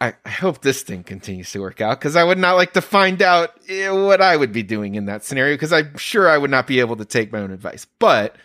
I, 0.00 0.14
I 0.24 0.30
hope 0.30 0.62
this 0.62 0.82
thing 0.82 1.02
continues 1.02 1.50
to 1.52 1.60
work 1.60 1.80
out 1.80 1.98
because 1.98 2.16
I 2.16 2.24
would 2.24 2.38
not 2.38 2.56
like 2.56 2.72
to 2.74 2.80
find 2.80 3.20
out 3.20 3.50
eh, 3.68 3.90
what 3.90 4.20
I 4.20 4.36
would 4.36 4.52
be 4.52 4.62
doing 4.62 4.94
in 4.94 5.06
that 5.06 5.24
scenario 5.24 5.54
because 5.54 5.72
I'm 5.72 5.96
sure 5.96 6.28
I 6.28 6.38
would 6.38 6.50
not 6.50 6.66
be 6.66 6.80
able 6.80 6.96
to 6.96 7.04
take 7.04 7.32
my 7.32 7.40
own 7.40 7.50
advice. 7.50 7.86
But 7.98 8.36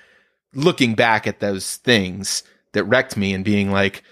looking 0.53 0.95
back 0.95 1.27
at 1.27 1.39
those 1.39 1.77
things 1.77 2.43
that 2.73 2.83
wrecked 2.85 3.17
me 3.17 3.33
and 3.33 3.45
being 3.45 3.71
like, 3.71 4.03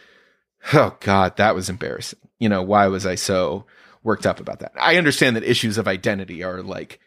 oh 0.73 0.95
God, 0.99 1.37
that 1.37 1.55
was 1.55 1.69
embarrassing. 1.69 2.19
You 2.39 2.49
know, 2.49 2.61
why 2.61 2.87
was 2.87 3.05
I 3.05 3.15
so 3.15 3.65
worked 4.03 4.25
up 4.25 4.39
about 4.39 4.59
that? 4.59 4.73
I 4.79 4.97
understand 4.97 5.35
that 5.35 5.43
issues 5.43 5.77
of 5.77 5.87
identity 5.87 6.43
are 6.43 6.61
like 6.61 6.99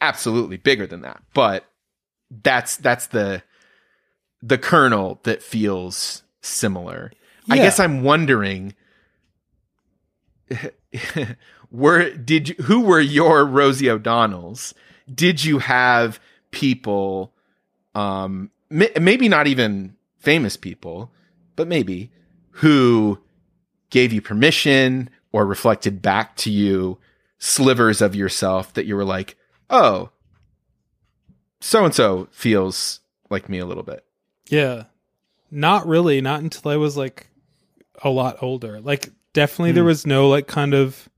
absolutely 0.00 0.56
bigger 0.56 0.86
than 0.86 1.02
that, 1.02 1.22
but 1.32 1.64
that's, 2.30 2.76
that's 2.76 3.06
the, 3.08 3.42
the 4.42 4.58
kernel 4.58 5.20
that 5.24 5.42
feels 5.42 6.22
similar. 6.40 7.12
I 7.48 7.56
guess 7.56 7.80
I'm 7.80 8.02
wondering 8.02 8.74
were 11.70 12.10
did 12.10 12.50
you 12.50 12.54
who 12.64 12.80
were 12.82 13.00
your 13.00 13.44
Rosie 13.44 13.90
O'Donnells? 13.90 14.74
Did 15.12 15.44
you 15.44 15.58
have 15.58 16.20
people 16.50 17.32
um 17.94 18.50
m- 18.70 19.02
maybe 19.02 19.28
not 19.28 19.46
even 19.46 19.96
famous 20.18 20.56
people, 20.56 21.10
but 21.56 21.68
maybe 21.68 22.10
who 22.52 23.18
gave 23.90 24.12
you 24.12 24.20
permission 24.20 25.10
or 25.32 25.46
reflected 25.46 26.02
back 26.02 26.36
to 26.36 26.50
you 26.50 26.98
slivers 27.38 28.00
of 28.02 28.14
yourself 28.14 28.74
that 28.74 28.86
you 28.86 28.94
were 28.96 29.04
like, 29.04 29.36
"Oh, 29.68 30.10
so 31.60 31.84
and 31.84 31.94
so 31.94 32.28
feels 32.30 33.00
like 33.30 33.48
me 33.48 33.58
a 33.58 33.66
little 33.66 33.82
bit." 33.82 34.04
Yeah. 34.50 34.84
Not 35.50 35.86
really, 35.86 36.20
not 36.20 36.40
until 36.42 36.70
I 36.70 36.76
was 36.76 36.96
like 36.96 37.28
a 38.02 38.08
lot 38.10 38.36
older. 38.42 38.80
Like 38.80 39.10
definitely 39.32 39.72
there 39.72 39.82
Hmm. 39.82 39.88
was 39.88 40.06
no 40.06 40.28
like 40.28 40.46
kind 40.46 40.74
of 40.74 41.08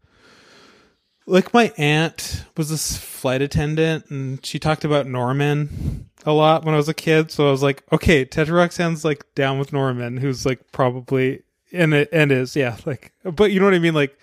like 1.26 1.54
my 1.54 1.72
aunt 1.78 2.44
was 2.56 2.68
this 2.70 2.96
flight 2.96 3.42
attendant 3.42 4.06
and 4.10 4.44
she 4.44 4.58
talked 4.58 4.84
about 4.84 5.06
Norman 5.06 6.08
a 6.24 6.32
lot 6.32 6.64
when 6.64 6.74
I 6.74 6.76
was 6.76 6.88
a 6.88 6.94
kid. 6.94 7.30
So 7.30 7.48
I 7.48 7.50
was 7.50 7.62
like, 7.62 7.82
okay, 7.92 8.24
Tetraroxane's 8.24 9.04
like 9.04 9.24
down 9.34 9.58
with 9.58 9.72
Norman, 9.72 10.16
who's 10.16 10.44
like 10.44 10.60
probably 10.72 11.42
and 11.72 11.94
it 11.94 12.08
and 12.12 12.32
is, 12.32 12.56
yeah, 12.56 12.76
like 12.86 13.12
but 13.24 13.52
you 13.52 13.60
know 13.60 13.66
what 13.66 13.74
I 13.74 13.78
mean? 13.78 13.94
Like 13.94 14.18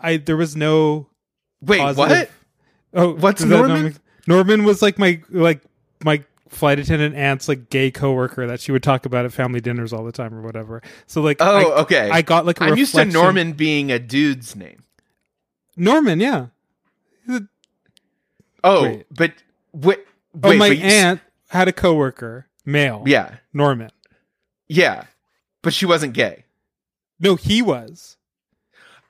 I 0.00 0.16
there 0.18 0.36
was 0.36 0.56
no 0.56 1.08
Wait, 1.60 1.78
positive- 1.80 2.18
what? 2.18 2.30
Oh, 3.02 3.14
What's 3.14 3.40
does 3.40 3.50
that 3.50 3.56
not 3.58 3.68
Norman? 3.68 3.96
Norman 4.26 4.64
was 4.64 4.80
like 4.82 4.98
my 4.98 5.20
like 5.30 5.60
my 6.04 6.22
flight 6.48 6.78
attendant 6.78 7.14
aunt's 7.16 7.48
like 7.48 7.70
gay 7.70 7.90
coworker 7.90 8.46
that 8.46 8.60
she 8.60 8.70
would 8.72 8.82
talk 8.82 9.06
about 9.06 9.24
at 9.24 9.32
family 9.32 9.60
dinners 9.60 9.92
all 9.92 10.04
the 10.04 10.12
time 10.12 10.32
or 10.34 10.42
whatever. 10.42 10.82
So 11.06 11.20
like, 11.22 11.38
Oh, 11.40 11.72
I, 11.72 11.80
okay. 11.82 12.10
I 12.10 12.22
got 12.22 12.46
like 12.46 12.60
a 12.60 12.64
I'm 12.64 12.76
used 12.76 12.94
to 12.94 13.04
Norman 13.04 13.52
being 13.52 13.90
a 13.90 13.98
dude's 13.98 14.54
name. 14.54 14.82
Norman, 15.76 16.20
yeah. 16.20 16.46
Oh, 18.62 18.82
Wait. 18.84 19.06
but 19.10 19.32
wait, 19.72 19.98
Oh, 20.42 20.56
my 20.56 20.68
you 20.68 20.82
aunt 20.84 21.20
had 21.48 21.68
a 21.68 21.72
coworker, 21.72 22.46
male. 22.64 23.02
Yeah, 23.06 23.36
Norman. 23.52 23.90
yeah, 24.68 25.04
but 25.62 25.72
she 25.74 25.86
wasn't 25.86 26.12
gay. 26.14 26.44
No, 27.20 27.36
he 27.36 27.62
was. 27.62 28.16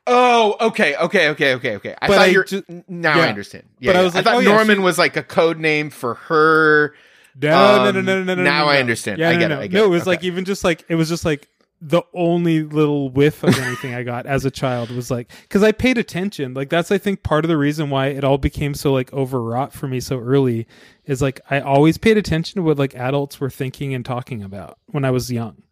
Oh, 0.07 0.57
okay, 0.61 0.97
okay, 0.97 1.29
okay, 1.31 1.55
okay, 1.55 1.77
okay. 1.77 1.95
I 2.03 2.09
But 2.09 2.15
thought 2.15 2.23
I 2.23 2.27
you're 2.27 2.45
ju- 2.45 2.65
now 2.89 3.17
yeah. 3.17 3.25
I 3.25 3.29
understand. 3.29 3.65
Yeah, 3.79 3.93
But 3.93 3.97
I 4.01 4.03
was 4.05 4.15
like, 4.15 4.27
I 4.27 4.31
thought 4.33 4.37
oh, 4.37 4.41
yeah, 4.41 4.49
Norman 4.55 4.77
she- 4.79 4.83
was 4.83 4.99
like 4.99 5.17
a 5.17 5.23
code 5.23 5.59
name 5.59 5.89
for 5.91 6.15
her. 6.15 6.95
No, 7.41 7.91
no, 7.91 7.91
no, 7.93 7.99
Um, 8.01 8.05
no, 8.07 8.23
no, 8.23 8.35
no. 8.35 8.43
now 8.43 8.65
no, 8.65 8.71
I 8.71 8.75
no. 8.75 8.81
understand. 8.81 9.19
Yeah, 9.19 9.31
I 9.31 9.33
no, 9.35 9.39
get 9.39 9.49
no. 9.49 9.55
it, 9.57 9.59
I 9.63 9.67
get 9.69 9.77
no, 9.79 9.85
it. 9.85 9.87
it 9.87 9.91
was 9.91 10.07
like 10.07 10.25
even 10.25 10.45
just 10.45 10.65
like 10.65 10.85
it 10.89 10.95
was 10.95 11.09
just 11.09 11.25
like 11.25 11.49
the 11.81 12.03
only 12.15 12.63
little 12.63 13.11
whiff 13.11 13.43
of 13.43 13.59
anything 13.59 13.95
I 13.95 14.05
got 14.05 14.25
as 14.27 14.45
a 14.45 14.51
child 14.51 14.91
was 14.91 15.11
like 15.11 15.31
because 15.43 15.63
I 15.63 15.73
paid 15.73 15.99
attention. 15.99 16.55
Like 16.55 16.71
that's 16.71 16.91
I 16.91 16.99
think 16.99 17.23
part 17.23 17.45
of 17.45 17.49
the 17.49 17.57
reason 17.59 17.91
why 17.91 18.07
it 18.09 18.25
all 18.25 18.39
became 18.39 18.75
so 18.75 18.93
like 18.93 19.13
overwrought 19.13 19.73
for 19.73 19.87
me 19.89 20.01
so 20.01 20.19
early 20.19 20.67
is 21.05 21.21
like 21.21 21.41
I 21.51 21.61
always 21.61 21.99
paid 21.99 22.17
attention 22.17 22.57
to 22.57 22.63
what 22.63 22.79
like 22.79 22.95
adults 22.95 23.41
were 23.41 23.51
thinking 23.51 23.95
and 23.95 24.05
talking 24.05 24.43
about 24.43 24.79
when 24.87 25.05
I 25.05 25.11
was 25.11 25.31
young. 25.31 25.63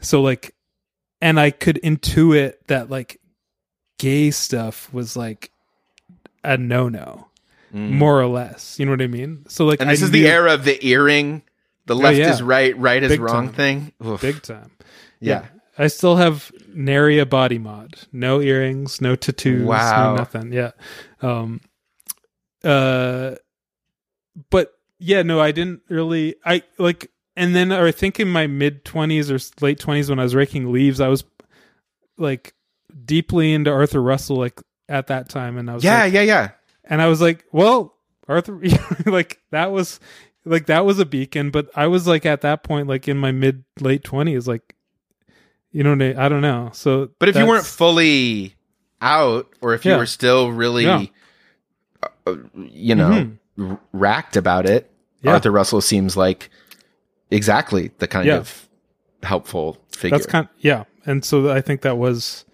So 0.00 0.20
like, 0.20 0.54
and 1.20 1.40
I 1.40 1.50
could 1.50 1.80
intuit 1.82 2.54
that 2.68 2.90
like 2.90 3.20
gay 3.98 4.30
stuff 4.30 4.92
was 4.92 5.16
like 5.16 5.50
a 6.44 6.56
no 6.56 6.88
no, 6.88 7.28
Mm. 7.74 7.90
more 7.92 8.20
or 8.20 8.26
less. 8.26 8.78
You 8.78 8.84
know 8.86 8.92
what 8.92 9.00
I 9.02 9.06
mean? 9.06 9.44
So 9.48 9.64
like, 9.64 9.80
And 9.80 9.88
this 9.88 10.02
I 10.02 10.04
is 10.04 10.10
the 10.10 10.26
era 10.28 10.52
of 10.54 10.64
the 10.64 10.84
earring. 10.86 11.42
The 11.86 11.96
left 11.96 12.18
yeah. 12.18 12.30
is 12.30 12.42
right, 12.42 12.76
right 12.78 13.02
is 13.02 13.18
wrong 13.18 13.46
time. 13.48 13.54
thing. 13.54 13.92
Oof. 14.06 14.20
big 14.20 14.42
time. 14.42 14.70
yeah. 15.20 15.46
I 15.78 15.86
still 15.86 16.16
have 16.16 16.52
nary 16.68 17.18
a 17.18 17.24
body 17.24 17.58
mod. 17.58 17.96
No 18.12 18.40
earrings, 18.42 19.00
no 19.00 19.16
tattoos, 19.16 19.64
Wow. 19.66 20.10
no 20.12 20.16
nothing. 20.16 20.52
Yeah. 20.52 20.72
Um 21.22 21.60
uh 22.62 23.36
but 24.50 24.72
yeah, 24.98 25.22
no, 25.22 25.40
I 25.40 25.50
didn't 25.52 25.80
really 25.88 26.36
I 26.44 26.62
like 26.78 27.10
and 27.36 27.54
then 27.56 27.72
I 27.72 27.90
think 27.90 28.20
in 28.20 28.28
my 28.28 28.46
mid 28.46 28.84
20s 28.84 29.30
or 29.30 29.64
late 29.64 29.78
20s 29.80 30.10
when 30.10 30.18
I 30.18 30.22
was 30.24 30.34
raking 30.34 30.70
leaves, 30.72 31.00
I 31.00 31.08
was 31.08 31.24
like 32.18 32.54
deeply 33.04 33.52
into 33.54 33.70
Arthur 33.70 34.02
Russell 34.02 34.36
like 34.36 34.60
at 34.88 35.06
that 35.08 35.28
time 35.30 35.56
and 35.56 35.70
I 35.70 35.74
was 35.74 35.82
Yeah, 35.84 36.02
like, 36.04 36.12
yeah, 36.12 36.20
yeah. 36.22 36.50
And 36.84 37.00
I 37.02 37.06
was 37.08 37.20
like, 37.20 37.44
well, 37.52 37.94
Arthur, 38.28 38.60
like 39.06 39.40
that 39.50 39.70
was 39.72 40.00
like 40.44 40.66
that 40.66 40.84
was 40.84 40.98
a 40.98 41.06
beacon, 41.06 41.50
but 41.50 41.70
I 41.74 41.86
was 41.86 42.06
like 42.06 42.26
at 42.26 42.40
that 42.42 42.62
point, 42.64 42.88
like 42.88 43.08
in 43.08 43.16
my 43.18 43.32
mid 43.32 43.64
late 43.80 44.04
twenties, 44.04 44.46
like 44.48 44.74
you 45.70 45.82
know, 45.82 45.92
I 46.18 46.28
don't 46.28 46.42
know. 46.42 46.70
So, 46.74 47.08
But 47.18 47.30
if 47.30 47.36
you 47.36 47.46
weren't 47.46 47.64
fully 47.64 48.54
out, 49.00 49.48
or 49.62 49.72
if 49.74 49.84
you 49.86 49.92
Yeah. 49.92 49.96
were 49.98 50.06
still 50.06 50.50
really, 50.52 50.84
Yeah. 50.84 51.04
uh, 52.26 52.36
you 52.54 52.94
know, 52.94 53.08
Mhm. 53.58 53.70
r- 53.70 53.80
racked 53.92 54.36
about 54.36 54.66
it, 54.66 54.90
Yeah. 55.22 55.32
Arthur 55.32 55.50
Russell 55.50 55.80
seems 55.80 56.14
like 56.16 56.50
exactly 57.30 57.90
the 57.98 58.06
kind 58.06 58.28
of 58.28 58.68
helpful 59.22 59.78
figure. 59.96 60.18
that's 60.18 60.26
kind, 60.30 60.46
yeah, 60.58 60.84
and 61.06 61.24
so 61.24 61.50
I 61.50 61.60
think 61.62 61.80
that 61.82 61.96
was 61.96 62.44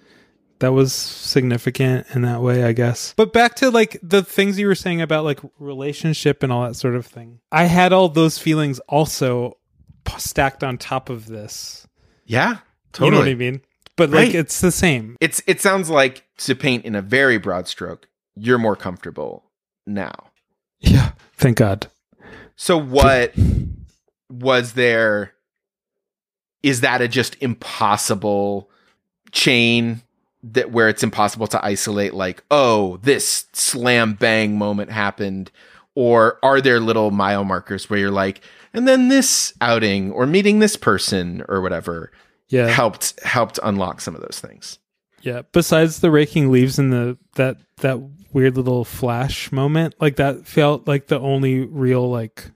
that 0.61 0.73
was 0.73 0.93
significant 0.93 2.07
in 2.15 2.23
that 2.23 2.41
way, 2.43 2.65
I 2.65 2.73
guess. 2.73 3.15
But 3.17 3.33
back 3.33 3.55
to 3.57 3.71
like 3.71 3.99
the 4.03 4.23
things 4.23 4.59
you 4.59 4.67
were 4.67 4.75
saying 4.75 5.01
about 5.01 5.25
like 5.25 5.41
relationship 5.59 6.43
and 6.43 6.53
all 6.53 6.63
that 6.67 6.75
sort 6.75 6.95
of 6.97 7.07
thing. 7.07 7.41
I 7.53 7.65
had 7.65 7.93
all 7.93 8.09
those 8.09 8.39
feelings 8.39 8.79
also 8.89 9.57
stacked 10.17 10.65
on 10.65 10.79
top 10.79 11.11
of 11.11 11.27
this. 11.27 11.87
yeah, 12.25 12.51
You 12.51 12.57
totally. 12.93 13.11
know 13.13 13.19
what 13.19 13.29
I 13.29 13.35
mean? 13.35 13.61
But 13.97 14.11
like 14.11 14.27
Right. 14.29 14.35
it's 14.35 14.61
the 14.61 14.71
same. 14.73 15.17
It's 15.21 15.43
it 15.47 15.61
sounds 15.61 15.91
like 15.91 16.25
to 16.39 16.55
paint 16.55 16.85
in 16.85 16.95
a 16.95 17.03
very 17.03 17.37
broad 17.39 17.67
stroke, 17.69 18.09
you're 18.37 18.59
more 18.59 18.77
comfortable 18.77 19.45
now. 19.87 20.31
Yeah. 20.81 21.13
Thank 21.37 21.59
God. 21.59 21.89
So 22.57 22.77
what 22.79 23.35
was 24.31 24.73
there 24.75 25.33
is 26.63 26.81
that 26.83 27.01
a 27.01 27.09
just 27.09 27.37
impossible 27.41 28.71
chain 29.33 30.03
that 30.43 30.71
where 30.71 30.89
it's 30.89 31.03
impossible 31.03 31.47
to 31.49 31.65
isolate 31.65 32.15
like 32.15 32.43
oh 32.51 32.99
this 33.03 33.47
slam 33.53 34.15
bang 34.15 34.57
moment 34.57 34.91
happened 34.91 35.51
or 35.95 36.39
are 36.45 36.61
there 36.61 36.79
little 36.81 37.11
mile 37.11 37.45
markers 37.45 37.91
where 37.91 37.99
you're 37.99 38.11
like 38.11 38.41
and 38.73 38.87
then 38.87 39.09
this 39.09 39.53
outing 39.61 40.13
or 40.13 40.27
meeting 40.27 40.59
this 40.61 40.77
person 40.77 41.43
or 41.49 41.61
whatever 41.61 42.13
Yeah. 42.49 42.69
helped 42.69 43.19
helped 43.25 43.59
unlock 43.63 44.01
some 44.01 44.15
of 44.15 44.21
those 44.21 44.39
things 44.41 44.79
Yeah. 45.23 45.43
Besides 45.53 45.99
the 46.01 46.11
raking 46.13 46.51
leaves 46.53 46.79
and 46.79 46.93
the 46.93 47.19
that 47.35 47.57
that 47.79 47.99
weird 48.33 48.57
little 48.57 48.85
flash 48.85 49.51
moment, 49.51 49.95
like 50.01 50.17
that 50.17 50.47
felt 50.47 50.87
like 50.87 51.07
the 51.09 51.19
only 51.19 51.61
real 51.65 52.09
like 52.09 52.53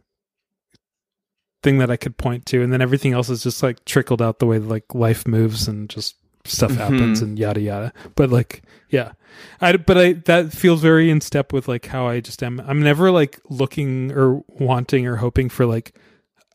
thing 1.62 1.78
that 1.78 1.90
I 1.90 1.96
could 1.96 2.16
point 2.16 2.46
to, 2.46 2.62
and 2.62 2.72
then 2.72 2.80
everything 2.82 3.12
else 3.12 3.28
is 3.28 3.42
just 3.42 3.62
like 3.62 3.84
trickled 3.84 4.20
out 4.22 4.38
the 4.38 4.46
way 4.46 4.58
like 4.58 4.94
life 4.94 5.26
moves 5.26 5.66
and 5.68 5.88
just 5.88 6.16
stuff 6.44 6.72
happens 6.72 7.20
Mhm. 7.20 7.22
and 7.22 7.38
yada 7.38 7.60
yada. 7.60 7.92
But 8.14 8.30
like, 8.30 8.62
yeah, 8.90 9.12
I 9.60 9.76
but 9.76 9.96
I 9.98 10.12
that 10.14 10.52
feels 10.52 10.80
very 10.82 11.10
in 11.10 11.20
step 11.20 11.52
with 11.52 11.68
like 11.68 11.86
how 11.86 12.06
I 12.06 12.20
just 12.20 12.42
am. 12.42 12.60
I'm 12.60 12.82
never 12.82 13.10
like 13.10 13.40
looking 13.48 14.12
or 14.12 14.42
wanting 14.48 15.06
or 15.06 15.16
hoping 15.16 15.48
for 15.48 15.66
like 15.66 15.94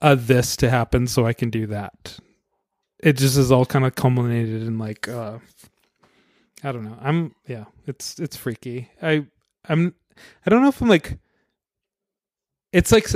a 0.02 0.16
this 0.16 0.56
to 0.58 0.70
happen 0.70 1.08
so 1.08 1.26
I 1.26 1.34
can 1.34 1.50
do 1.50 1.66
that. 1.68 2.20
It 3.02 3.14
just 3.14 3.38
is 3.38 3.52
all 3.52 3.66
kind 3.66 3.86
of 3.86 3.96
culminated 3.96 4.64
in 4.64 4.78
like 4.78 5.08
uh 5.08 5.40
I 6.64 6.72
don't 6.72 6.84
know. 6.84 6.98
I'm 7.02 7.36
yeah, 7.48 7.66
it's 7.86 8.20
it's 8.20 8.36
freaky. 8.36 8.90
I 9.02 9.26
I'm 9.70 9.94
I 10.46 10.50
don't 10.50 10.62
know 10.62 10.70
if 10.70 10.82
I'm 10.82 10.90
like 10.90 11.18
it's 12.74 12.92
like 12.92 13.08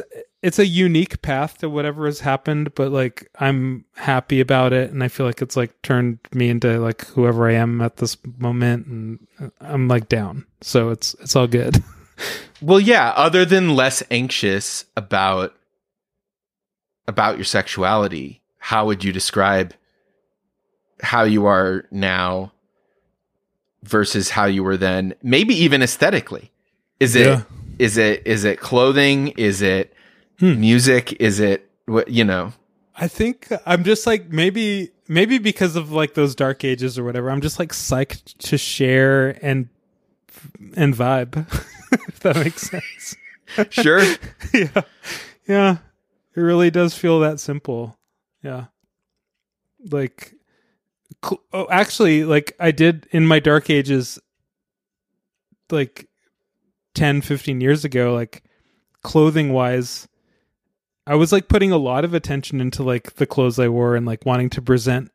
it's 0.42 0.58
a 0.60 0.66
unique 0.66 1.22
path 1.22 1.60
to 1.60 1.70
whatever 1.70 2.06
has 2.06 2.20
happened, 2.22 2.74
but 2.76 2.92
like 2.92 3.30
I'm 3.40 3.86
happy 3.96 4.40
about 4.40 4.74
it 4.74 4.92
and 4.92 5.04
I 5.04 5.08
feel 5.08 5.26
like 5.26 5.42
it's 5.42 5.56
like 5.56 5.80
turned 5.84 6.20
me 6.34 6.50
into 6.50 6.80
like 6.80 7.06
whoever 7.08 7.48
I 7.48 7.54
am 7.54 7.80
at 7.82 7.98
this 7.98 8.18
moment 8.38 8.88
and 8.88 9.52
I'm 9.62 9.88
like 9.88 10.10
down. 10.10 10.46
So 10.62 10.90
it's 10.90 11.14
it's 11.16 11.36
all 11.36 11.48
good. 11.48 11.84
Well, 12.62 12.80
yeah, 12.80 13.10
other 13.16 13.44
than 13.44 13.76
less 13.76 14.04
anxious 14.12 14.86
about 14.96 15.56
about 17.08 17.38
your 17.38 17.46
sexuality, 17.46 18.42
how 18.60 18.86
would 18.86 19.04
you 19.04 19.12
describe 19.12 19.74
how 21.02 21.24
you 21.24 21.48
are 21.48 21.86
now 21.90 22.52
versus 23.82 24.30
how 24.30 24.46
you 24.46 24.64
were 24.64 24.78
then? 24.78 25.16
Maybe 25.24 25.56
even 25.56 25.82
aesthetically. 25.82 26.52
Is 27.00 27.16
it 27.16 27.26
Yeah. 27.26 27.42
is 27.80 27.98
it 27.98 28.22
is 28.28 28.44
it 28.44 28.60
clothing? 28.60 29.30
Is 29.30 29.64
it 29.64 29.92
Hmm. 30.42 30.60
music? 30.60 31.14
Is 31.22 31.40
it 31.40 31.70
what 31.86 32.08
you 32.10 32.24
know? 32.26 32.54
I 32.96 33.08
think 33.08 33.48
I'm 33.66 33.84
just 33.84 34.08
like 34.08 34.30
maybe 34.30 34.90
maybe 35.08 35.38
because 35.38 35.76
of 35.76 35.92
like 35.92 36.16
those 36.16 36.34
dark 36.34 36.64
ages 36.64 36.98
or 36.98 37.04
whatever. 37.04 37.30
I'm 37.30 37.42
just 37.42 37.60
like 37.60 37.72
psyched 37.72 38.38
to 38.50 38.58
share 38.58 39.38
and 39.46 39.70
and 40.76 40.96
vibe. 40.96 41.38
if 42.08 42.20
that 42.22 42.36
makes 42.38 42.64
sense. 42.64 43.16
Sure. 43.70 44.02
yeah. 44.54 44.82
Yeah. 45.46 45.78
It 46.34 46.40
really 46.40 46.72
does 46.72 46.98
feel 46.98 47.20
that 47.20 47.40
simple. 47.42 48.00
Yeah. 48.42 48.68
Like 49.92 50.34
cl- 51.24 51.44
oh 51.52 51.68
actually 51.70 52.24
like 52.24 52.56
I 52.60 52.72
did 52.72 53.08
in 53.12 53.28
my 53.28 53.40
dark 53.40 53.70
ages 53.70 54.18
like 55.70 56.08
10 56.96 57.22
15 57.22 57.60
years 57.62 57.84
ago 57.86 58.14
like 58.14 58.44
clothing 59.04 59.52
wise 59.52 60.08
I 61.12 61.16
was 61.16 61.32
like 61.32 61.48
putting 61.50 61.72
a 61.72 61.78
lot 61.78 62.06
of 62.06 62.14
attention 62.14 62.62
into 62.62 62.84
like 62.84 63.16
the 63.16 63.26
clothes 63.26 63.60
I 63.60 63.68
wore 63.68 63.96
and 63.96 64.06
like 64.06 64.26
wanting 64.26 64.50
to 64.52 64.62
present 64.62 65.12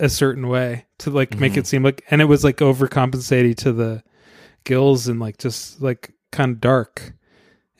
a 0.00 0.08
certain 0.08 0.48
way 0.48 0.86
to 0.98 1.10
like 1.10 1.38
make 1.38 1.52
Mhm. 1.52 1.58
it 1.58 1.66
seem 1.68 1.82
like 1.84 2.02
and 2.10 2.20
it 2.20 2.24
was 2.24 2.42
like 2.42 2.56
overcompensating 2.56 3.56
to 3.58 3.72
the 3.72 4.02
gills 4.64 5.06
and 5.06 5.20
like 5.20 5.38
just 5.38 5.80
like 5.80 6.12
kind 6.32 6.50
of 6.52 6.60
dark. 6.60 7.12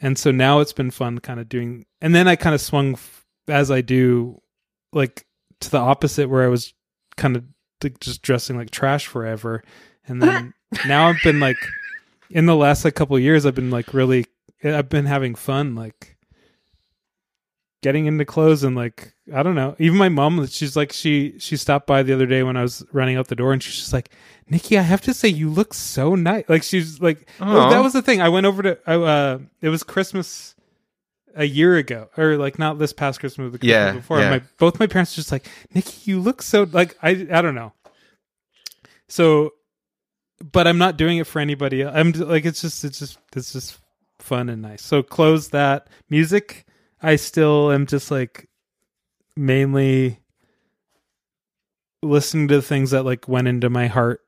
And 0.01 0.18
so 0.18 0.30
now 0.30 0.61
it's 0.61 0.72
been 0.72 0.91
fun 0.91 1.18
kind 1.18 1.41
of 1.41 1.49
doing 1.49 1.87
and 2.01 2.14
then 2.14 2.28
I 2.28 2.37
kind 2.37 2.55
of 2.55 2.61
swung 2.61 2.93
f- 2.95 3.24
as 3.49 3.70
I 3.70 3.80
do 3.80 4.41
like 4.93 5.26
to 5.61 5.70
the 5.70 5.78
opposite 5.78 6.28
where 6.28 6.45
I 6.45 6.49
was 6.49 6.72
kind 7.16 7.37
of 7.37 7.45
like, 7.82 7.99
just 8.01 8.22
dressing 8.22 8.57
like 8.57 8.70
trash 8.70 9.07
forever 9.09 9.62
and 10.07 10.22
then 10.22 10.55
now 10.87 11.09
I've 11.09 11.22
been 11.24 11.41
like 11.41 11.57
in 12.30 12.47
the 12.47 12.55
last 12.57 12.85
like 12.85 12.95
couple 12.95 13.16
of 13.16 13.22
years 13.22 13.45
I've 13.45 13.55
been 13.57 13.70
like 13.72 13.93
really 13.93 14.26
I've 14.62 14.89
been 14.89 15.07
having 15.07 15.35
fun 15.35 15.74
like 15.74 16.13
getting 17.85 18.07
into 18.07 18.24
clothes 18.24 18.64
and 18.64 18.74
like 18.74 19.12
I 19.32 19.43
don't 19.43 19.55
know. 19.55 19.76
Even 19.78 19.99
my 19.99 20.09
mom, 20.09 20.47
she's 20.47 20.74
like 20.74 20.91
she 20.91 21.35
she 21.39 21.59
stopped 21.59 21.87
by 21.87 22.03
the 22.03 22.14
other 22.14 22.24
day 22.24 22.43
when 22.43 22.57
I 22.57 22.62
was 22.62 22.82
running 22.93 23.18
out 23.18 23.28
the 23.28 23.37
door 23.37 23.53
and 23.53 23.62
she's 23.62 23.76
just 23.76 23.93
like, 23.93 24.09
Nikki, 24.49 24.78
I 24.78 24.82
have 24.82 25.03
to 25.03 25.12
say 25.12 25.28
you 25.28 25.51
look 25.51 25.74
so 25.74 26.14
nice. 26.14 26.45
Like 26.49 26.62
she's 26.62 26.99
like 27.03 27.28
Aw. 27.41 27.68
that 27.68 27.82
was 27.82 27.93
the 27.93 28.01
thing. 28.01 28.22
I 28.22 28.30
went 28.30 28.47
over 28.47 28.62
to 28.62 28.78
I, 28.87 28.95
uh 28.95 29.39
it 29.61 29.68
was 29.68 29.82
Christmas 29.82 30.55
a 31.37 31.45
year 31.45 31.76
ago 31.76 32.09
or 32.16 32.37
like 32.39 32.59
not 32.59 32.78
this 32.78 32.95
past 32.95 33.20
Christmas 33.20 33.53
the 33.53 33.59
Christmas 33.59 33.70
Yeah, 33.70 33.93
before. 33.93 34.18
yeah. 34.20 34.30
My 34.30 34.43
both 34.59 34.80
my 34.80 34.87
parents 34.87 35.12
were 35.14 35.20
just 35.20 35.30
like, 35.32 35.47
Nikki, 35.74 36.11
you 36.11 36.20
look 36.20 36.41
so 36.41 36.66
like 36.72 36.97
I 37.03 37.11
I 37.30 37.43
don't 37.43 37.55
know. 37.55 37.74
So 39.09 39.51
but 40.53 40.66
I'm 40.66 40.78
not 40.78 40.97
doing 40.97 41.18
it 41.18 41.26
for 41.26 41.39
anybody. 41.39 41.85
I'm 41.85 42.12
like 42.12 42.47
it's 42.47 42.62
just 42.62 42.82
it's 42.85 42.99
just 42.99 43.18
it's 43.37 43.53
just 43.53 43.78
fun 44.18 44.49
and 44.49 44.62
nice. 44.62 44.82
So 44.82 45.03
close 45.03 45.49
that. 45.49 45.89
Music 46.09 46.63
I 47.05 47.16
still 47.16 47.70
am 47.70 47.86
just 47.86 48.11
like 48.11 48.48
mainly 49.36 50.20
listening 52.02 52.48
to 52.48 52.61
things 52.62 52.90
that 52.92 53.05
like 53.05 53.28
went 53.28 53.48
into 53.48 53.70
my 53.70 53.86
heart 53.86 54.20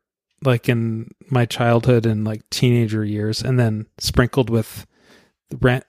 like 0.45 0.69
in 0.69 1.11
my 1.31 1.45
childhood 1.47 2.07
and 2.07 2.25
like 2.25 2.43
teenager 2.51 3.05
years 3.05 3.43
and 3.43 3.59
then 3.59 3.87
sprinkled 3.99 4.51
with 4.51 4.87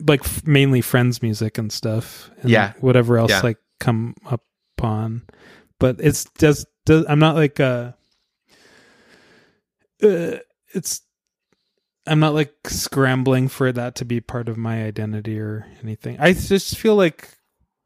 like 0.06 0.24
mainly 0.46 0.82
friends 0.82 1.22
music 1.22 1.58
and 1.58 1.72
stuff 1.72 2.30
and 2.42 2.50
Yeah. 2.50 2.74
whatever 2.80 3.18
else 3.18 3.32
Yeah. 3.32 3.42
like 3.42 3.58
come 3.80 4.16
up 4.26 4.44
on 4.82 5.24
but 5.80 5.98
it's 6.00 6.26
just 6.38 6.68
does, 6.86 7.06
i'm 7.10 7.20
not 7.20 7.36
like 7.36 7.60
uh 7.60 7.92
uh, 10.04 10.38
it's 10.74 11.02
I'm 12.08 12.20
not 12.20 12.34
like 12.34 12.54
scrambling 12.66 13.48
for 13.48 13.72
that 13.72 13.96
to 13.96 14.06
be 14.06 14.22
part 14.22 14.50
of 14.50 14.58
my 14.58 14.84
identity 14.84 15.40
or 15.40 15.66
anything. 15.84 16.18
I 16.20 16.34
just 16.34 16.78
feel 16.78 16.96
like 16.96 17.30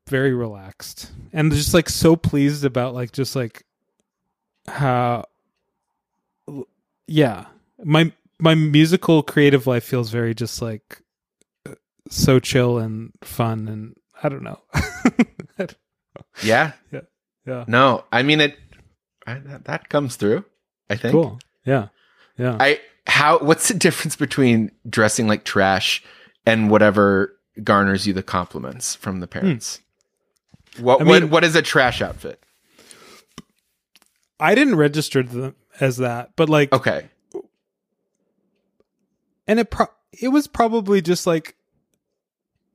very 0.07 0.33
relaxed 0.33 1.11
and 1.33 1.51
just 1.51 1.73
like 1.73 1.89
so 1.89 2.15
pleased 2.15 2.65
about 2.65 2.93
like 2.93 3.11
just 3.11 3.35
like 3.35 3.63
how 4.67 5.25
yeah 7.07 7.45
my 7.83 8.11
my 8.39 8.55
musical 8.55 9.23
creative 9.23 9.67
life 9.67 9.83
feels 9.83 10.09
very 10.09 10.33
just 10.33 10.61
like 10.61 11.01
so 12.09 12.39
chill 12.39 12.77
and 12.77 13.11
fun 13.23 13.67
and 13.67 13.95
I 14.23 14.29
don't 14.29 14.43
know. 14.43 14.59
Yeah. 16.43 16.73
yeah. 16.91 17.01
Yeah. 17.45 17.65
No, 17.67 18.03
I 18.11 18.23
mean 18.23 18.39
it. 18.41 18.57
I, 19.25 19.35
that, 19.35 19.65
that 19.65 19.89
comes 19.89 20.15
through. 20.15 20.45
I 20.89 20.95
think. 20.95 21.11
Cool. 21.11 21.39
Yeah. 21.65 21.87
Yeah. 22.37 22.57
I 22.59 22.79
how 23.11 23.39
what's 23.39 23.67
the 23.67 23.73
difference 23.73 24.15
between 24.15 24.71
dressing 24.89 25.27
like 25.27 25.43
trash 25.43 26.01
and 26.45 26.69
whatever 26.71 27.35
garners 27.63 28.07
you 28.07 28.13
the 28.13 28.23
compliments 28.23 28.95
from 28.95 29.19
the 29.19 29.27
parents? 29.27 29.79
Hmm. 30.77 30.83
What 30.83 31.01
I 31.01 31.03
what 31.03 31.23
what 31.25 31.43
is 31.43 31.55
a 31.55 31.61
trash 31.61 32.01
outfit? 32.01 32.41
I 34.39 34.55
didn't 34.55 34.75
register 34.75 35.21
them 35.21 35.55
as 35.79 35.97
that, 35.97 36.31
but 36.35 36.49
like 36.49 36.71
Okay. 36.73 37.09
and 39.47 39.59
it 39.59 39.69
pro- 39.69 39.87
it 40.19 40.29
was 40.29 40.47
probably 40.47 41.01
just 41.01 41.27
like 41.27 41.55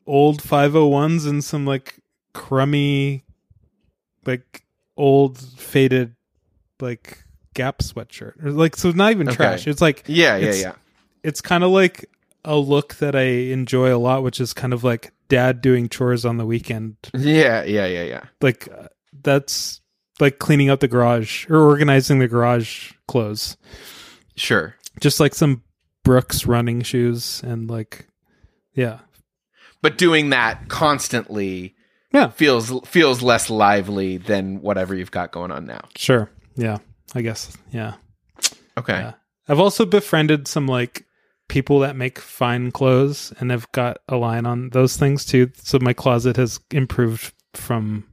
old 0.07 0.43
501s 0.43 1.27
and 1.27 1.43
some 1.43 1.67
like 1.67 2.01
crummy 2.33 3.25
like 4.27 4.65
old 4.97 5.39
faded 5.39 6.15
like 6.81 7.25
gap 7.57 7.79
sweatshirt 7.79 8.45
or 8.45 8.51
like 8.53 8.77
so 8.77 8.91
not 8.93 9.11
even 9.11 9.27
Okay. 9.29 9.37
trash 9.37 9.67
it's 9.67 9.81
like 9.81 10.05
Yeah, 10.07 10.37
yeah, 10.37 10.45
It's- 10.49 10.61
yeah. 10.63 10.73
it's 11.25 11.41
kind 11.41 11.65
of 11.65 11.71
like 11.71 12.09
a 12.45 12.57
look 12.57 12.95
that 12.97 13.17
i 13.17 13.23
enjoy 13.51 13.93
a 13.93 13.99
lot 13.99 14.23
which 14.23 14.39
is 14.41 14.53
kind 14.53 14.73
of 14.73 14.85
like 14.85 15.11
dad 15.29 15.61
doing 15.61 15.89
chores 15.89 16.25
on 16.25 16.37
the 16.37 16.47
weekend 16.47 16.97
Yeah, 17.15 17.65
yeah, 17.65 17.87
yeah, 17.87 18.05
yeah. 18.05 18.25
like 18.41 18.69
uh, 18.71 18.87
that's 19.23 19.81
like 20.21 20.39
cleaning 20.39 20.71
up 20.71 20.79
the 20.81 20.87
garage 20.89 21.49
or 21.51 21.57
organizing 21.61 22.21
the 22.21 22.29
garage 22.29 22.93
clothes 23.09 23.57
Sure. 24.37 24.75
just 25.01 25.19
like 25.19 25.35
some 25.35 25.63
brooks 26.05 26.47
running 26.47 26.83
shoes 26.83 27.43
and 27.43 27.69
like 27.69 28.07
yeah 28.75 29.01
But 29.83 29.99
doing 29.99 30.31
that 30.31 30.69
constantly 30.69 31.75
yeah 32.13 32.29
feels 32.29 32.71
feels 32.87 33.23
less 33.23 33.51
lively 33.51 34.19
than 34.19 34.61
whatever 34.63 34.95
you've 34.95 35.11
got 35.11 35.33
going 35.33 35.51
on 35.51 35.67
now. 35.67 35.81
Sure. 35.97 36.31
Yeah. 36.55 36.79
I 37.15 37.23
guess. 37.23 37.57
Yeah. 37.71 37.95
Okay. 38.79 38.95
Yeah. 38.95 39.13
I've 39.49 39.61
also 39.61 39.87
befriended 39.87 40.49
some 40.49 40.67
like 40.67 41.05
people 41.49 41.81
that 41.81 41.97
make 41.97 42.19
fine 42.19 42.73
clothes 42.73 43.33
and 43.39 43.51
have 43.51 43.71
got 43.73 43.99
a 44.09 44.17
line 44.17 44.47
on 44.47 44.71
those 44.71 44.97
things 44.97 45.25
too. 45.25 45.51
So 45.57 45.79
my 45.81 45.93
closet 45.93 46.37
has 46.37 46.61
improved 46.71 47.33
from 47.55 48.05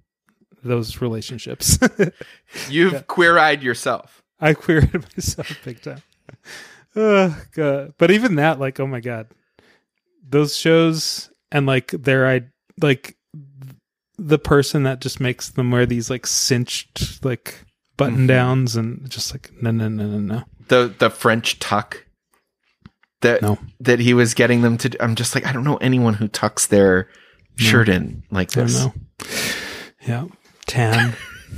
those 0.63 1.01
relationships. 1.01 1.77
You've 2.69 3.07
queer-eyed 3.07 3.63
yourself. 3.63 4.21
I 4.39 4.53
queered 4.53 4.93
myself 4.93 5.57
big 5.63 5.81
time. 5.81 6.01
Oh, 6.95 7.35
God. 7.55 7.95
But 7.97 8.11
even 8.11 8.35
that, 8.35 8.59
like, 8.59 8.79
oh 8.79 8.85
my 8.85 8.99
God. 8.99 9.25
Those 10.29 10.55
shows 10.55 11.31
and 11.51 11.65
like 11.65 11.89
their 11.89 12.27
I 12.27 12.41
like 12.79 13.17
the 14.19 14.37
person 14.37 14.83
that 14.83 15.01
just 15.01 15.19
makes 15.19 15.49
them 15.49 15.71
wear 15.71 15.87
these 15.87 16.11
like 16.11 16.27
cinched 16.27 17.25
like 17.25 17.65
button 17.97 18.19
mm-hmm. 18.19 18.27
downs 18.27 18.75
and 18.75 19.09
just 19.09 19.33
like 19.33 19.51
no 19.61 19.71
no 19.71 19.87
no 19.87 20.05
no 20.05 20.19
no. 20.19 20.43
The 20.67 20.93
the 20.97 21.09
French 21.09 21.59
tuck 21.59 22.05
that 23.21 23.41
No. 23.41 23.57
that 23.79 23.99
he 23.99 24.13
was 24.13 24.33
getting 24.33 24.61
them 24.61 24.77
to. 24.79 25.03
I'm 25.03 25.15
just 25.15 25.33
like 25.35 25.45
I 25.45 25.51
don't 25.51 25.63
know 25.63 25.77
anyone 25.77 26.13
who 26.13 26.27
tucks 26.27 26.67
their 26.67 27.09
shirt 27.55 27.89
in 27.89 28.23
like 28.31 28.55
I 28.55 28.61
don't 28.61 28.67
this. 28.67 28.85
know. 28.85 28.93
Yeah. 30.07 30.25
Tan. 30.67 31.13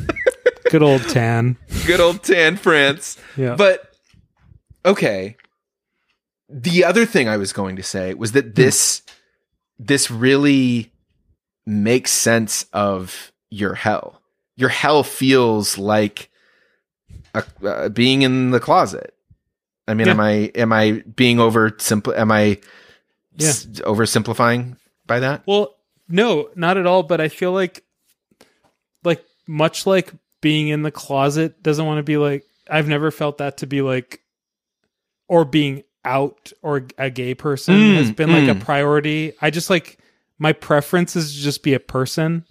Good 0.71 0.81
old 0.81 1.07
tan. 1.09 1.57
Good 1.85 1.99
old 1.99 2.23
tan 2.23 2.57
France. 2.57 3.17
Yeah. 3.37 3.55
But 3.55 3.93
okay. 4.85 5.35
The 6.49 6.83
other 6.85 7.05
thing 7.05 7.27
I 7.27 7.37
was 7.37 7.53
going 7.53 7.75
to 7.75 7.83
say 7.83 8.13
was 8.13 8.31
that 8.33 8.45
hmm. 8.45 8.53
this 8.53 9.01
this 9.77 10.09
really 10.09 10.91
makes 11.65 12.11
sense 12.11 12.65
of 12.71 13.31
your 13.49 13.73
hell. 13.75 14.21
Your 14.57 14.69
hell 14.69 15.03
feels 15.03 15.77
like 15.77 16.29
a, 17.33 17.43
uh, 17.63 17.89
being 17.89 18.21
in 18.21 18.51
the 18.51 18.59
closet. 18.59 19.13
I 19.87 19.93
mean, 19.93 20.07
Yeah. 20.07 20.13
am 20.13 20.19
I 20.19 20.31
am 20.55 20.73
I 20.73 21.03
being 21.15 21.39
over 21.39 21.75
simple? 21.77 22.13
Am 22.13 22.31
I 22.31 22.59
s- 23.39 23.65
oversimplifying 23.65 24.77
by 25.05 25.19
that? 25.19 25.43
Well, 25.45 25.75
no, 26.07 26.49
not 26.55 26.77
at 26.77 26.85
all. 26.87 27.03
But 27.03 27.21
I 27.21 27.27
feel 27.27 27.51
like, 27.51 27.83
like 29.03 29.23
much 29.47 29.85
like 29.85 30.13
being 30.41 30.69
in 30.69 30.81
the 30.83 30.91
closet 30.91 31.61
doesn't 31.61 31.85
want 31.85 31.97
to 31.99 32.03
be 32.03 32.17
like. 32.17 32.45
I've 32.69 32.87
never 32.87 33.11
felt 33.11 33.37
that 33.37 33.57
to 33.57 33.67
be 33.67 33.83
like, 33.83 34.21
or 35.27 35.45
being 35.45 35.83
out 36.03 36.51
or 36.63 36.85
a 36.97 37.09
gay 37.11 37.35
person 37.35 37.75
Mm, 37.75 37.95
has 37.97 38.11
been 38.11 38.31
like 38.31 38.43
mm. 38.45 38.59
a 38.59 38.63
priority. 38.65 39.33
I 39.41 39.51
just 39.51 39.69
like 39.69 39.99
my 40.39 40.51
preference 40.53 41.15
is 41.15 41.35
to 41.35 41.41
just 41.41 41.61
be 41.63 41.73
a 41.75 41.79
person. 41.79 42.45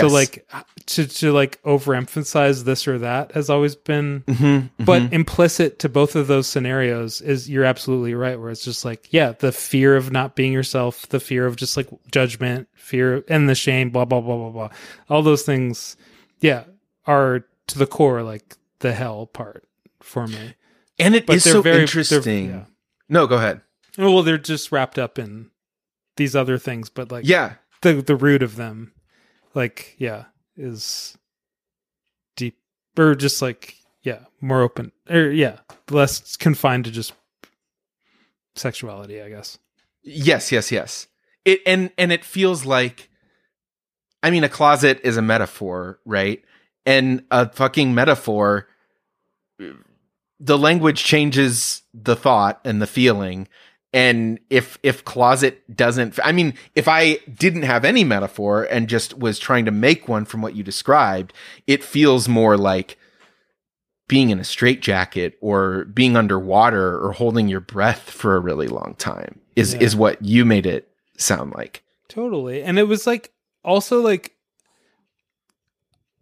So 0.00 0.08
like 0.08 0.48
to 0.86 1.06
to 1.06 1.32
like 1.32 1.62
overemphasize 1.62 2.64
this 2.64 2.88
or 2.88 2.98
that 3.00 3.32
has 3.32 3.50
always 3.50 3.76
been 3.76 4.24
Mm-hmm, 4.26 4.84
but 4.84 5.12
implicit 5.12 5.78
to 5.80 5.88
both 5.88 6.16
of 6.16 6.26
those 6.26 6.46
scenarios 6.46 7.20
is 7.20 7.48
you're 7.48 7.64
absolutely 7.64 8.14
right 8.14 8.40
where 8.40 8.50
it's 8.50 8.64
just 8.64 8.84
like 8.84 9.06
yeah 9.10 9.32
the 9.32 9.52
fear 9.52 9.94
of 9.96 10.10
not 10.10 10.34
being 10.34 10.52
yourself 10.52 11.06
the 11.08 11.20
fear 11.20 11.46
of 11.46 11.56
just 11.56 11.76
like 11.76 11.88
judgment 12.10 12.68
fear 12.74 13.22
and 13.28 13.48
the 13.48 13.54
shame 13.54 13.90
blah 13.90 14.04
blah 14.04 14.20
blah 14.20 14.36
blah 14.36 14.50
blah 14.50 14.68
all 15.10 15.22
those 15.22 15.42
things 15.42 15.96
yeah 16.40 16.64
are 17.06 17.44
to 17.66 17.78
the 17.78 17.86
core 17.86 18.22
like 18.22 18.56
the 18.80 18.92
hell 18.92 19.26
part 19.26 19.64
for 20.00 20.26
me 20.26 20.54
and 20.98 21.14
it 21.14 21.26
but 21.26 21.36
is 21.36 21.44
so 21.44 21.62
very 21.62 21.82
interesting. 21.82 22.48
yeah. 22.48 22.64
No, 23.08 23.26
go 23.26 23.36
ahead. 23.36 23.60
well 23.98 24.22
they're 24.22 24.38
just 24.38 24.72
wrapped 24.72 24.98
up 24.98 25.18
in 25.18 25.50
these 26.16 26.34
other 26.34 26.58
things 26.58 26.88
but 26.88 27.10
like 27.12 27.26
Yeah, 27.26 27.54
the 27.82 27.94
the 27.94 28.16
root 28.16 28.42
of 28.42 28.56
them 28.56 28.92
like 29.54 29.94
yeah 29.98 30.24
is 30.56 31.16
deep 32.36 32.58
or 32.98 33.14
just 33.14 33.42
like 33.42 33.76
yeah 34.02 34.20
more 34.40 34.62
open 34.62 34.92
or 35.10 35.30
yeah 35.30 35.58
less 35.90 36.36
confined 36.36 36.84
to 36.84 36.90
just 36.90 37.12
sexuality 38.54 39.22
i 39.22 39.28
guess 39.28 39.58
Yes, 40.02 40.50
yes, 40.50 40.72
yes. 40.72 41.06
It 41.44 41.60
and 41.66 41.90
and 41.96 42.12
it 42.12 42.24
feels 42.24 42.64
like 42.64 43.08
I 44.22 44.30
mean 44.30 44.44
a 44.44 44.48
closet 44.48 45.00
is 45.04 45.16
a 45.16 45.22
metaphor, 45.22 46.00
right? 46.04 46.42
And 46.84 47.24
a 47.30 47.48
fucking 47.48 47.94
metaphor 47.94 48.68
the 50.40 50.58
language 50.58 51.04
changes 51.04 51.82
the 51.94 52.16
thought 52.16 52.60
and 52.64 52.82
the 52.82 52.86
feeling. 52.86 53.46
And 53.94 54.38
if 54.48 54.78
if 54.82 55.04
closet 55.04 55.62
doesn't 55.76 56.18
I 56.24 56.32
mean, 56.32 56.54
if 56.74 56.88
I 56.88 57.16
didn't 57.34 57.62
have 57.64 57.84
any 57.84 58.04
metaphor 58.04 58.64
and 58.64 58.88
just 58.88 59.18
was 59.18 59.38
trying 59.38 59.66
to 59.66 59.70
make 59.70 60.08
one 60.08 60.24
from 60.24 60.40
what 60.40 60.54
you 60.56 60.62
described, 60.62 61.32
it 61.66 61.84
feels 61.84 62.26
more 62.28 62.56
like 62.56 62.96
being 64.08 64.30
in 64.30 64.38
a 64.38 64.44
straitjacket 64.44 65.36
or 65.40 65.84
being 65.86 66.16
underwater 66.16 66.98
or 67.04 67.12
holding 67.12 67.48
your 67.48 67.60
breath 67.60 68.10
for 68.10 68.34
a 68.36 68.40
really 68.40 68.68
long 68.68 68.94
time 68.98 69.40
is 69.56 69.74
Yeah. 69.74 69.80
is 69.80 69.94
what 69.96 70.22
you 70.24 70.44
made 70.44 70.66
it 70.66 70.88
sound 71.18 71.52
like. 71.54 71.82
totally 72.08 72.62
and 72.62 72.78
it 72.78 72.82
was 72.84 73.06
like 73.06 73.32
also 73.64 74.00
like 74.02 74.34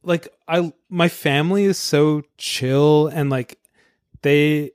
like 0.02 0.28
i 0.46 0.72
my 0.88 1.08
family 1.08 1.64
is 1.64 1.78
so 1.78 2.22
chill 2.38 3.08
and 3.08 3.28
like 3.30 3.58
they 4.22 4.70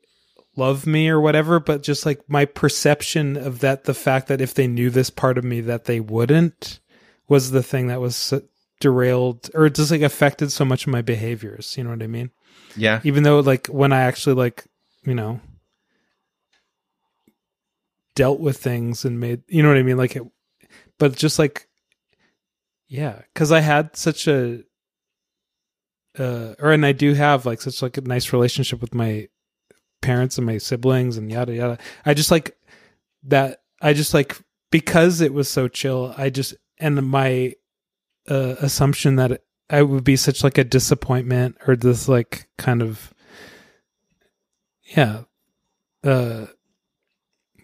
love 0.56 0.86
me 0.88 1.10
or 1.10 1.20
whatever 1.20 1.60
but 1.60 1.84
just 1.84 2.06
like 2.06 2.22
my 2.30 2.46
perception 2.46 3.36
of 3.38 3.60
that 3.60 3.84
the 3.84 3.94
fact 3.94 4.28
that 4.28 4.40
if 4.42 4.54
they 4.54 4.68
knew 4.68 4.90
this 4.90 5.10
part 5.10 5.38
of 5.38 5.44
me 5.44 5.60
that 5.62 5.86
they 5.86 6.00
wouldn't 6.00 6.80
was 7.28 7.52
the 7.52 7.64
thing 7.64 7.88
that 7.88 8.00
was 8.00 8.34
derailed 8.80 9.50
or 9.54 9.70
just 9.70 9.92
like 9.92 10.02
affected 10.02 10.52
so 10.52 10.64
much 10.66 10.86
of 10.86 10.92
my 10.92 11.02
behaviors 11.02 11.76
you 11.78 11.84
know 11.84 11.90
what 11.90 12.02
i 12.04 12.08
mean 12.08 12.30
Yeah. 12.76 13.02
even 13.04 13.24
though 13.24 13.40
like 13.40 13.68
when 13.68 13.92
i 13.94 14.02
actually 14.02 14.36
like 14.36 14.66
you 15.04 15.14
know 15.16 15.40
dealt 18.16 18.40
with 18.40 18.58
things 18.58 19.04
and 19.06 19.20
made 19.20 19.42
you 19.48 19.62
know 19.62 19.70
what 19.70 19.78
i 19.78 19.84
mean 19.84 19.98
like 19.98 20.16
it 20.16 20.24
but 20.98 21.16
just 21.16 21.38
like 21.38 21.68
yeah 22.88 23.22
because 23.34 23.52
i 23.52 23.60
had 23.60 23.96
such 23.98 24.28
a 24.28 24.62
uh 26.18 26.54
or 26.60 26.72
and 26.72 26.86
i 26.86 26.94
do 26.94 27.14
have 27.14 27.46
like 27.46 27.62
such 27.62 27.82
like 27.82 27.98
a 27.98 28.02
nice 28.02 28.32
relationship 28.32 28.80
with 28.80 28.94
my 28.94 29.28
parents 30.06 30.38
and 30.38 30.46
my 30.46 30.58
siblings 30.58 31.18
and 31.18 31.32
yada 31.32 31.54
yada 31.54 31.78
i 32.06 32.14
just 32.14 32.32
like 32.32 32.56
that 33.24 33.62
i 33.82 33.94
just 33.94 34.14
like 34.14 34.38
because 34.72 35.22
it 35.22 35.34
was 35.34 35.48
so 35.50 35.68
chill 35.68 36.14
i 36.18 36.30
just 36.30 36.54
and 36.80 37.02
my 37.10 37.54
uh 38.30 38.56
assumption 38.60 39.16
that 39.16 39.42
i 39.70 39.82
would 39.82 40.04
be 40.04 40.16
such 40.16 40.44
like 40.44 40.58
a 40.58 40.64
disappointment 40.64 41.56
or 41.68 41.76
this 41.76 42.08
like 42.08 42.48
kind 42.58 42.82
of 42.82 43.14
yeah 44.96 45.24
uh 46.04 46.46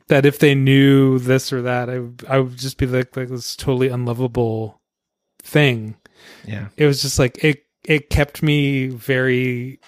that 0.08 0.26
if 0.26 0.40
they 0.40 0.56
knew 0.56 1.20
this 1.20 1.54
or 1.54 1.62
that 1.62 1.90
i 1.90 2.00
would, 2.00 2.26
I 2.28 2.40
would 2.40 2.58
just 2.58 2.78
be 2.78 2.86
like 2.86 3.16
like 3.16 3.30
this 3.30 3.56
totally 3.56 3.88
unlovable 3.90 4.82
thing 5.44 5.96
Yeah. 6.46 6.68
it 6.78 6.86
was 6.86 7.02
just 7.02 7.20
like 7.20 7.44
it 7.44 7.66
it 7.86 8.10
kept 8.10 8.44
me 8.44 8.88
very 8.88 9.80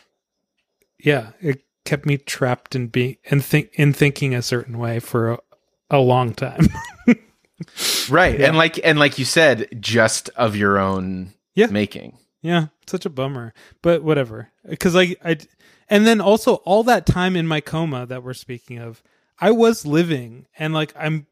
yeah 0.99 1.32
it 1.41 1.64
kept 1.86 2.06
me 2.06 2.18
trapped 2.18 2.76
in 2.76 2.88
being 2.88 3.18
and 3.30 3.44
think 3.44 3.70
in 3.74 3.94
thinking 3.94 4.34
a 4.34 4.42
certain 4.42 4.78
way 4.78 5.00
for 5.00 5.32
a, 5.34 5.38
a 5.90 6.00
long 6.00 6.34
time 6.34 6.68
Right. 8.10 8.38
Yeah. 8.40 8.48
And 8.48 8.58
like 8.58 8.80
and 8.84 9.00
like 9.00 9.18
you 9.20 9.24
said, 9.26 9.70
just 9.80 10.28
of 10.36 10.56
your 10.56 10.78
own 10.80 11.34
Yeah. 11.56 11.68
making. 11.68 12.18
yeah 12.42 12.68
such 12.88 13.06
a 13.06 13.10
bummer 13.10 13.54
but 13.82 14.04
whatever 14.04 14.50
because 14.68 14.96
I, 14.96 15.16
I 15.24 15.38
and 15.90 16.06
then 16.06 16.20
also 16.20 16.56
all 16.66 16.84
that 16.84 17.06
time 17.06 17.36
in 17.38 17.48
my 17.48 17.62
coma 17.62 18.06
that 18.08 18.22
we're 18.24 18.34
speaking 18.34 18.78
of 18.80 19.02
i 19.40 19.52
was 19.52 19.86
living 19.86 20.46
and 20.60 20.74
like 20.74 20.94
i'm 21.00 21.28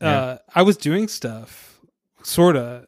uh 0.00 0.36
i 0.54 0.62
was 0.62 0.76
doing 0.76 1.08
stuff 1.08 1.80
sorta 2.22 2.86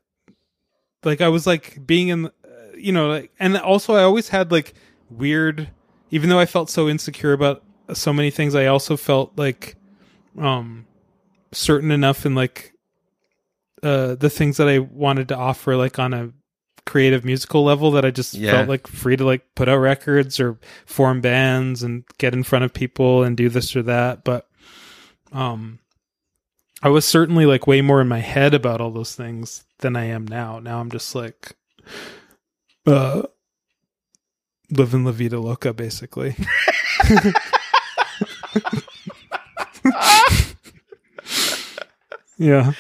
like 1.05 1.21
i 1.21 1.29
was 1.29 1.47
like 1.49 1.85
being 1.85 2.09
in 2.09 2.27
uh, 2.27 2.31
you 2.77 2.93
know 2.93 3.09
like 3.09 3.33
and 3.41 3.57
also 3.57 3.95
i 3.95 4.03
always 4.05 4.29
had 4.29 4.53
like 4.53 4.75
weird 5.11 5.69
even 6.11 6.29
though 6.29 6.39
i 6.39 6.47
felt 6.47 6.71
so 6.71 6.89
insecure 6.89 7.33
about 7.33 7.63
so 7.93 8.13
many 8.13 8.31
things 8.31 8.55
i 8.55 8.67
also 8.67 8.97
felt 8.97 9.33
like 9.37 9.77
um 10.39 10.87
certain 11.53 11.91
enough 11.91 12.25
in 12.27 12.35
like 12.35 12.73
uh 13.83 14.15
the 14.15 14.31
things 14.31 14.57
that 14.57 14.69
i 14.69 14.79
wanted 14.79 15.29
to 15.29 15.37
offer 15.37 15.77
like 15.77 15.99
on 15.99 16.13
a 16.15 16.31
creative 16.87 17.25
musical 17.25 17.65
level 17.65 17.91
that 17.93 18.05
i 18.05 18.11
just 18.11 18.35
Yeah. 18.35 18.51
felt 18.53 18.69
like 18.69 18.87
free 18.87 19.17
to 19.17 19.25
like 19.25 19.43
put 19.55 19.69
out 19.69 19.77
records 19.79 20.39
or 20.39 20.59
form 20.87 21.21
bands 21.21 21.83
and 21.83 22.05
get 22.19 22.35
in 22.35 22.43
front 22.43 22.65
of 22.65 22.73
people 22.75 23.23
and 23.23 23.37
do 23.37 23.49
this 23.49 23.75
or 23.75 23.83
that 23.85 24.23
but 24.25 24.47
um 25.33 25.79
i 26.83 26.89
was 26.89 27.05
certainly 27.07 27.47
like 27.47 27.67
way 27.67 27.81
more 27.81 28.01
in 28.03 28.09
my 28.09 28.19
head 28.21 28.53
about 28.53 28.81
all 28.83 28.91
those 28.91 29.15
things 29.15 29.65
than 29.79 29.97
i 29.97 30.05
am 30.05 30.27
now 30.27 30.59
now 30.59 30.79
i'm 30.81 30.91
just 30.91 31.15
like 31.15 31.55
uh 32.87 33.23
living 34.77 35.05
la 35.05 35.13
vida 35.13 35.39
loca 35.39 35.73
basically. 35.73 36.35
Yeah. 42.37 42.73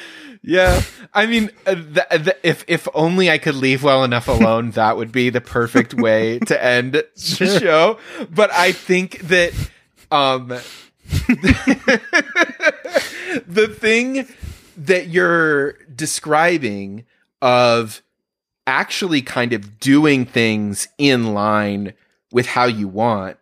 Yeah, 0.47 0.83
I 1.15 1.25
mean, 1.25 1.51
uh, 1.67 1.75
th- 1.75 2.25
th- 2.25 2.37
if 2.43 2.67
if 2.69 2.87
only 2.93 3.31
I 3.31 3.39
could 3.39 3.55
leave 3.55 3.83
well 3.83 4.05
enough 4.05 4.29
alone, 4.29 4.73
that 4.73 4.99
would 4.99 5.11
be 5.11 5.31
the 5.31 5.41
perfect 5.41 5.95
way 5.95 6.39
to 6.41 6.63
end 6.63 6.93
the 6.93 7.59
show. 7.61 7.99
But 8.29 8.53
I 8.53 8.73
think 8.73 9.21
that 9.21 9.55
um, 10.11 10.49
the 13.49 13.75
thing 13.75 14.29
that 14.77 15.07
you're 15.09 15.79
describing 15.85 17.07
of 17.41 18.03
actually 18.67 19.23
kind 19.23 19.53
of 19.53 19.79
doing 19.79 20.25
things 20.25 20.89
in 20.99 21.35
line 21.35 21.95
with 22.33 22.47
how 22.47 22.65
you 22.65 22.89
want, 22.89 23.37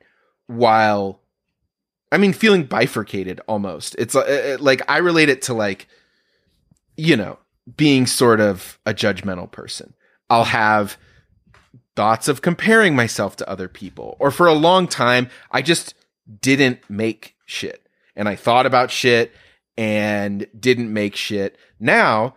while 0.47 1.21
I 2.11 2.19
mean, 2.19 2.33
feeling 2.33 2.65
bifurcated 2.65 3.41
almost. 3.47 3.95
It's 3.99 4.15
uh, 4.15 4.21
uh, 4.21 4.63
like 4.63 4.83
I 4.89 4.99
relate 4.99 5.29
it 5.29 5.43
to 5.43 5.55
like 5.55 5.89
you 6.97 7.17
know, 7.17 7.39
being 7.77 8.07
sort 8.07 8.41
of 8.41 8.79
a 8.87 8.95
judgmental 8.95 9.51
person. 9.51 9.95
I'll 10.29 10.45
have 10.45 10.97
thoughts 11.95 12.29
of 12.29 12.43
comparing 12.43 12.97
myself 12.97 13.37
to 13.37 13.49
other 13.49 13.69
people. 13.69 14.17
Or 14.19 14.31
for 14.31 14.47
a 14.47 14.55
long 14.55 14.87
time, 14.87 15.29
I 15.51 15.63
just 15.63 15.95
didn't 16.41 16.79
make 16.89 17.37
shit. 17.45 17.87
And 18.17 18.29
I 18.29 18.37
thought 18.37 18.67
about 18.67 18.91
shit 18.91 19.33
and 19.77 20.47
didn't 20.59 20.93
make 20.93 21.17
shit. 21.17 21.57
Now, 21.79 22.35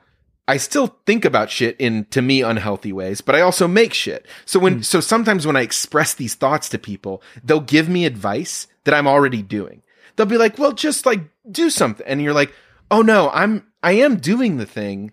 I 0.48 0.58
still 0.58 0.96
think 1.06 1.26
about 1.26 1.50
shit 1.50 1.76
in 1.80 2.06
to 2.06 2.22
me 2.22 2.42
unhealthy 2.42 2.94
ways, 2.94 3.22
but 3.22 3.36
I 3.36 3.42
also 3.42 3.68
make 3.68 3.94
shit. 3.94 4.26
So 4.46 4.60
when 4.60 4.76
hmm. 4.76 4.82
so 4.82 5.00
sometimes 5.00 5.48
when 5.48 5.56
I 5.56 5.62
express 5.62 6.14
these 6.14 6.36
thoughts 6.36 6.70
to 6.70 6.78
people, 6.78 7.22
they'll 7.44 7.60
give 7.60 7.90
me 7.90 8.06
advice 8.06 8.68
that 8.84 8.94
I'm 8.94 9.08
already 9.08 9.42
doing. 9.42 9.82
They'll 10.16 10.28
be 10.28 10.38
like, 10.38 10.58
"Well, 10.58 10.74
just 10.74 11.06
like 11.06 11.22
do 11.50 11.70
something." 11.70 12.06
And 12.06 12.22
you're 12.22 12.34
like, 12.34 12.54
"Oh 12.92 13.02
no, 13.02 13.30
I'm 13.32 13.66
I 13.82 13.94
am 13.94 14.18
doing 14.18 14.58
the 14.58 14.66
thing, 14.66 15.12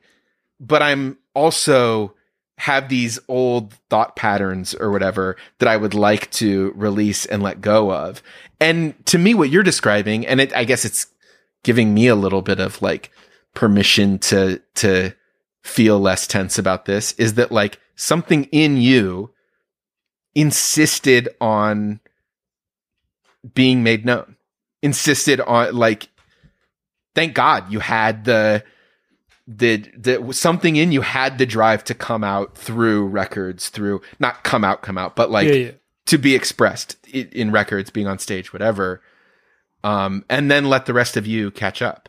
but 0.61 0.83
I'm 0.83 1.19
also 1.35 2.15
have 2.59 2.89
these 2.89 3.19
old 3.27 3.75
thought 3.91 4.15
patterns 4.15 4.75
or 4.75 4.91
whatever 4.91 5.37
that 5.59 5.69
I 5.69 5.77
would 5.77 5.95
like 5.95 6.31
to 6.33 6.73
release 6.77 7.25
and 7.25 7.43
let 7.43 7.63
go 7.63 7.91
of." 7.91 8.23
And 8.61 8.95
to 9.07 9.19
me 9.19 9.33
what 9.33 9.51
you're 9.51 9.63
describing 9.63 10.27
and 10.27 10.41
it 10.43 10.55
I 10.55 10.65
guess 10.65 10.85
it's 10.85 11.07
giving 11.65 11.95
me 11.95 12.07
a 12.09 12.15
little 12.15 12.43
bit 12.43 12.61
of 12.61 12.83
like 12.83 13.11
permission 13.55 14.19
to 14.19 14.61
to 14.75 15.15
feel 15.63 15.99
less 15.99 16.27
tense 16.27 16.59
about 16.59 16.85
this 16.85 17.13
is 17.13 17.35
that 17.35 17.53
like 17.53 17.79
something 17.95 18.45
in 18.45 18.77
you 18.77 19.31
insisted 20.35 21.29
on 21.41 22.01
being 23.55 23.83
made 23.83 24.05
known 24.05 24.37
insisted 24.83 25.41
on 25.41 25.75
like 25.75 26.09
thank 27.15 27.35
god 27.35 27.71
you 27.71 27.79
had 27.81 28.25
the 28.25 28.63
the 29.47 29.77
the 29.97 30.33
something 30.33 30.77
in 30.77 30.91
you 30.93 31.01
had 31.01 31.39
the 31.39 31.47
drive 31.47 31.85
to 31.85 31.95
come 31.95 32.25
out 32.25 32.57
through 32.57 33.07
records 33.07 33.69
through 33.69 34.01
not 34.19 34.43
come 34.45 34.65
out 34.65 34.83
come 34.83 34.97
out 34.97 35.15
but 35.15 35.31
like 35.31 35.49
yeah, 35.49 35.55
yeah. 35.55 35.71
to 36.07 36.19
be 36.19 36.35
expressed 36.35 36.97
in, 37.09 37.29
in 37.29 37.53
records 37.53 37.91
being 37.91 38.07
on 38.07 38.19
stage 38.19 38.53
whatever 38.53 39.03
um 39.85 40.25
and 40.29 40.51
then 40.51 40.65
let 40.65 40.87
the 40.87 40.95
rest 40.95 41.17
of 41.17 41.27
you 41.27 41.51
catch 41.51 41.83
up 41.83 42.09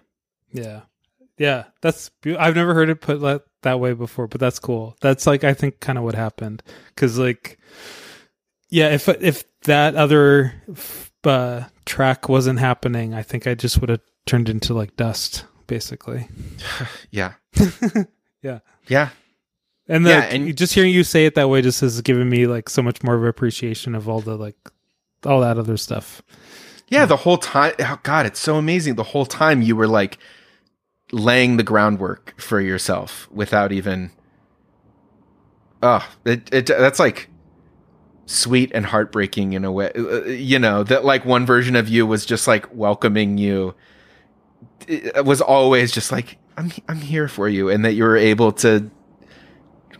Yeah. 0.53 0.81
Yeah. 1.37 1.65
That's, 1.81 2.11
I've 2.37 2.55
never 2.55 2.73
heard 2.73 2.89
it 2.89 3.01
put 3.01 3.21
that, 3.21 3.43
that 3.63 3.79
way 3.79 3.93
before, 3.93 4.27
but 4.27 4.39
that's 4.39 4.59
cool. 4.59 4.95
That's 5.01 5.25
like, 5.27 5.43
I 5.43 5.53
think 5.53 5.79
kind 5.79 5.97
of 5.97 6.03
what 6.03 6.15
happened. 6.15 6.61
Cause 6.95 7.17
like, 7.17 7.57
yeah, 8.69 8.89
if, 8.89 9.07
if 9.09 9.43
that 9.61 9.95
other 9.95 10.53
f- 10.71 11.11
uh, 11.23 11.63
track 11.85 12.27
wasn't 12.29 12.59
happening, 12.59 13.13
I 13.13 13.21
think 13.23 13.47
I 13.47 13.55
just 13.55 13.79
would 13.81 13.89
have 13.89 14.01
turned 14.25 14.49
into 14.49 14.73
like 14.73 14.95
dust, 14.95 15.45
basically. 15.67 16.27
yeah 17.11 17.33
Yeah. 18.41 18.59
yeah 18.87 19.09
And, 19.87 20.05
Yeah, 20.05 20.21
and- 20.23 20.55
just 20.57 20.73
hearing 20.73 20.91
you 20.93 21.03
say 21.03 21.25
it 21.25 21.35
that 21.35 21.49
way 21.49 21.61
just 21.61 21.81
has 21.81 22.01
given 22.01 22.29
me 22.29 22.45
like 22.47 22.69
so 22.69 22.81
much 22.81 23.01
more 23.03 23.15
of 23.15 23.23
appreciation 23.23 23.95
of 23.95 24.09
all 24.09 24.21
the 24.21 24.35
like, 24.35 24.57
all 25.25 25.39
that 25.41 25.57
other 25.57 25.77
stuff. 25.77 26.21
Yeah, 26.89 27.05
the 27.05 27.15
whole 27.15 27.37
time. 27.37 27.73
Oh 27.79 27.97
God, 28.03 28.25
it's 28.25 28.39
so 28.39 28.57
amazing. 28.57 28.95
The 28.95 29.03
whole 29.03 29.25
time 29.25 29.61
you 29.61 29.75
were 29.75 29.87
like 29.87 30.19
laying 31.13 31.57
the 31.57 31.63
groundwork 31.63 32.33
for 32.41 32.59
yourself 32.59 33.29
without 33.31 33.71
even. 33.71 34.11
Oh, 35.81 36.05
it, 36.25 36.51
it 36.51 36.65
that's 36.65 36.99
like 36.99 37.29
sweet 38.25 38.71
and 38.73 38.85
heartbreaking 38.87 39.53
in 39.53 39.63
a 39.63 39.71
way. 39.71 39.91
Uh, 39.95 40.23
You 40.25 40.59
know 40.59 40.83
that 40.83 41.05
like 41.05 41.23
one 41.23 41.45
version 41.45 41.75
of 41.75 41.87
you 41.87 42.05
was 42.07 42.25
just 42.25 42.47
like 42.47 42.73
welcoming 42.73 43.37
you. 43.37 43.75
It 44.87 45.23
was 45.23 45.39
always 45.39 45.91
just 45.91 46.11
like 46.11 46.37
I'm 46.57 46.71
I'm 46.87 47.01
here 47.01 47.27
for 47.27 47.47
you, 47.47 47.69
and 47.69 47.85
that 47.85 47.93
you 47.93 48.03
were 48.03 48.17
able 48.17 48.51
to, 48.53 48.89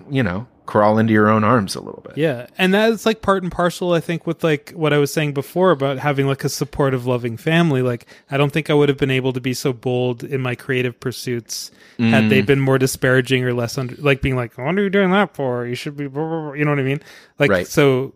you 0.10 0.24
know, 0.24 0.48
crawl 0.66 0.98
into 0.98 1.12
your 1.14 1.30
own 1.30 1.44
arms 1.44 1.76
a 1.76 1.82
little 1.82 2.02
bit. 2.06 2.18
Yeah, 2.18 2.48
and 2.58 2.74
that's 2.74 3.06
like 3.06 3.22
part 3.22 3.44
and 3.44 3.52
parcel, 3.52 3.94
I 3.94 4.00
think, 4.00 4.26
with 4.26 4.44
like 4.44 4.72
what 4.72 4.94
I 4.94 4.98
was 4.98 5.12
saying 5.14 5.34
before 5.34 5.72
about 5.72 6.00
having 6.00 6.28
like 6.28 6.44
a 6.44 6.50
supportive, 6.50 7.06
loving 7.06 7.36
family. 7.38 7.82
Like, 7.82 8.06
I 8.32 8.38
don't 8.38 8.52
think 8.52 8.70
I 8.70 8.74
would 8.74 8.90
have 8.90 8.98
been 8.98 9.12
able 9.12 9.34
to 9.34 9.42
be 9.42 9.54
so 9.54 9.74
bold 9.74 10.24
in 10.24 10.42
my 10.42 10.56
creative 10.56 11.00
pursuits 11.00 11.72
had 12.00 12.24
Mm. 12.26 12.30
they 12.30 12.42
been 12.42 12.60
more 12.60 12.78
disparaging 12.80 13.44
or 13.44 13.54
less 13.54 13.78
under, 13.78 13.96
like 14.00 14.22
being 14.22 14.36
like, 14.36 14.58
"What 14.58 14.78
are 14.78 14.82
you 14.82 14.90
doing 14.90 15.12
that 15.12 15.36
for? 15.36 15.66
You 15.68 15.76
should 15.76 15.96
be," 15.96 16.08
blah, 16.08 16.28
blah, 16.28 16.42
blah," 16.46 16.54
you 16.54 16.66
know 16.66 16.72
what 16.72 16.80
I 16.80 16.84
mean? 16.84 17.02
Like, 17.40 17.52
Right. 17.52 17.68
so 17.68 18.16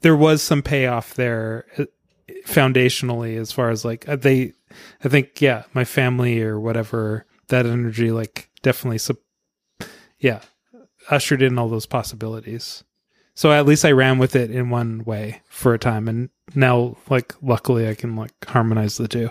there 0.00 0.16
was 0.16 0.42
some 0.42 0.62
payoff 0.62 1.14
there 1.14 1.64
uh, 1.78 1.84
foundationally 2.46 3.36
as 3.38 3.52
far 3.52 3.70
as 3.70 3.84
like 3.84 4.08
uh, 4.08 4.16
they, 4.16 4.52
I 5.04 5.08
think, 5.08 5.40
yeah, 5.40 5.64
my 5.74 5.84
family 5.84 6.42
or 6.42 6.58
whatever 6.58 7.26
that 7.48 7.66
energy, 7.66 8.10
like, 8.10 8.48
definitely, 8.62 8.98
yeah, 10.18 10.40
ushered 11.10 11.42
in 11.42 11.58
all 11.58 11.68
those 11.68 11.86
possibilities. 11.86 12.84
So 13.34 13.52
at 13.52 13.66
least 13.66 13.84
I 13.84 13.92
ran 13.92 14.18
with 14.18 14.36
it 14.36 14.50
in 14.50 14.70
one 14.70 15.04
way 15.04 15.42
for 15.48 15.74
a 15.74 15.78
time, 15.78 16.08
and 16.08 16.30
now, 16.54 16.96
like, 17.10 17.34
luckily, 17.42 17.88
I 17.88 17.94
can 17.94 18.14
like 18.14 18.32
harmonize 18.46 18.96
the 18.96 19.08
two. 19.08 19.30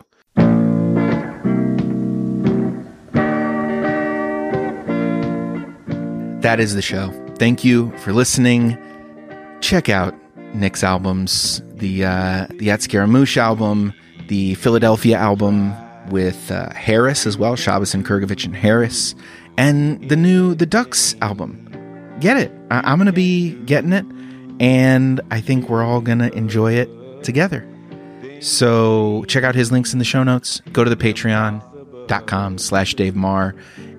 that 6.44 6.60
is 6.60 6.76
the 6.76 6.82
show. 6.82 7.10
Thank 7.38 7.64
you 7.64 7.92
for 8.00 8.12
listening. 8.12 8.78
Check 9.62 9.88
out 9.88 10.14
Nick's 10.54 10.84
albums, 10.84 11.64
the 11.74 12.06
uh, 12.06 12.48
the 12.52 12.70
At 12.70 12.82
Scaramouche 12.82 13.38
album, 13.38 13.94
the 14.28 14.54
Philadelphia 14.56 15.18
album 15.18 15.74
with 16.10 16.52
uh, 16.52 16.70
Harris 16.74 17.26
as 17.26 17.38
well, 17.38 17.56
Shabbos 17.56 17.94
and 17.94 18.06
Krgovich 18.06 18.46
and 18.46 18.56
Harris, 18.56 19.16
and 19.58 20.08
the 20.10 20.18
new 20.18 20.54
The 20.54 20.66
Ducks 20.66 21.16
album. 21.22 21.63
Get 22.24 22.38
it. 22.38 22.52
I- 22.72 22.90
I'm 22.90 22.98
going 22.98 23.08
to 23.08 23.12
be 23.12 23.52
getting 23.66 23.92
it, 23.92 24.06
and 24.62 25.20
I 25.30 25.42
think 25.42 25.68
we're 25.68 25.84
all 25.84 26.00
going 26.00 26.20
to 26.20 26.34
enjoy 26.34 26.74
it 26.76 26.90
together. 27.22 27.68
So 28.40 29.26
check 29.28 29.44
out 29.44 29.56
his 29.56 29.74
links 29.74 29.92
in 29.92 30.00
the 30.00 30.06
show 30.06 30.24
notes. 30.24 30.62
Go 30.72 30.86
to 30.86 30.90
the 30.90 30.96
patreon.com 30.96 32.58
slash 32.60 32.96
Dave 32.96 33.14
Maher 33.16 33.56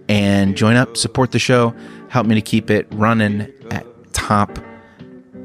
and 0.09 0.57
join 0.57 0.77
up, 0.77 0.97
support 0.97 1.33
the 1.33 1.39
show, 1.39 1.75
help 2.09 2.27
me 2.27 2.35
to 2.35 2.41
keep 2.41 2.71
it 2.71 2.87
running 2.93 3.53
at 3.71 3.87
top 4.15 4.59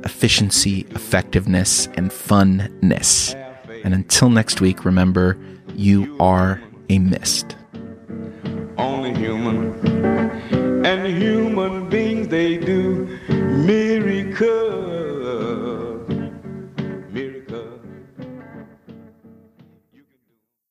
efficiency, 0.06 0.86
effectiveness, 0.92 1.88
and 1.96 2.12
funness. 2.12 3.36
And 3.84 3.94
until 3.94 4.30
next 4.30 4.62
week, 4.62 4.86
remember, 4.86 5.38
you 5.76 6.16
are 6.22 6.62
a 6.90 7.00
mist. 7.00 7.58
only 8.78 9.14
human 9.14 9.74
and 10.90 11.06
human 11.22 11.88
beings 11.88 12.28
they 12.30 12.58
do 12.58 13.06
miracles. 13.30 14.99